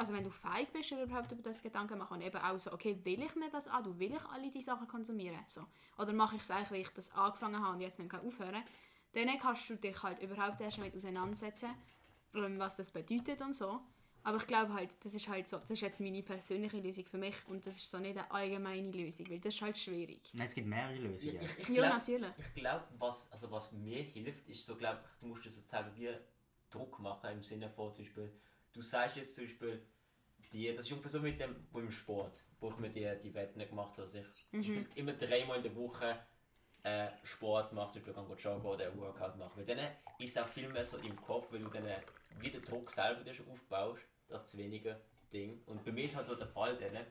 also 0.00 0.14
wenn 0.14 0.24
du 0.24 0.30
feig 0.30 0.72
bist, 0.72 0.90
dir 0.90 1.02
überhaupt 1.02 1.30
über 1.30 1.42
das 1.42 1.62
Gedanken 1.62 1.98
machen 1.98 2.14
und 2.14 2.22
eben 2.22 2.38
auch 2.38 2.58
so, 2.58 2.72
okay, 2.72 2.98
will 3.04 3.22
ich 3.22 3.34
mir 3.36 3.50
das 3.50 3.68
an, 3.68 3.84
du 3.84 3.98
will 3.98 4.12
ich 4.14 4.24
alle 4.24 4.50
die 4.50 4.62
Sachen 4.62 4.88
konsumieren, 4.88 5.38
so. 5.46 5.66
Oder 5.98 6.12
mache 6.14 6.36
ich 6.36 6.42
es 6.42 6.50
eigentlich, 6.50 6.70
weil 6.70 6.80
ich 6.80 6.88
das 6.90 7.12
angefangen 7.12 7.60
habe 7.62 7.74
und 7.74 7.80
jetzt 7.82 7.98
nicht 7.98 8.10
mehr 8.10 8.22
aufhören 8.22 8.52
kann, 8.52 9.26
dann 9.26 9.38
kannst 9.38 9.68
du 9.68 9.76
dich 9.76 10.02
halt 10.02 10.18
überhaupt 10.20 10.60
erst 10.60 10.78
damit 10.78 10.96
auseinandersetzen, 10.96 11.70
ähm, 12.34 12.58
was 12.58 12.76
das 12.76 12.90
bedeutet 12.90 13.42
und 13.42 13.54
so. 13.54 13.80
Aber 14.22 14.36
ich 14.38 14.46
glaube 14.46 14.72
halt, 14.74 14.90
das 15.04 15.14
ist 15.14 15.28
halt 15.28 15.48
so, 15.48 15.58
das 15.58 15.70
ist 15.70 15.80
jetzt 15.80 16.00
meine 16.00 16.22
persönliche 16.22 16.78
Lösung 16.78 17.06
für 17.06 17.18
mich 17.18 17.34
und 17.46 17.66
das 17.66 17.76
ist 17.76 17.90
so 17.90 17.98
nicht 17.98 18.18
eine 18.18 18.30
allgemeine 18.30 18.90
Lösung, 18.90 19.28
weil 19.30 19.38
das 19.40 19.54
ist 19.54 19.62
halt 19.62 19.76
schwierig. 19.78 20.30
Nein, 20.34 20.46
es 20.46 20.54
gibt 20.54 20.66
mehrere 20.68 20.96
Lösungen. 20.96 21.40
ich, 21.42 21.58
ich 21.58 21.68
Ja, 21.68 21.82
glaub- 21.82 21.94
natürlich. 21.94 22.32
Ich 22.38 22.54
glaube, 22.54 22.84
was, 22.98 23.30
also 23.32 23.50
was 23.50 23.72
mir 23.72 24.02
hilft, 24.02 24.48
ist 24.48 24.64
so, 24.64 24.76
glaub, 24.76 24.98
du 25.20 25.26
musst 25.26 25.44
das 25.44 25.54
sozusagen 25.56 25.94
wie 25.96 26.10
Druck 26.70 26.98
machen 27.00 27.30
im 27.32 27.42
Sinne 27.42 27.68
von 27.70 27.92
zum 27.94 28.04
Beispiel, 28.04 28.30
du 28.72 28.82
sagst 28.82 29.16
jetzt 29.16 29.34
zum 29.34 29.44
Beispiel, 29.44 29.82
die, 30.52 30.74
das 30.74 30.86
ist 30.86 30.92
ungefähr 30.92 31.10
so 31.10 31.20
mit 31.20 31.40
dem 31.40 31.54
wo 31.70 31.80
im 31.80 31.90
Sport, 31.90 32.42
wo 32.60 32.70
ich 32.70 32.76
mir 32.78 32.90
die, 32.90 33.08
die 33.22 33.34
Wetten 33.34 33.58
gemacht 33.58 33.92
habe, 33.92 34.02
dass 34.02 34.14
ich 34.14 34.26
Beispiel 34.52 34.86
immer 34.96 35.12
dreimal 35.12 35.58
in 35.58 35.62
der 35.62 35.76
Woche 35.76 36.18
äh, 36.82 37.08
Sport 37.22 37.72
mache, 37.72 37.92
zum 37.92 38.02
Beispiel 38.02 38.36
ich 38.36 38.44
joggen 38.44 38.66
oder 38.66 38.86
ein 38.86 38.98
Workout 38.98 39.36
machen. 39.36 39.52
Weil 39.56 39.66
dann 39.66 39.78
ist 40.18 40.36
es 40.36 40.38
auch 40.38 40.48
viel 40.48 40.68
mehr 40.68 40.84
so 40.84 40.96
im 40.98 41.16
Kopf, 41.16 41.52
weil 41.52 41.60
du 41.60 41.68
dann 41.68 41.84
wieder 42.40 42.60
Druck 42.60 42.90
selber 42.90 43.22
dir 43.22 43.34
schon 43.34 43.48
aufbaust, 43.48 44.02
das 44.28 44.46
zu 44.46 44.58
weniger 44.58 45.00
Ding. 45.32 45.62
Und 45.66 45.84
bei 45.84 45.92
mir 45.92 46.04
ist 46.04 46.16
halt 46.16 46.26
so 46.26 46.34
der 46.34 46.46
Fall, 46.46 46.76
dann, 46.76 47.06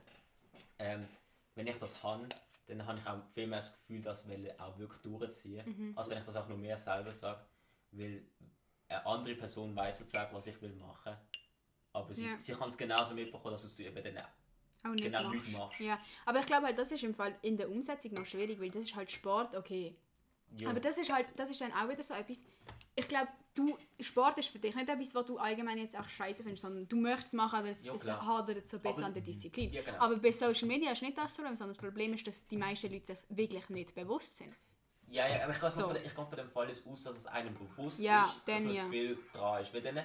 ähm, 0.80 1.08
wenn 1.56 1.68
ich 1.68 1.78
das 1.78 2.02
habe, 2.04 2.28
dann 2.68 2.86
habe 2.86 3.00
ich 3.00 3.08
auch 3.08 3.24
viel 3.34 3.48
mehr 3.48 3.60
das 3.60 3.74
Gefühl, 3.74 4.02
das 4.02 4.28
will 4.28 4.52
auch 4.58 4.78
wirklich 4.78 5.02
durchziehen, 5.02 5.94
als 5.96 6.10
wenn 6.10 6.18
ich 6.20 6.26
das 6.26 6.36
auch 6.36 6.48
nur 6.48 6.58
mehr 6.58 6.78
selber 6.78 7.12
sage, 7.12 7.44
weil 7.92 8.24
eine 8.88 9.06
andere 9.06 9.36
Person 9.36 9.76
weiß 9.76 10.00
sozusagen, 10.00 10.36
was 10.36 10.48
ich 10.48 10.62
will 10.62 10.74
machen, 10.76 11.16
aber 11.94 12.14
sie, 12.14 12.26
Ja. 12.26 12.40
sie 12.40 12.54
kann 12.54 12.70
es 12.70 12.78
genauso 12.78 13.14
mitbekommen, 13.14 13.52
dass 13.56 13.76
du 13.76 13.84
eben 13.84 13.96
dann 14.04 14.18
Auch 14.84 14.94
nicht 14.96 15.04
genau 15.04 15.24
machst. 15.24 15.42
nicht 15.44 15.52
machst. 15.58 15.80
Ja, 15.80 16.00
aber 16.26 16.40
ich 16.40 16.46
glaube 16.46 16.68
halt, 16.68 16.78
das 16.78 16.92
ist 16.92 17.04
im 17.04 17.14
Fall 17.16 17.36
in 17.42 17.58
der 17.58 17.70
Umsetzung 17.70 18.14
noch 18.14 18.26
schwierig, 18.26 18.60
weil 18.60 18.70
das 18.70 18.84
ist 18.84 18.96
halt 18.96 19.10
Sport, 19.12 19.56
okay, 19.56 19.96
Ja. 20.58 20.72
Aber 20.72 20.80
das 20.80 20.98
ist 20.98 21.14
halt, 21.14 21.28
das 21.36 21.52
ist 21.52 21.62
dann 21.62 21.72
auch 21.74 21.88
wieder 21.88 22.02
so 22.02 22.16
etwas. 22.16 22.42
Ich 22.96 23.08
glaube, 23.08 23.28
du 23.54 23.78
Sport 24.00 24.40
ist 24.40 24.48
für 24.50 24.58
dich 24.58 24.74
nicht 24.74 24.90
etwas, 24.90 25.14
was 25.14 25.26
du 25.28 25.38
allgemein 25.38 25.78
jetzt 25.78 25.96
auch 25.96 26.10
scheiße 26.10 26.42
findest, 26.42 26.64
sondern 26.64 26.88
du 26.88 26.96
möchtest 26.96 27.28
es 27.28 27.34
machen, 27.34 27.60
weil 27.64 27.70
es, 27.74 27.84
Ja, 27.84 27.94
es 27.94 28.10
hadert 28.10 28.68
so 28.68 28.78
ein 28.78 28.82
bisschen 28.82 28.98
Aber- 28.98 29.06
an 29.06 29.14
der 29.14 29.22
Disziplin. 29.22 29.72
Ja, 29.72 29.84
genau. 29.84 30.00
Aber 30.00 30.16
bei 30.18 30.32
Social 30.32 30.68
Media 30.68 30.92
ist 30.92 31.04
nicht 31.04 31.16
das 31.16 31.36
Problem, 31.36 31.56
sondern 31.56 31.76
das 31.76 31.84
Problem 31.84 32.16
ist, 32.16 32.26
dass 32.26 32.48
die 32.48 32.58
meisten 32.58 32.92
Leute 32.92 33.16
sich 33.16 33.24
wirklich 33.30 33.70
nicht 33.70 33.94
bewusst 33.94 34.38
sind. 34.38 34.56
Ja, 35.12 35.28
ja, 35.28 35.44
aber 35.44 35.54
ich 35.54 35.60
gehe 35.60 35.70
So. 35.70 35.84
von, 35.84 35.96
ich 35.96 36.02
gehe 36.04 36.12
von 36.14 36.32
dem 36.36 36.50
Fall 36.50 36.68
aus, 36.68 37.04
dass 37.04 37.16
es 37.16 37.26
einem 37.28 37.54
bewusst 37.54 38.00
ist, 38.00 38.08
dass 38.08 38.62
man 38.64 38.90
viel 38.90 39.20
dran 39.32 39.62
ist. 39.62 39.72
Weil 39.72 39.82
dann 39.84 40.02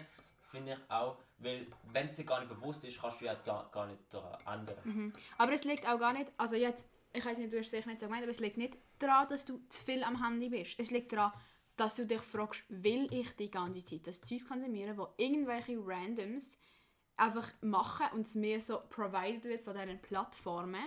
finde 0.54 0.72
ich 0.72 0.90
auch, 0.90 1.18
weil 1.38 1.66
wenn 1.92 2.06
es 2.06 2.14
dir 2.14 2.24
gar 2.24 2.40
nicht 2.40 2.48
bewusst 2.48 2.84
ist, 2.84 3.00
kannst 3.00 3.20
du 3.20 3.24
ja 3.24 3.34
da, 3.34 3.68
gar 3.72 3.86
nicht 3.86 4.00
daran 4.10 4.60
ändern. 4.60 4.78
Mhm. 4.84 5.12
Aber 5.38 5.52
es 5.52 5.64
liegt 5.64 5.88
auch 5.88 5.98
gar 5.98 6.12
nicht, 6.12 6.30
also 6.36 6.56
jetzt, 6.56 6.88
ich 7.12 7.24
weiß 7.24 7.38
nicht, 7.38 7.52
du 7.52 7.58
hast 7.58 7.66
es 7.66 7.70
sicher 7.72 7.88
nicht 7.88 8.00
so 8.00 8.06
gemeint, 8.06 8.22
aber 8.22 8.30
es 8.30 8.40
liegt 8.40 8.56
nicht 8.56 8.76
daran, 8.98 9.28
dass 9.28 9.44
du 9.44 9.60
zu 9.68 9.84
viel 9.84 10.04
am 10.04 10.22
Handy 10.24 10.48
bist. 10.48 10.78
Es 10.78 10.90
liegt 10.90 11.12
daran, 11.12 11.32
dass 11.76 11.96
du 11.96 12.06
dich 12.06 12.20
fragst, 12.20 12.62
will 12.68 13.12
ich 13.12 13.30
die 13.36 13.50
ganze 13.50 13.84
Zeit 13.84 14.06
das 14.06 14.20
Zeug 14.20 14.46
konsumieren, 14.46 14.96
wo 14.96 15.08
irgendwelche 15.16 15.76
Randoms 15.84 16.56
einfach 17.16 17.52
machen 17.60 18.06
und 18.12 18.26
es 18.26 18.34
mir 18.34 18.60
so 18.60 18.80
provided 18.88 19.44
wird 19.44 19.60
von 19.60 19.76
diesen 19.76 20.00
Plattformen. 20.00 20.84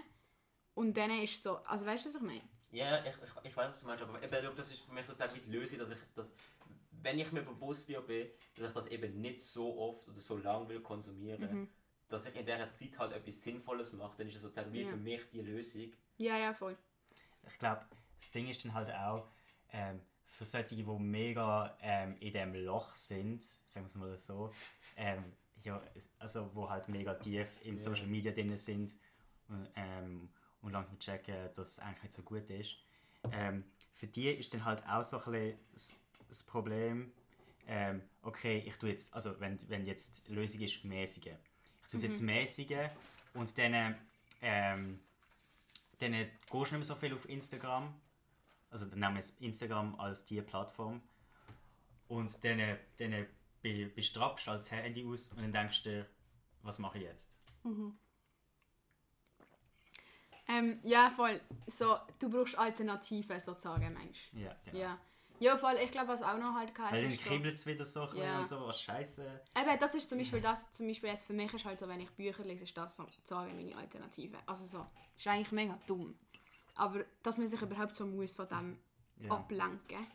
Und 0.74 0.96
dann 0.96 1.12
ist 1.12 1.42
so, 1.42 1.58
also 1.66 1.86
weißt 1.86 2.06
du, 2.06 2.10
was 2.10 2.16
ich 2.16 2.22
meine? 2.22 2.42
Ja, 2.72 3.00
ich, 3.00 3.08
ich, 3.08 3.50
ich 3.50 3.58
weiß, 3.58 3.70
was 3.70 3.80
du 3.80 3.88
meinst, 3.88 4.04
aber 4.04 4.22
eben, 4.22 4.38
schau, 4.44 4.52
das 4.52 4.72
ist 4.72 4.82
für 4.82 4.92
mich 4.92 5.06
sozusagen 5.06 5.34
die 5.34 5.52
Lösung, 5.52 5.80
dass 5.80 5.92
ich, 5.92 6.00
dass, 6.16 6.30
wenn 7.04 7.20
ich 7.20 7.32
mir 7.32 7.42
bewusst 7.44 7.88
bin, 7.88 8.28
dass 8.56 8.68
ich 8.70 8.74
das 8.74 8.88
eben 8.88 9.22
nicht 9.22 9.42
so 9.42 9.78
oft 9.80 10.08
oder 10.10 10.20
so 10.20 10.38
lange 10.38 10.68
will 10.70 10.82
konsumieren, 10.82 11.42
Mhm. 11.62 11.70
dass 12.08 12.26
ich 12.26 12.36
in 12.36 12.46
dieser 12.46 12.70
Zeit 12.70 12.98
halt 13.00 13.14
etwas 13.14 13.44
Sinnvolles 13.44 13.94
mache, 13.94 14.18
dann 14.18 14.28
ist 14.28 14.36
das 14.36 14.42
sozusagen 14.44 14.72
wie 14.74 14.82
Ja. 14.84 14.90
für 14.90 14.98
mich 14.98 15.30
die 15.30 15.42
Lösung. 15.42 15.92
Ja, 16.18 16.38
ja, 16.38 16.54
voll. 16.54 16.78
Ich 17.48 17.58
glaube, 17.60 17.86
das 18.18 18.32
Ding 18.32 18.48
ist 18.48 18.64
dann 18.66 18.74
halt 18.74 18.94
auch, 18.94 19.30
ähm, 19.72 20.02
für 20.26 20.46
solche, 20.46 20.76
die 20.76 20.84
mega 20.84 21.78
ähm, 21.82 22.16
in 22.20 22.34
dem 22.34 22.54
Loch 22.56 22.94
sind, 22.96 23.42
sagen 23.44 23.86
wir 23.86 23.90
es 23.90 23.96
mal 23.96 24.18
so, 24.18 24.54
ähm, 24.96 25.34
ja, 25.64 25.82
also 26.20 26.54
wo 26.54 26.70
halt 26.70 26.88
mega 26.90 27.14
tief 27.16 27.48
in 27.64 27.74
Ja. 27.74 27.80
Social 27.80 28.08
Media 28.08 28.32
drin 28.32 28.56
sind 28.56 28.96
und, 29.48 29.70
ähm, 29.76 30.30
und 30.62 30.72
langsam 30.74 31.00
checken, 31.00 31.50
dass 31.56 31.58
es 31.70 31.80
eigentlich 31.80 32.04
nicht 32.04 32.14
so 32.14 32.22
gut 32.24 32.50
ist. 32.50 32.78
Ähm, 33.32 33.64
für 33.94 34.08
die 34.08 34.30
ist 34.30 34.54
dann 34.54 34.64
halt 34.64 34.86
auch 34.88 35.04
so 35.04 35.18
ein 35.20 35.32
bisschen 35.72 35.98
das, 36.28 36.44
Problem, 36.44 37.12
ähm, 37.68 38.02
okay, 38.22 38.64
ich 38.66 38.78
tue 38.78 38.90
jetzt, 38.90 39.14
also 39.14 39.40
wenn, 39.40 39.58
wenn 39.70 39.86
jetzt 39.86 40.28
die 40.28 40.34
Lösung 40.34 40.62
ist, 40.62 40.84
mäßigen. 40.84 41.38
Ich 41.84 41.90
tue 41.90 41.98
es 41.98 42.04
jetzt 42.04 42.22
mäßigen 42.22 42.90
und 43.34 43.58
dann, 43.58 43.98
ähm, 44.42 45.00
dann 46.00 46.12
gehst 46.12 46.32
du 46.52 46.60
nicht 46.60 46.72
mehr 46.72 46.84
so 46.84 46.96
viel 46.96 47.14
auf 47.14 47.28
Instagram. 47.30 47.94
Also 48.70 48.86
dann 48.86 49.00
nehmen 49.00 49.16
wir 49.16 49.22
jetzt 49.22 49.42
Instagram 49.42 50.00
als 50.00 50.26
die 50.26 50.42
Plattform. 50.42 51.02
Und 52.10 52.44
dann, 52.44 52.78
dann 52.98 53.28
be- 53.62 53.88
bestrappst 53.88 54.48
du 54.48 54.52
als 54.52 54.72
Handy 54.72 55.06
aus 55.06 55.30
und 55.32 55.42
dann 55.42 55.54
denkst 55.54 55.84
du 55.84 55.90
dir, 55.90 56.10
was 56.64 56.80
mache 56.80 56.98
ich 56.98 57.04
jetzt? 57.06 57.38
Ähm, 60.50 60.80
ja, 60.84 61.12
voll. 61.16 61.42
So, 61.68 61.98
du 62.20 62.30
brauchst 62.30 62.58
Alternativen 62.58 63.40
sozusagen, 63.40 63.94
Mensch. 63.94 64.30
Ja, 64.34 64.56
genau. 64.64 64.78
Ja. 64.78 65.00
Ja, 65.40 65.58
voll. 65.58 65.76
Ich 65.84 65.92
glaube, 65.92 66.08
was 66.10 66.22
auch 66.22 66.38
noch 66.38 66.54
halt 66.56 66.74
geil 66.74 66.88
Weil 66.92 67.02
dann 67.04 67.12
ist. 67.12 67.24
So, 67.24 67.30
kribbelt 67.30 67.56
es 67.56 67.66
wieder 67.66 67.86
so 67.86 68.02
ein 68.02 68.10
bisschen 68.10 68.24
Ja. 68.26 68.40
und 68.40 68.48
so, 68.48 68.62
was 68.68 68.82
scheiße. 68.82 69.42
eben, 69.58 69.80
das 69.80 69.96
ist 69.96 70.10
zum 70.10 70.18
Beispiel 70.18 70.42
das, 70.42 70.72
zum 70.72 70.88
Beispiel 70.88 71.10
jetzt 71.10 71.26
für 71.26 71.34
mich 71.34 71.54
ist 71.54 71.66
halt 71.66 71.78
so, 71.78 71.88
wenn 71.88 72.00
ich 72.00 72.10
Bücher 72.12 72.44
lese, 72.44 72.64
ist 72.64 72.76
das 72.78 72.96
sozusagen 72.96 73.56
meine 73.56 73.76
Alternative. 73.76 74.38
Also 74.46 74.66
so, 74.66 74.78
das 75.14 75.22
ist 75.22 75.28
eigentlich 75.28 75.52
mega 75.52 75.78
dumm. 75.86 76.18
Aber 76.76 77.06
dass 77.24 77.38
man 77.38 77.48
sich 77.48 77.62
überhaupt 77.62 77.94
so 77.94 78.06
muss 78.06 78.34
von 78.36 78.48
dem 78.48 78.78
Ja. 79.20 79.32
ablenken. 79.32 80.08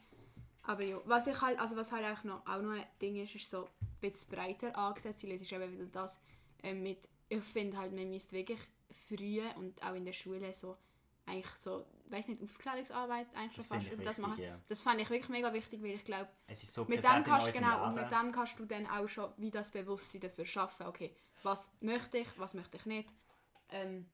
Aber 0.64 0.82
ja, 0.84 1.00
was 1.04 1.26
ich 1.26 1.40
halt, 1.40 1.58
also 1.58 1.76
was 1.76 1.90
halt 1.90 2.04
auch 2.06 2.22
noch, 2.24 2.46
auch 2.46 2.62
noch 2.62 2.70
ein 2.72 2.86
Ding 3.00 3.16
ist, 3.16 3.34
ist 3.34 3.50
so 3.50 3.64
ein 3.64 3.70
bisschen 4.00 4.30
breiter 4.30 4.76
angesetzt. 4.76 5.22
Ich 5.24 5.28
lese 5.28 5.42
ist 5.44 5.52
eben 5.52 5.72
wieder 5.72 5.86
das 5.86 6.20
äh, 6.62 6.72
mit, 6.72 7.08
ich 7.28 7.42
finde 7.42 7.76
halt, 7.78 7.92
man 7.92 8.08
müsste 8.10 8.36
wirklich 8.36 8.60
früh 9.08 9.40
und 9.56 9.82
auch 9.82 9.94
in 9.94 10.04
der 10.04 10.12
Schule 10.12 10.54
so 10.54 10.76
eigentlich 11.26 11.54
so, 11.56 11.84
weiß 12.12 12.28
nicht, 12.28 12.42
Aufklärungsarbeit 12.42 13.26
eigentlich 13.34 13.56
Das 13.56 13.68
schon 13.68 13.80
fast 13.80 13.92
über 13.92 14.04
das 14.04 14.18
wichtig, 14.18 14.30
machen. 14.30 14.42
ja. 14.42 14.60
Das 14.68 14.82
fand 14.82 15.00
ich 15.00 15.10
wirklich 15.10 15.28
mega 15.30 15.52
wichtig, 15.52 15.82
weil 15.82 15.90
ich 15.90 16.04
glaube, 16.04 16.28
so 16.52 16.84
mit 16.84 17.02
dem 17.02 17.22
kannst 17.24 17.52
genau 17.52 17.86
und 17.86 17.94
mit 17.94 18.10
dem 18.10 18.32
kannst 18.32 18.58
du 18.58 18.64
dann 18.64 18.86
auch 18.86 19.08
schon 19.08 19.32
wie 19.38 19.50
das 19.50 19.70
Bewusstsein 19.70 20.20
dafür 20.20 20.44
schaffen. 20.44 20.86
Okay, 20.86 21.14
was 21.42 21.70
möchte 21.80 22.18
ich, 22.18 22.28
was 22.38 22.54
möchte 22.54 22.76
ich 22.76 22.86
nicht. 22.86 23.08
Ähm, 23.70 24.06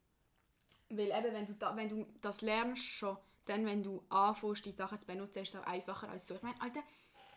weil 0.90 1.10
eben, 1.10 1.34
wenn 1.34 1.46
du, 1.46 1.54
da, 1.54 1.76
wenn 1.76 1.88
du 1.88 2.06
das 2.20 2.40
lernst 2.40 2.84
schon, 2.84 3.16
dann 3.44 3.66
wenn 3.66 3.82
du 3.82 4.02
anfängst, 4.08 4.64
die 4.64 4.72
Sachen 4.72 5.00
zu 5.00 5.06
benutzen, 5.06 5.42
ist 5.42 5.54
es 5.54 5.60
auch 5.60 5.66
einfacher 5.66 6.08
als 6.08 6.26
so. 6.26 6.34
Ich 6.34 6.42
meine, 6.42 6.60
Alter, 6.60 6.82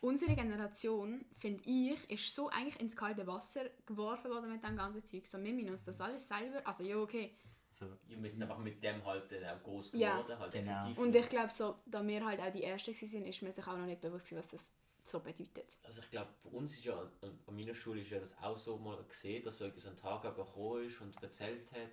unsere 0.02 0.36
Generation, 0.36 1.26
finde 1.38 1.63
ich, 1.65 2.10
ist 2.10 2.34
so 2.36 2.50
eigentlich 2.50 2.80
ins 2.80 2.95
kalte 2.95 3.26
Wasser 3.28 3.69
geworfen 3.86 4.32
worden 4.32 4.52
mit 4.52 4.63
dem 4.63 4.76
ganzen 4.76 5.04
Zeug. 5.04 5.26
So, 5.28 5.41
wir 5.41 5.54
müssen 5.54 5.69
uns 5.69 5.84
das 5.84 6.02
alles 6.02 6.28
selber, 6.28 6.62
also 6.65 6.84
ja, 6.84 6.97
okay. 6.97 7.36
So, 7.74 7.86
Wir 8.08 8.18
müssen 8.18 8.42
einfach 8.44 8.58
mit 8.58 8.84
dem 8.84 9.04
halt 9.06 9.32
dann 9.32 9.46
auch 9.46 9.64
groß 9.64 9.94
Ja. 9.94 10.18
geworden, 10.20 10.38
halt 10.40 10.52
Genau. 10.52 10.72
effektiv. 10.84 10.98
Und 10.98 11.16
ich 11.16 11.30
glaube, 11.30 11.52
so, 11.54 11.76
da 11.86 12.06
wir 12.06 12.26
halt 12.26 12.40
auch 12.42 12.52
die 12.52 12.64
Ersten 12.64 12.94
waren, 12.94 13.26
ist 13.26 13.42
mir 13.42 13.52
sich 13.52 13.66
auch 13.66 13.78
noch 13.78 13.86
nicht 13.86 14.02
bewusst 14.02 14.36
was 14.36 14.50
das 14.52 14.72
so 15.06 15.20
bedeutet. 15.22 15.76
Also 15.84 16.02
ich 16.02 16.12
glaube, 16.12 16.30
bei 16.44 16.50
uns 16.50 16.74
ist 16.74 16.84
ja, 16.84 17.00
an, 17.22 17.40
an 17.48 17.56
meiner 17.56 17.74
Schule 17.74 18.02
ist 18.02 18.12
ja 18.12 18.20
das 18.20 18.38
auch 18.40 18.56
so 18.58 18.78
mal 18.78 19.02
gesehen, 19.06 19.44
dass 19.44 19.58
so 19.58 19.66
ein 19.66 19.96
Tag 19.98 20.22
gekommen 20.22 20.86
ist 20.86 21.00
und 21.02 21.22
erzählt 21.24 21.72
hat, 21.72 21.90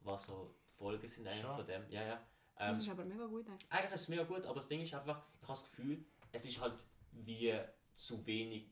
was 0.00 0.26
so 0.26 0.54
die 0.70 0.76
Folgen 0.78 1.06
sind 1.06 1.26
eigentlich 1.26 1.42
Schon. 1.42 1.56
von 1.56 1.66
dem. 1.66 1.90
Ja, 1.90 2.02
ja. 2.04 2.26
Das 2.56 2.78
Ähm, 2.78 2.82
ist 2.84 2.88
aber 2.90 3.04
mega 3.04 3.26
gut. 3.26 3.46
Eigentlich. 3.48 3.72
eigentlich 3.72 3.92
ist 3.94 4.00
es 4.02 4.08
mega 4.08 4.22
gut, 4.22 4.44
aber 4.46 4.54
das 4.54 4.68
Ding 4.68 4.80
ist 4.82 4.94
einfach, 4.94 5.22
ich 5.42 5.48
habe 5.48 5.58
das 5.58 5.62
Gefühl, 5.64 6.04
es 6.32 6.44
ist 6.44 6.60
halt 6.60 6.74
wie 7.12 7.54
zu 7.96 8.24
wenig 8.24 8.70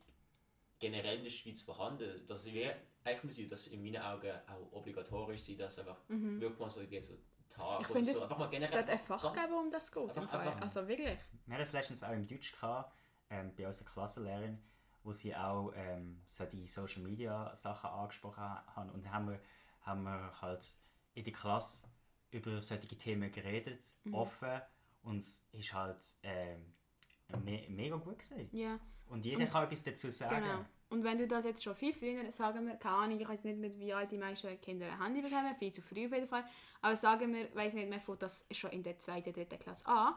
generell 0.79 1.19
in 1.19 1.25
der 1.25 1.31
Schweiz 1.31 1.61
vorhanden. 1.63 2.25
Das 2.29 2.47
wäre, 2.47 2.77
eigentlich 3.07 3.25
müsste 3.25 3.49
das 3.49 3.67
in 3.69 3.83
meinen 3.83 4.03
Augen 4.03 4.33
auch 4.49 4.73
obligatorisch 4.73 5.43
sein, 5.43 5.59
dass 5.59 5.79
einfach 5.79 5.97
wirklich 6.09 6.59
mal 6.59 6.69
so, 6.71 6.81
irgendwie 6.81 7.01
so 7.01 7.15
Tag 7.49 7.79
Mhm. 7.79 7.85
Ich 7.85 7.91
oder 7.91 7.99
finde, 7.99 8.13
so, 8.13 8.19
es, 8.19 8.23
einfach 8.25 8.39
mal 8.39 8.45
es 8.47 8.51
generell 8.51 8.73
sollte 8.73 8.93
ein 8.93 8.99
Fach 8.99 9.33
geben, 9.33 9.55
um 9.55 9.71
das 9.71 9.91
geht. 9.93 10.09
Einfach- 10.11 10.31
Fall. 10.31 10.41
einfach- 10.49 10.61
Also 10.61 10.89
wirklich. 10.89 11.19
Wir 11.47 11.55
hatten 11.55 11.63
es 11.63 11.73
letztens 11.73 12.03
auch 12.03 12.13
im 12.13 12.27
Deutsch 12.27 12.53
gehabt, 12.53 12.93
ähm, 13.31 13.53
bei 13.57 13.67
unserer 13.67 13.89
Klassenlehrerin, 13.91 14.59
wo 15.03 15.13
sie 15.13 15.35
auch 15.35 15.73
ähm, 15.75 16.21
so 16.25 16.45
die 16.45 16.67
Social 16.67 17.03
Media 17.03 17.55
Sachen 17.55 17.89
angesprochen 17.91 18.43
ha- 18.43 18.65
haben. 18.75 18.91
Und 18.91 19.05
dann 19.07 19.13
haben 19.13 19.29
wir, 19.31 19.41
haben 19.83 20.03
wir 20.03 20.41
halt 20.43 20.67
in 21.15 21.25
der 21.25 21.33
Klasse 21.33 21.87
über 22.31 22.61
solche 22.61 22.89
Themen 22.89 23.31
geredet, 23.31 23.95
Mhm. 24.05 24.15
offen. 24.15 24.61
Und 25.03 25.19
es 25.19 25.47
ist 25.53 25.73
halt 25.73 26.01
ähm, 26.25 26.75
me 27.45 27.65
mega 27.69 27.97
gut 27.97 28.19
gewesen. 28.19 28.49
Ja, 28.53 28.79
Und 29.09 29.25
jeder 29.25 29.47
kann 29.47 29.65
etwas 29.65 29.83
dazu 29.85 30.11
sagen. 30.11 30.43
genau. 30.43 30.65
Und 30.89 31.03
wenn 31.03 31.19
du 31.19 31.27
das 31.27 31.45
jetzt 31.45 31.65
schon 31.65 31.75
viel 31.75 31.93
früher, 31.93 32.31
sagen 32.31 32.67
wir, 32.67 32.77
keine 32.77 32.97
Ahnung, 32.97 33.21
ich 33.21 33.29
weiß 33.29 33.43
nicht, 33.45 33.59
mit 33.59 33.79
wie 33.79 33.93
alt 33.93 34.13
die 34.13 34.19
meisten 34.19 34.61
Kinder 34.61 34.87
ein 34.87 35.03
Handy 35.03 35.21
bekommen, 35.21 35.55
viel 35.55 35.73
zu 35.73 35.83
früh 35.83 36.07
auf 36.07 36.13
jeden 36.13 36.29
Fall, 36.29 36.45
aber 36.81 36.95
sagen 36.95 37.35
wir, 37.35 37.53
weiß 37.55 37.75
nicht, 37.75 37.91
man 37.91 38.01
fängt 38.01 38.23
das 38.23 38.47
schon 38.53 38.71
in 38.71 38.85
der 38.85 38.99
zweiten, 38.99 39.33
dritten 39.33 39.59
Klasse 39.59 39.87
an 39.87 40.15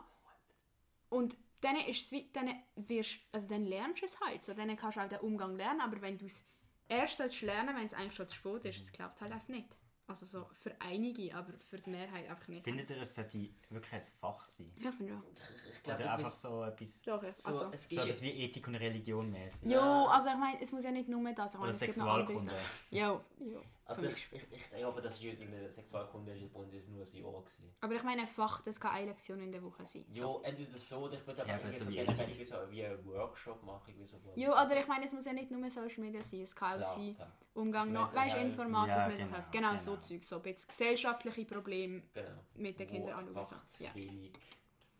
und 1.10 1.36
dann 1.62 1.76
ist 1.76 2.14
es 2.14 2.32
dann 2.32 2.54
wirst, 2.76 3.22
also 3.32 3.48
dann 3.48 3.66
lernst 3.66 4.02
du 4.02 4.06
es 4.06 4.20
halt, 4.22 4.44
so, 4.44 4.54
dann 4.54 4.76
kannst 4.78 4.98
du 4.98 5.02
auch 5.02 5.10
den 5.10 5.20
Umgang 5.20 5.56
lernen, 5.56 5.82
aber 5.82 6.02
wenn 6.02 6.18
du 6.18 6.26
es 6.26 6.46
erst 6.88 7.20
lernen, 7.42 7.76
wenn 7.76 7.86
es 7.86 7.94
eigentlich 7.94 8.16
schon 8.16 8.28
zu 8.28 8.36
spät 8.36 8.66
ist, 8.66 8.80
es 8.80 8.92
klappt 8.92 9.22
halt 9.22 9.32
einfach 9.32 9.48
nicht. 9.48 9.76
Also 10.10 10.26
so 10.26 10.48
für 10.64 10.72
einige, 10.80 11.36
aber 11.36 11.54
für 11.70 11.78
die 11.78 11.92
Mehrheit 11.92 12.28
einfach 12.28 12.48
nicht. 12.48 12.64
Findet 12.64 12.90
ihr, 12.90 13.00
es 13.00 13.14
sollte 13.14 13.48
wirklich 13.70 13.94
ein 13.94 14.02
Fach 14.20 14.44
sein? 14.44 14.72
Ja, 14.80 14.92
finde 14.92 15.14
ich 15.14 15.20
auch. 15.20 15.72
Ich 15.72 15.84
glaube, 15.84 16.02
Oder 16.02 16.14
einfach 16.14 16.34
so 16.34 16.64
etwas, 16.64 17.04
so 17.04 17.12
Doch, 17.12 17.24
so, 17.38 17.48
also. 17.48 17.70
es 17.72 17.92
etwas 17.92 18.08
ist 18.08 18.22
wie 18.24 18.32
Ethik 18.32 18.68
und 18.68 18.76
Religion 18.76 19.30
mäßig? 19.30 19.72
Jo, 19.72 19.80
also 19.80 20.30
ich 20.30 20.38
meine, 20.38 20.60
es 20.64 20.72
muss 20.72 20.84
ja 20.84 20.90
nicht 20.90 21.10
nur 21.10 21.32
das 21.34 21.52
sein. 21.52 21.62
Oder 21.62 21.74
Sexualkunde? 21.74 22.52
Jo, 22.90 23.22
jo. 23.40 23.62
Also 23.90 24.06
ich, 24.08 24.28
ich, 24.32 24.44
ich, 24.52 24.70
ich 24.78 24.84
hoffe, 24.84 25.02
dass 25.02 25.16
ich 25.20 25.42
in 25.42 25.52
der 25.52 25.70
Sexualkunde 25.70 26.32
ist 26.38 26.54
bei 26.54 26.60
uns 26.60 26.74
ist 26.76 26.90
nur 26.90 27.04
ein 27.04 27.16
Jahr 27.18 27.42
gewesen. 27.42 27.74
Aber 27.82 27.96
ich 27.96 28.04
meine, 28.04 28.22
ein 28.22 28.28
Fach, 28.28 28.62
das 28.62 28.80
kann 28.80 28.92
eine 28.92 29.08
Lektion 29.08 29.40
in 29.40 29.52
der 29.52 29.64
Woche 29.64 29.84
sein. 29.86 30.06
Ja, 30.14 30.28
entweder 30.44 30.78
so, 30.78 30.98
oder 31.00 31.14
ich 31.16 31.26
würde 31.26 31.40
Ja, 31.40 31.44
aber 31.46 31.54
aber 31.56 31.64
irgendwie 31.64 31.78
so 31.80 31.86
so 31.86 32.22
irgendwie 32.22 32.44
so 32.44 32.56
wie 32.70 32.86
einen 32.86 33.06
Workshop 33.06 33.64
machen. 33.64 33.84
Irgendwie 33.88 34.06
so, 34.06 34.18
Ja, 34.36 34.52
oder 34.66 34.80
ich 34.80 34.88
meine, 34.88 35.06
es 35.06 35.14
muss 35.14 35.26
ja 35.26 35.34
nicht 35.34 35.50
nur 35.50 35.68
Social 35.72 36.02
Media 36.04 36.22
sein, 36.22 36.42
es 36.42 36.56
kann 36.56 36.74
auch 36.74 36.78
Klar, 36.78 36.96
sein, 36.96 37.16
klar. 37.16 37.32
Umgang 37.56 37.92
noch, 37.92 38.14
weißt 38.14 38.36
du. 38.36 38.40
Informatik, 38.42 38.96
Ja, 38.96 39.08
genau, 39.10 39.32
Health, 39.32 39.52
genau, 39.52 39.78
so 39.78 39.92
genau. 39.92 40.02
Zeug, 40.04 40.24
so 40.24 40.36
ein 40.36 40.42
bisschen 40.44 40.68
gesellschaftliche 40.68 41.46
Probleme 41.46 42.04
Genau. 42.14 42.30
mit 42.56 42.80
den 42.80 42.88
Kindern 42.88 43.28
anschauen. 43.28 43.60
So. 43.66 43.86
Ja. 43.86 43.96
wenig 43.96 44.32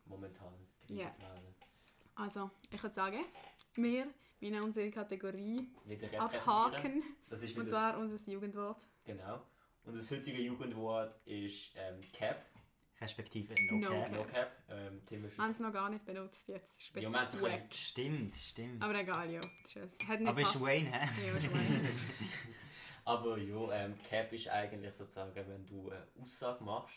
momentan 0.06 0.54
Ja. 0.88 1.14
Also, 2.16 2.50
ich 2.72 2.82
würde 2.82 2.96
sagen, 2.96 3.24
wir 3.76 4.08
wollen 4.42 4.62
unsere 4.64 4.90
Kategorie 4.92 5.70
Wieder 5.86 6.22
abhaken, 6.22 7.04
Das 7.30 7.44
ist 7.44 7.58
und 7.58 7.68
zwar 7.70 7.98
unser 7.98 8.32
Jugendwort. 8.32 8.86
Genau. 9.04 9.42
Und 9.86 9.96
das 9.96 10.10
heutige 10.12 10.42
Jugendwort 10.42 11.16
ist 11.26 11.72
ähm, 11.76 12.02
Cap, 12.14 12.46
Respektive 13.02 13.54
No 13.72 13.78
No 13.80 13.90
Cap. 13.90 14.12
No 14.12 14.24
Cap. 14.26 14.52
Ähm, 14.70 15.02
Wir 15.10 15.38
haben 15.38 15.52
es 15.52 15.60
noch 15.60 15.72
gar 15.74 15.90
nicht 15.90 16.06
benutzt 16.06 16.48
jetzt, 16.48 16.92
ein 16.96 17.02
Ja, 17.04 17.10
wir 17.12 17.20
haben 17.20 17.28
es 17.28 17.42
wack. 17.42 17.74
Stimmt, 17.74 18.36
stimmt. 18.36 18.84
Aber 18.84 18.94
egal, 18.96 19.32
ja. 19.32 19.42
Ist- 19.64 20.08
hat 20.08 20.20
nicht 20.20 20.30
Aber 20.30 20.42
ist. 20.42 20.62
Wayne, 20.62 20.92
hä? 20.92 21.28
Ja, 21.28 21.34
ist 21.38 21.54
Wayne. 21.54 21.90
Aber 23.06 23.38
ja, 23.40 23.72
ähm, 23.86 23.96
Cap 24.04 24.32
ist 24.34 24.50
eigentlich 24.50 24.94
sozusagen, 24.94 25.34
wenn 25.36 25.66
du 25.66 25.90
eine 25.90 26.06
Aussage 26.22 26.64
machst 26.64 26.96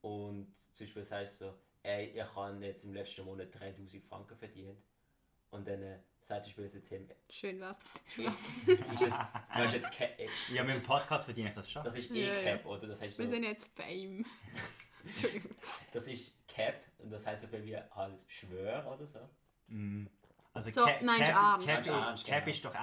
und 0.00 0.52
zum 0.72 0.86
Beispiel 0.86 1.04
sagst 1.04 1.38
so, 1.38 1.54
ey, 1.82 2.06
ich 2.06 2.34
habe 2.34 2.64
jetzt 2.64 2.84
im 2.84 2.94
letzten 2.94 3.24
Monat 3.24 3.54
3000 3.54 4.02
Franken 4.04 4.36
verdient. 4.36 4.78
Und 5.50 5.66
dann 5.66 5.82
äh, 5.82 5.98
sagt 6.20 6.44
zum 6.44 6.54
Beispiel 6.54 6.80
der 6.80 6.88
Tim, 6.88 7.08
Schön 7.30 7.60
wär's. 7.60 7.78
ist 8.16 9.02
es, 9.02 9.14
du 9.56 9.62
jetzt 9.76 9.90
Cap, 9.92 10.18
äh, 10.18 10.28
Ja, 10.52 10.62
mit 10.64 10.74
dem 10.74 10.82
Podcast 10.82 11.24
verdiene 11.24 11.48
ich 11.48 11.54
das 11.54 11.70
schon. 11.70 11.84
das 11.84 11.96
ist 11.96 12.10
eh. 12.10 12.30
Cap, 12.42 12.66
oder? 12.66 12.86
Das 12.86 13.00
heißt 13.00 13.18
Wir 13.18 13.24
so, 13.26 13.30
sind 13.32 13.44
jetzt 13.44 13.68
Fame. 13.74 14.24
Entschuldigung. 15.04 15.50
das 15.92 16.06
ist 16.06 16.46
Cap 16.48 16.74
und 16.98 17.10
das 17.10 17.24
heißt 17.24 17.42
so 17.42 17.48
viel 17.48 17.64
wie 17.64 17.76
halt 17.76 18.24
Schwör 18.26 18.86
oder 18.92 19.06
so. 19.06 19.20
Mm. 19.68 20.06
Also 20.52 20.70
So, 20.70 20.84
Cap, 20.84 21.00
du 21.00 21.06
Cap, 21.06 21.18
ernst? 21.28 21.66
Cap, 21.66 21.86
ernst, 21.86 22.26
Cap 22.26 22.44
genau. 22.44 22.54
ist 22.56 22.64
doch 22.64 22.74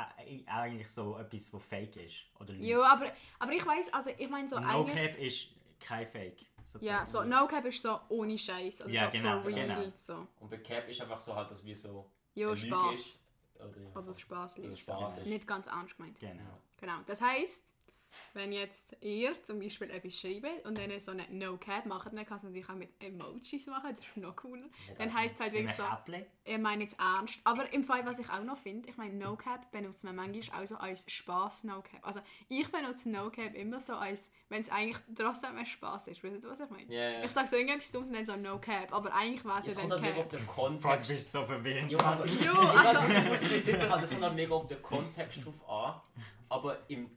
eigentlich 0.47 0.87
so 0.89 1.17
etwas, 1.17 1.53
was 1.53 1.63
fake 1.63 1.95
ist. 1.97 2.15
Oder. 2.39 2.53
Ja, 2.55 2.81
aber, 2.81 3.11
aber 3.39 3.51
ich 3.51 3.65
weiß, 3.65 3.93
also 3.93 4.11
ich 4.17 4.29
meine 4.29 4.47
so 4.47 4.59
no 4.59 4.67
eigentlich... 4.85 4.95
Cap 4.95 5.17
ist 5.19 5.47
kein 5.79 6.07
Fake. 6.07 6.45
Sozusagen. 6.63 6.85
Ja, 6.85 7.05
so 7.05 7.23
No 7.23 7.47
Cap 7.47 7.65
ist 7.65 7.81
so 7.81 7.99
ohne 8.09 8.37
Scheiß 8.37 8.85
Ja, 8.87 9.05
so 9.05 9.11
genau, 9.11 9.41
for 9.41 9.51
real. 9.51 9.67
genau. 9.67 9.91
So. 9.97 10.27
Und 10.39 10.49
bei 10.49 10.57
Cap 10.57 10.87
ist 10.89 10.99
einfach 11.01 11.19
so 11.19 11.35
halt, 11.35 11.49
dass 11.51 11.63
wir 11.63 11.75
so 11.75 12.09
Ja, 12.35 12.55
Spaß. 12.55 13.19
Oder, 13.55 13.65
ja, 13.81 13.89
Also 13.95 14.13
Spaß 14.13 14.57
Also. 14.57 14.79
Spaß 14.81 15.17
ist. 15.19 15.25
Nicht 15.27 15.47
ganz 15.47 15.67
ernst 15.67 15.97
gemeint. 15.97 16.19
Genau. 16.19 16.59
Genau. 16.77 16.99
Das 17.07 17.21
heisst, 17.21 17.63
wenn 18.33 18.51
jetzt 18.51 18.95
ihr 19.01 19.41
zum 19.43 19.59
Beispiel 19.59 19.89
etwas 19.89 20.19
schreibt 20.19 20.65
und 20.65 20.77
dann 20.77 20.99
so 20.99 21.11
eine 21.11 21.25
No-Cap 21.29 21.85
macht, 21.85 22.07
dann 22.13 22.25
kann 22.25 22.37
es 22.37 22.43
natürlich 22.43 22.69
auch 22.69 22.75
mit 22.75 22.89
Emojis 23.01 23.65
machen, 23.67 23.89
das 23.89 23.99
ist 23.99 24.17
noch 24.17 24.35
cooler. 24.35 24.65
Dann 24.97 25.13
heisst 25.13 25.35
es 25.35 25.41
halt 25.41 25.53
wirklich 25.53 25.73
so, 25.75 25.83
ich 26.43 26.57
meine 26.57 26.83
jetzt 26.83 26.97
ernst. 26.99 27.39
Aber 27.43 27.71
im 27.73 27.83
Fall, 27.83 28.05
was 28.05 28.19
ich 28.19 28.29
auch 28.29 28.43
noch 28.43 28.57
finde, 28.57 28.89
ich 28.89 28.97
meine, 28.97 29.13
No-Cap 29.13 29.71
benutzt 29.71 30.03
man 30.03 30.15
manchmal 30.15 30.63
auch 30.63 30.67
so 30.67 30.75
als 30.75 31.09
Spaß 31.11 31.63
No-Cap. 31.65 31.99
Also 32.03 32.19
ich 32.49 32.69
benutze 32.71 33.09
No-Cap 33.09 33.53
immer 33.55 33.81
so 33.81 33.93
als, 33.93 34.29
wenn 34.49 34.61
es 34.61 34.69
eigentlich 34.69 34.97
trotzdem 35.17 35.55
ein 35.57 35.65
Spaß 35.65 36.07
ist. 36.07 36.23
Weißt 36.23 36.43
du, 36.43 36.49
was 36.49 36.59
ich 36.59 36.69
meine? 36.69 36.93
Ja, 36.93 37.09
ja. 37.09 37.23
Ich 37.23 37.31
sage 37.31 37.47
so 37.47 37.55
irgendetwas 37.55 37.91
Dummes 37.91 38.09
und 38.09 38.15
dann 38.15 38.25
so 38.25 38.35
No-Cap, 38.35 38.93
aber 38.93 39.13
eigentlich 39.13 39.43
war 39.45 39.59
es 39.61 39.67
Es 39.67 39.75
ja 39.75 39.81
kommt 39.81 39.91
dann 39.93 40.01
halt 40.03 40.13
mega 40.15 40.25
auf 40.25 40.29
Cap. 40.29 40.39
den 40.39 40.45
Boah, 40.45 40.69
du 40.69 40.79
Kontext. 40.81 41.07
bist 41.09 41.31
so 41.31 41.43
verwirrend. 41.45 41.91
Ja, 41.91 41.99
aber, 41.99 42.25
Jo, 42.25 42.51
Ich 42.51 42.57
also- 42.79 43.29
muss 43.29 43.41
ich 43.43 43.51
nicht 43.65 43.79
haben, 43.81 44.01
das 44.01 44.09
kommt 44.09 44.23
halt 44.23 44.35
mega 44.35 44.53
auf 44.55 44.67
den 44.67 44.81
Kontext 44.81 45.45
drauf 45.45 45.69
an. 45.69 46.01
Aber 46.49 46.77
im, 46.89 47.09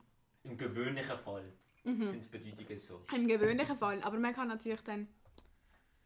im 0.48 0.56
gewöhnlichen 0.56 1.18
Fall 1.18 1.52
Mhm. 1.84 2.02
sind 2.02 2.24
die 2.24 2.28
Bedeutungen 2.38 2.76
so. 2.78 3.04
Im 3.14 3.28
gewöhnlichen 3.28 3.78
Fall, 3.78 4.02
aber 4.02 4.18
man 4.18 4.34
kann 4.34 4.48
natürlich 4.48 4.80
dann... 4.82 5.08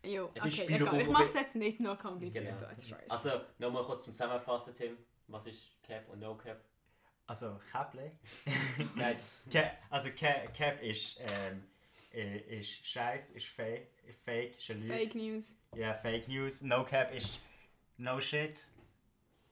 Jo, 0.05 0.31
Es 0.35 0.45
ist 0.45 0.61
okay, 0.63 0.75
egal. 0.77 1.01
Ich 1.01 1.09
mache 1.09 1.25
es 1.25 1.35
jetzt 1.35 1.55
nicht 1.55 1.81
noch 1.81 1.99
komplizierter 1.99 2.53
Genau. 2.53 2.67
als. 2.67 2.93
Also, 3.09 3.41
nochmal 3.59 3.85
kurz 3.85 4.05
zum 4.05 4.13
Zusammenfassen, 4.13 4.75
Tim. 4.75 4.97
Was 5.29 5.47
ist 5.47 5.81
Cap 5.83 6.09
und 6.09 6.19
No 6.21 6.37
Cap? 6.37 6.61
Also, 7.27 7.59
Käppli. 7.71 8.11
Nein, 8.97 9.17
Ca- 9.51 9.71
also, 9.91 10.11
Ca- 10.11 10.47
Cap 10.53 10.83
ist, 10.83 11.19
ähm, 11.21 11.65
äh, 12.13 12.59
ist 12.59 12.85
Scheiß, 12.87 13.31
ist 13.31 13.47
Fake, 13.47 13.89
Fake, 14.25 14.57
ist 14.59 14.71
eine 14.71 14.81
Lüge. 14.81 14.93
Fake 14.93 15.15
News. 15.15 15.57
Ja, 15.77 15.95
Fake 15.95 16.27
News. 16.29 16.63
No 16.63 16.85
Cap 16.85 17.15
ist 17.15 17.39
No 17.97 18.21
Shit, 18.21 18.71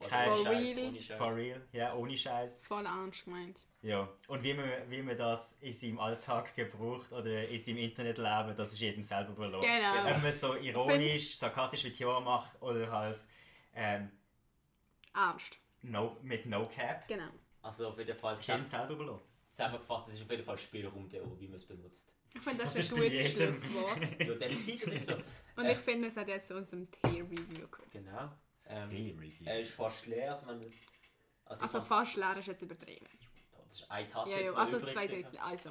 Kein 0.01 0.29
For 0.35 0.45
Scheiß, 0.45 0.77
real. 0.77 0.89
ohne 0.89 1.01
Scheiß. 1.01 1.17
for 1.19 1.35
real. 1.37 1.61
Ja, 1.73 1.95
ohne 1.95 2.17
Scheiß. 2.17 2.63
Voll 2.67 2.85
ernst 2.87 3.25
gemeint. 3.25 3.61
Ja. 3.83 4.09
Und 4.29 4.43
wie 4.43 4.53
man, 4.55 4.69
wie 4.89 5.01
man 5.03 5.17
das 5.17 5.53
in 5.61 5.73
seinem 5.73 5.99
Alltag 6.01 6.55
gebraucht 6.55 7.11
oder 7.13 7.49
in 7.49 7.59
seinem 7.59 7.79
Internetleben, 7.79 8.55
das 8.55 8.73
ist 8.75 8.81
jedem 8.81 9.03
selber 9.03 9.33
überlassen. 9.33 9.67
Genau. 9.67 10.01
Ob 10.17 10.17
man 10.19 10.27
es 10.27 10.41
so 10.41 10.55
ironisch, 10.57 11.37
sarkastisch 11.37 11.85
wie 11.85 11.93
Tiora 11.93 12.21
macht 12.21 12.61
oder 12.61 12.91
halt 12.91 13.25
ähm, 13.75 14.11
Ernst. 15.15 15.57
no, 15.83 16.17
mit 16.23 16.45
No 16.47 16.69
Cap, 16.69 17.09
Genau. 17.09 17.29
Also, 17.63 17.89
auf 17.89 17.99
jeden 17.99 18.17
Fall 18.17 18.39
ist 18.39 18.49
jedem 18.49 18.65
selber 18.65 18.93
überlassen. 18.95 19.21
zusammengefasst, 19.51 20.09
es 20.09 20.15
ist 20.15 20.23
auf 20.23 20.31
jeden 20.31 20.43
Fall 20.45 20.59
Spielraum, 20.59 21.09
der, 21.09 21.23
wie 21.41 21.47
man 21.47 21.57
es 21.57 21.65
benutzt. 21.67 22.13
Ich 22.35 22.41
finde, 22.41 22.63
das, 22.63 22.75
Das 22.75 22.87
ist 22.87 22.93
ein 22.95 23.01
gutes. 23.01 23.33
Schlusswort. 23.33 23.99
Ja, 24.21 24.35
definitiv, 24.35 24.85
das 24.85 24.93
ist 24.95 25.07
so. 25.07 25.15
Und 25.57 25.65
Äh. 25.65 25.73
ich 25.73 25.79
finde, 25.79 26.03
wir 26.05 26.11
sollten 26.11 26.31
jetzt 26.31 26.49
zu 26.49 26.57
unserem 26.57 26.89
Tier-Review 26.91 27.67
kommen. 27.69 27.89
Genau. 27.93 28.31
Ähm, 28.69 28.89
Review. 28.91 29.45
er 29.47 29.61
ist 29.61 29.73
fast 29.73 30.07
leer, 30.07 30.31
also 30.31 30.47
man 30.47 30.61
ist... 30.63 30.77
Also, 31.47 31.63
Also 31.63 31.81
fast 31.83 32.17
leer 32.17 32.37
ist 32.37 32.47
jetzt 32.47 32.63
übertrieben. 32.63 33.07
Das 33.71 33.81
ist 33.81 33.91
eine 33.91 34.07
Tasse 34.07 34.31
Ja, 34.33 34.41
ja, 34.47 34.53
also 34.55 34.77
übrig 34.79 34.93
zwei. 34.95 35.07
Drittel. 35.07 35.39
Also, 35.39 35.71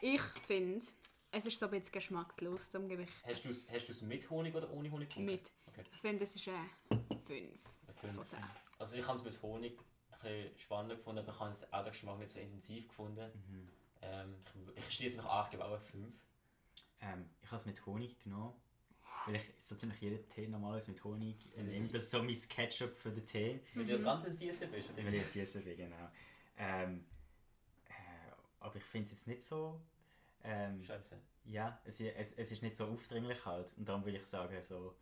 ich 0.00 0.20
finde, 0.20 0.86
es 1.32 1.46
ist 1.46 1.58
so 1.58 1.66
ein 1.66 1.70
bisschen 1.72 1.92
geschmackslos, 1.92 2.70
darum 2.70 2.88
gebe 2.88 3.02
ich 3.04 3.10
Hast 3.24 3.44
du 3.44 3.48
es 3.48 3.68
hast 3.70 4.02
mit 4.02 4.28
Honig 4.28 4.54
oder 4.54 4.70
ohne 4.70 4.90
Honig 4.90 5.08
gefunden? 5.08 5.32
mit. 5.32 5.52
Okay. 5.66 5.84
Ich 5.92 6.00
finde, 6.00 6.24
es 6.24 6.36
ist 6.36 6.46
ein 6.48 6.68
5 7.26 7.60
Fünf. 8.00 8.14
von 8.14 8.26
10. 8.26 8.38
Also 8.78 8.96
ich 8.96 9.06
habe 9.06 9.18
es 9.18 9.24
mit 9.24 9.40
Honig 9.42 9.78
ein 10.22 10.50
spannender 10.56 10.96
gefunden, 10.96 11.20
aber 11.20 11.32
ich 11.32 11.40
habe 11.40 11.50
es 11.50 11.72
auch 11.72 11.82
den 11.82 11.92
Geschmack 11.92 12.18
nicht 12.18 12.30
so 12.30 12.40
intensiv 12.40 12.88
gefunden. 12.88 13.30
Mhm. 13.48 13.68
Ähm, 14.02 14.36
ich 14.76 14.86
ich 14.86 14.94
schließe 14.94 15.16
mich 15.16 15.26
an, 15.26 15.44
ich 15.46 15.50
gebe 15.50 15.64
auch 15.64 15.70
eine 15.70 15.80
5. 15.80 16.14
Ähm, 17.00 17.30
ich 17.40 17.46
habe 17.48 17.56
es 17.56 17.66
mit 17.66 17.86
Honig 17.86 18.18
genommen, 18.22 18.54
weil 19.26 19.36
ich 19.36 19.50
so 19.60 19.74
ziemlich 19.76 20.00
jeden 20.00 20.28
Tee 20.28 20.46
normalerweise 20.48 20.90
mit 20.90 21.02
Honig 21.04 21.46
nehme. 21.56 21.88
das- 21.88 22.02
ist 22.04 22.10
so 22.10 22.22
mein 22.22 22.36
Ketchup 22.48 22.92
für 22.94 23.10
den 23.10 23.24
Tee. 23.24 23.60
Weil 23.74 23.86
du 23.86 24.02
ganz 24.02 24.24
ein 24.24 24.32
Süßer 24.34 24.66
bist. 24.66 24.94
Weil 24.96 25.14
ich 25.14 25.22
es 25.22 25.32
süßer 25.32 25.60
bin, 25.60 25.76
genau. 25.76 26.08
Ähm, 26.58 27.04
äh, 27.06 27.19
aber 28.60 28.76
ich 28.76 28.84
finde 28.84 29.06
es 29.06 29.10
jetzt 29.12 29.26
nicht 29.26 29.42
so... 29.42 29.80
Ähm, 30.42 30.82
Scheiße. 30.82 31.18
ja, 31.44 31.78
es, 31.84 32.00
es, 32.00 32.32
es 32.32 32.52
ist 32.52 32.62
nicht 32.62 32.76
so 32.76 32.86
aufdringlich 32.86 33.44
halt. 33.44 33.74
Und 33.76 33.88
darum 33.88 34.04
würde 34.04 34.18
ich 34.18 34.24
sagen, 34.24 34.62
so 34.62 34.94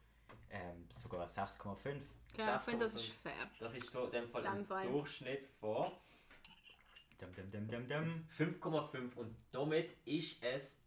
ähm, 0.51 0.87
sogar 0.89 1.27
6,5. 1.27 2.01
Ja, 2.37 2.57
ich 2.57 2.63
finde, 2.63 2.85
das 2.85 2.95
Sechs 2.95 3.07
ist 3.09 3.15
fair. 3.17 3.51
Das 3.61 3.75
ist 3.75 3.91
so 3.91 4.05
in 4.07 4.11
dem 4.13 4.29
Fall 4.29 4.43
dem 4.43 4.73
ein. 4.73 4.91
Durchschnitt 4.91 5.47
von 5.61 5.91
Dum, 7.19 7.35
dum, 7.35 7.51
dum, 7.51 7.69
dum, 7.69 7.87
dum. 7.89 8.29
5,5 8.37 9.17
und 9.17 9.35
damit 9.51 9.97
ist 10.05 10.41
es 10.41 10.81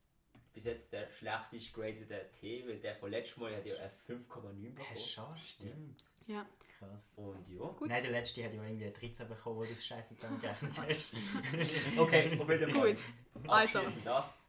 bis 0.54 0.64
jetzt 0.64 0.94
der 0.94 1.10
schlechtest 1.10 1.74
gradete 1.74 2.30
Tee, 2.32 2.66
weil 2.66 2.80
der 2.80 2.96
von 2.96 3.12
letztes 3.12 3.38
Mal 3.38 3.56
hat 3.56 3.66
ja 3.66 3.76
eine 3.76 3.92
5,9 4.08 4.62
Hä, 4.62 4.70
bekommen. 4.70 4.98
schon, 4.98 5.38
stimmt. 5.38 6.04
Ja, 6.32 6.46
Krass. 6.80 7.14
Und 7.16 7.48
ja. 7.50 7.60
gut. 7.68 7.90
Nein, 7.90 8.02
der 8.02 8.12
letzte 8.12 8.44
hat 8.44 8.54
ja 8.54 8.64
irgendwie 8.64 8.86
eine 8.86 8.92
13 8.94 9.28
bekommen, 9.28 9.58
wo 9.58 9.64
du 9.64 9.70
das 9.70 9.86
Scheiße 9.86 10.16
zusammengerechnet 10.16 10.74
hast. 10.90 11.16
Okay, 11.98 12.40
auf 12.40 12.50
jeden 12.50 12.72
Fall. 12.72 12.94
Gut. 12.94 13.00
Also. 13.48 13.80
Das. 14.04 14.40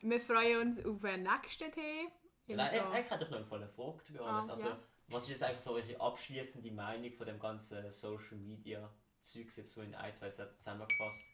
Wir 0.00 0.20
freuen 0.20 0.68
uns 0.68 0.84
auf 0.84 1.00
den 1.00 1.22
nächsten 1.22 1.70
Tee. 1.72 2.08
In 2.46 2.56
Nein, 2.56 2.70
so- 2.70 2.76
ich, 2.76 3.04
ich 3.04 3.10
hätte 3.10 3.18
dich 3.18 3.30
noch 3.30 3.36
eine 3.38 3.46
volle 3.46 3.68
Frage, 3.68 4.02
to 4.04 4.12
be 4.14 4.20
honest. 4.20 4.48
Ah, 4.48 4.52
also, 4.52 4.68
ja. 4.68 4.78
was 5.08 5.22
ist 5.24 5.28
jetzt 5.30 5.42
eigentlich 5.44 5.60
so 5.60 5.74
eure 5.74 6.00
abschließende 6.00 6.70
Meinung 6.72 7.12
von 7.12 7.26
dem 7.26 7.38
ganzen 7.38 7.90
Social 7.92 8.38
Media 8.38 8.90
Zeugs 9.20 9.56
jetzt 9.56 9.72
so 9.72 9.82
in 9.82 9.94
ein, 9.94 10.12
zwei 10.14 10.28
Sätzen 10.30 10.58
zusammengefasst? 10.58 11.24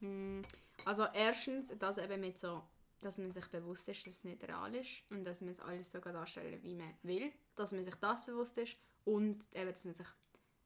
Hm, 0.00 0.42
Also 0.84 1.06
erstens, 1.12 1.72
dass 1.78 1.98
eben 1.98 2.20
mit 2.20 2.38
so, 2.38 2.62
dass 3.00 3.18
man 3.18 3.30
sich 3.30 3.46
bewusst 3.48 3.88
ist, 3.88 4.06
dass 4.06 4.14
es 4.14 4.24
nicht 4.24 4.42
real 4.42 4.74
ist 4.74 5.02
und 5.10 5.24
dass 5.24 5.40
man 5.40 5.50
es 5.50 5.60
alles 5.60 5.92
so 5.92 5.98
darstellen 6.00 6.62
wie 6.62 6.74
man 6.74 6.94
will, 7.02 7.30
dass 7.54 7.72
man 7.72 7.84
sich 7.84 7.94
das 7.96 8.24
bewusst 8.26 8.58
ist 8.58 8.76
und 9.06 9.46
eben, 9.54 9.72
dass 9.72 9.84
man 9.84 9.94
sich 9.94 10.06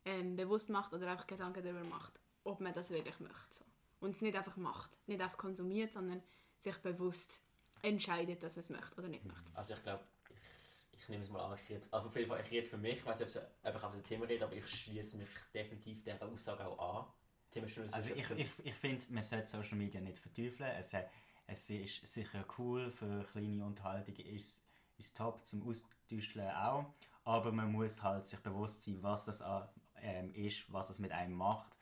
ähm, 0.06 0.34
bewusst 0.34 0.70
macht 0.70 0.92
oder 0.92 1.14
auch 1.14 1.26
Gedanken 1.26 1.62
darüber 1.62 1.84
macht, 1.84 2.18
ob 2.42 2.60
man 2.60 2.74
das 2.74 2.90
wirklich 2.90 3.20
möchte. 3.20 3.36
So. 3.50 3.64
Und 4.00 4.16
es 4.16 4.22
nicht 4.22 4.36
einfach 4.36 4.56
macht, 4.56 4.90
nicht 5.06 5.20
einfach 5.20 5.36
konsumiert, 5.36 5.92
sondern 5.92 6.22
sich 6.58 6.76
bewusst 6.78 7.42
entscheidet, 7.82 8.42
dass 8.42 8.56
man 8.56 8.60
es 8.60 8.70
möchte 8.70 8.98
oder 8.98 9.08
nicht 9.08 9.24
möchte. 9.24 9.44
Also 9.54 9.74
ich 9.74 9.82
glaube, 9.82 10.02
ich, 10.30 11.00
ich 11.00 11.08
nehme 11.10 11.22
es 11.22 11.30
mal 11.30 11.40
an, 11.44 11.58
ich 11.62 11.70
rede, 11.70 11.86
also 11.90 12.08
auf 12.08 12.16
jeden 12.16 12.28
Fall, 12.28 12.40
ich 12.40 12.50
rede 12.50 12.66
für 12.66 12.78
mich, 12.78 12.96
ich 12.96 13.04
weiß 13.04 13.20
nicht, 13.20 13.36
ob 13.36 13.42
ich 13.42 13.66
einfach 13.66 13.82
auf 13.84 13.94
das 13.94 14.02
Thema 14.04 14.26
rede, 14.26 14.44
aber 14.44 14.56
ich 14.56 14.66
schließe 14.66 15.18
mich 15.18 15.28
definitiv 15.52 16.02
dieser 16.02 16.22
Aussage 16.22 16.64
auch 16.64 16.98
an. 16.98 17.06
Also 17.92 18.10
ich, 18.10 18.30
ich, 18.30 18.50
ich 18.64 18.74
finde, 18.74 19.04
man 19.10 19.22
sollte 19.22 19.48
Social 19.48 19.76
Media 19.76 20.00
nicht 20.00 20.18
verteufeln. 20.18 20.70
Es, 20.78 20.94
es 21.46 21.68
ist 21.68 22.06
sicher 22.06 22.44
cool, 22.58 22.90
für 22.90 23.24
kleine 23.24 23.64
Unterhaltung 23.64 24.14
ist 24.14 24.64
es 24.98 25.12
top, 25.12 25.44
zum 25.44 25.68
Austauschen 25.68 26.48
auch. 26.50 26.94
Aber 27.24 27.52
man 27.52 27.70
muss 27.70 28.02
halt 28.02 28.24
sich 28.24 28.40
bewusst 28.40 28.84
sein, 28.84 29.02
was 29.02 29.26
das 29.26 29.42
an- 29.42 29.68
ähm, 30.02 30.32
ist, 30.34 30.72
was 30.72 30.90
es 30.90 30.98
mit 30.98 31.12
einem 31.12 31.34
macht. 31.34 31.76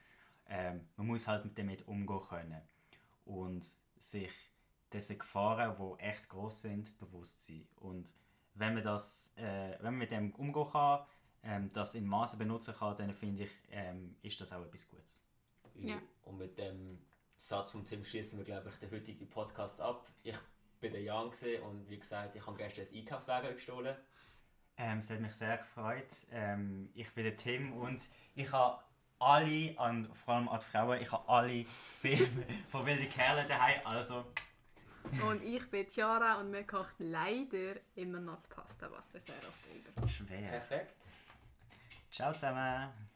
Ähm, 0.48 0.88
man 0.96 1.06
muss 1.06 1.26
halt 1.28 1.56
damit 1.56 1.86
umgehen 1.86 2.20
können. 2.28 2.62
Und 3.24 3.66
sich 3.98 4.32
diesen 4.92 5.18
Gefahren, 5.18 5.76
die 5.76 6.02
echt 6.02 6.28
groß 6.28 6.62
sind, 6.62 6.98
bewusst 6.98 7.44
sein. 7.44 7.66
Und 7.76 8.14
wenn 8.54 8.74
man, 8.74 8.82
das, 8.82 9.32
äh, 9.36 9.76
wenn 9.78 9.92
man 9.92 9.98
mit 9.98 10.10
dem 10.10 10.34
umgehen 10.34 10.70
kann, 10.70 11.06
ähm, 11.42 11.72
das 11.72 11.94
in 11.94 12.06
Maßen 12.06 12.38
benutzen 12.38 12.74
kann, 12.74 12.96
dann 12.96 13.12
finde 13.12 13.44
ich, 13.44 13.50
ähm, 13.70 14.16
ist 14.22 14.40
das 14.40 14.52
auch 14.52 14.64
etwas 14.64 14.88
Gutes. 14.88 15.20
Ja. 15.74 16.00
Und 16.22 16.38
mit 16.38 16.58
dem 16.58 16.98
Satz 17.36 17.72
vom 17.72 17.86
Tim 17.86 18.04
schließen 18.04 18.38
wir, 18.38 18.44
glaube 18.44 18.68
ich, 18.68 18.74
den 18.76 18.90
heutigen 18.90 19.28
Podcast 19.28 19.80
ab. 19.80 20.08
Ich 20.24 20.36
bin 20.80 20.92
der 20.92 21.02
Jan 21.02 21.26
und 21.26 21.88
wie 21.88 21.98
gesagt, 21.98 22.34
ich 22.34 22.46
habe 22.46 22.56
gestern 22.56 22.86
ein 22.86 22.98
Einkaufswagen 22.98 23.54
gestohlen. 23.54 23.96
Ähm, 24.78 24.98
es 24.98 25.10
hat 25.10 25.20
mich 25.20 25.32
sehr 25.34 25.58
gefreut. 25.58 26.06
Ähm, 26.30 26.88
ich 26.94 27.12
bin 27.12 27.24
der 27.24 27.36
Tim 27.36 27.72
und 27.72 28.00
ich 28.34 28.50
habe 28.52 28.80
alle, 29.18 29.74
an, 29.78 30.08
vor 30.14 30.34
allem 30.34 30.48
an 30.48 30.60
die 30.60 30.66
Frauen, 30.66 31.02
ich 31.02 31.10
habe 31.10 31.28
alle 31.28 31.64
Filme 32.00 32.46
von 32.68 32.86
wilden 32.86 33.08
Kerlen 33.08 33.46
daheim. 33.48 33.80
Also, 33.84 34.24
Und 35.28 35.42
ich 35.42 35.68
bin 35.70 35.86
Chiara 35.88 36.40
und 36.40 36.50
mir 36.50 36.64
kocht 36.64 36.94
leider 36.98 37.76
immer 37.96 38.20
noch 38.20 38.36
das 38.36 38.46
Pasta-Wasser 38.46 39.20
sehr 39.20 39.34
oft 39.34 39.66
über. 39.74 40.08
schwer. 40.08 40.48
Perfekt. 40.50 41.06
Ciao 42.10 42.32
zusammen. 42.32 43.07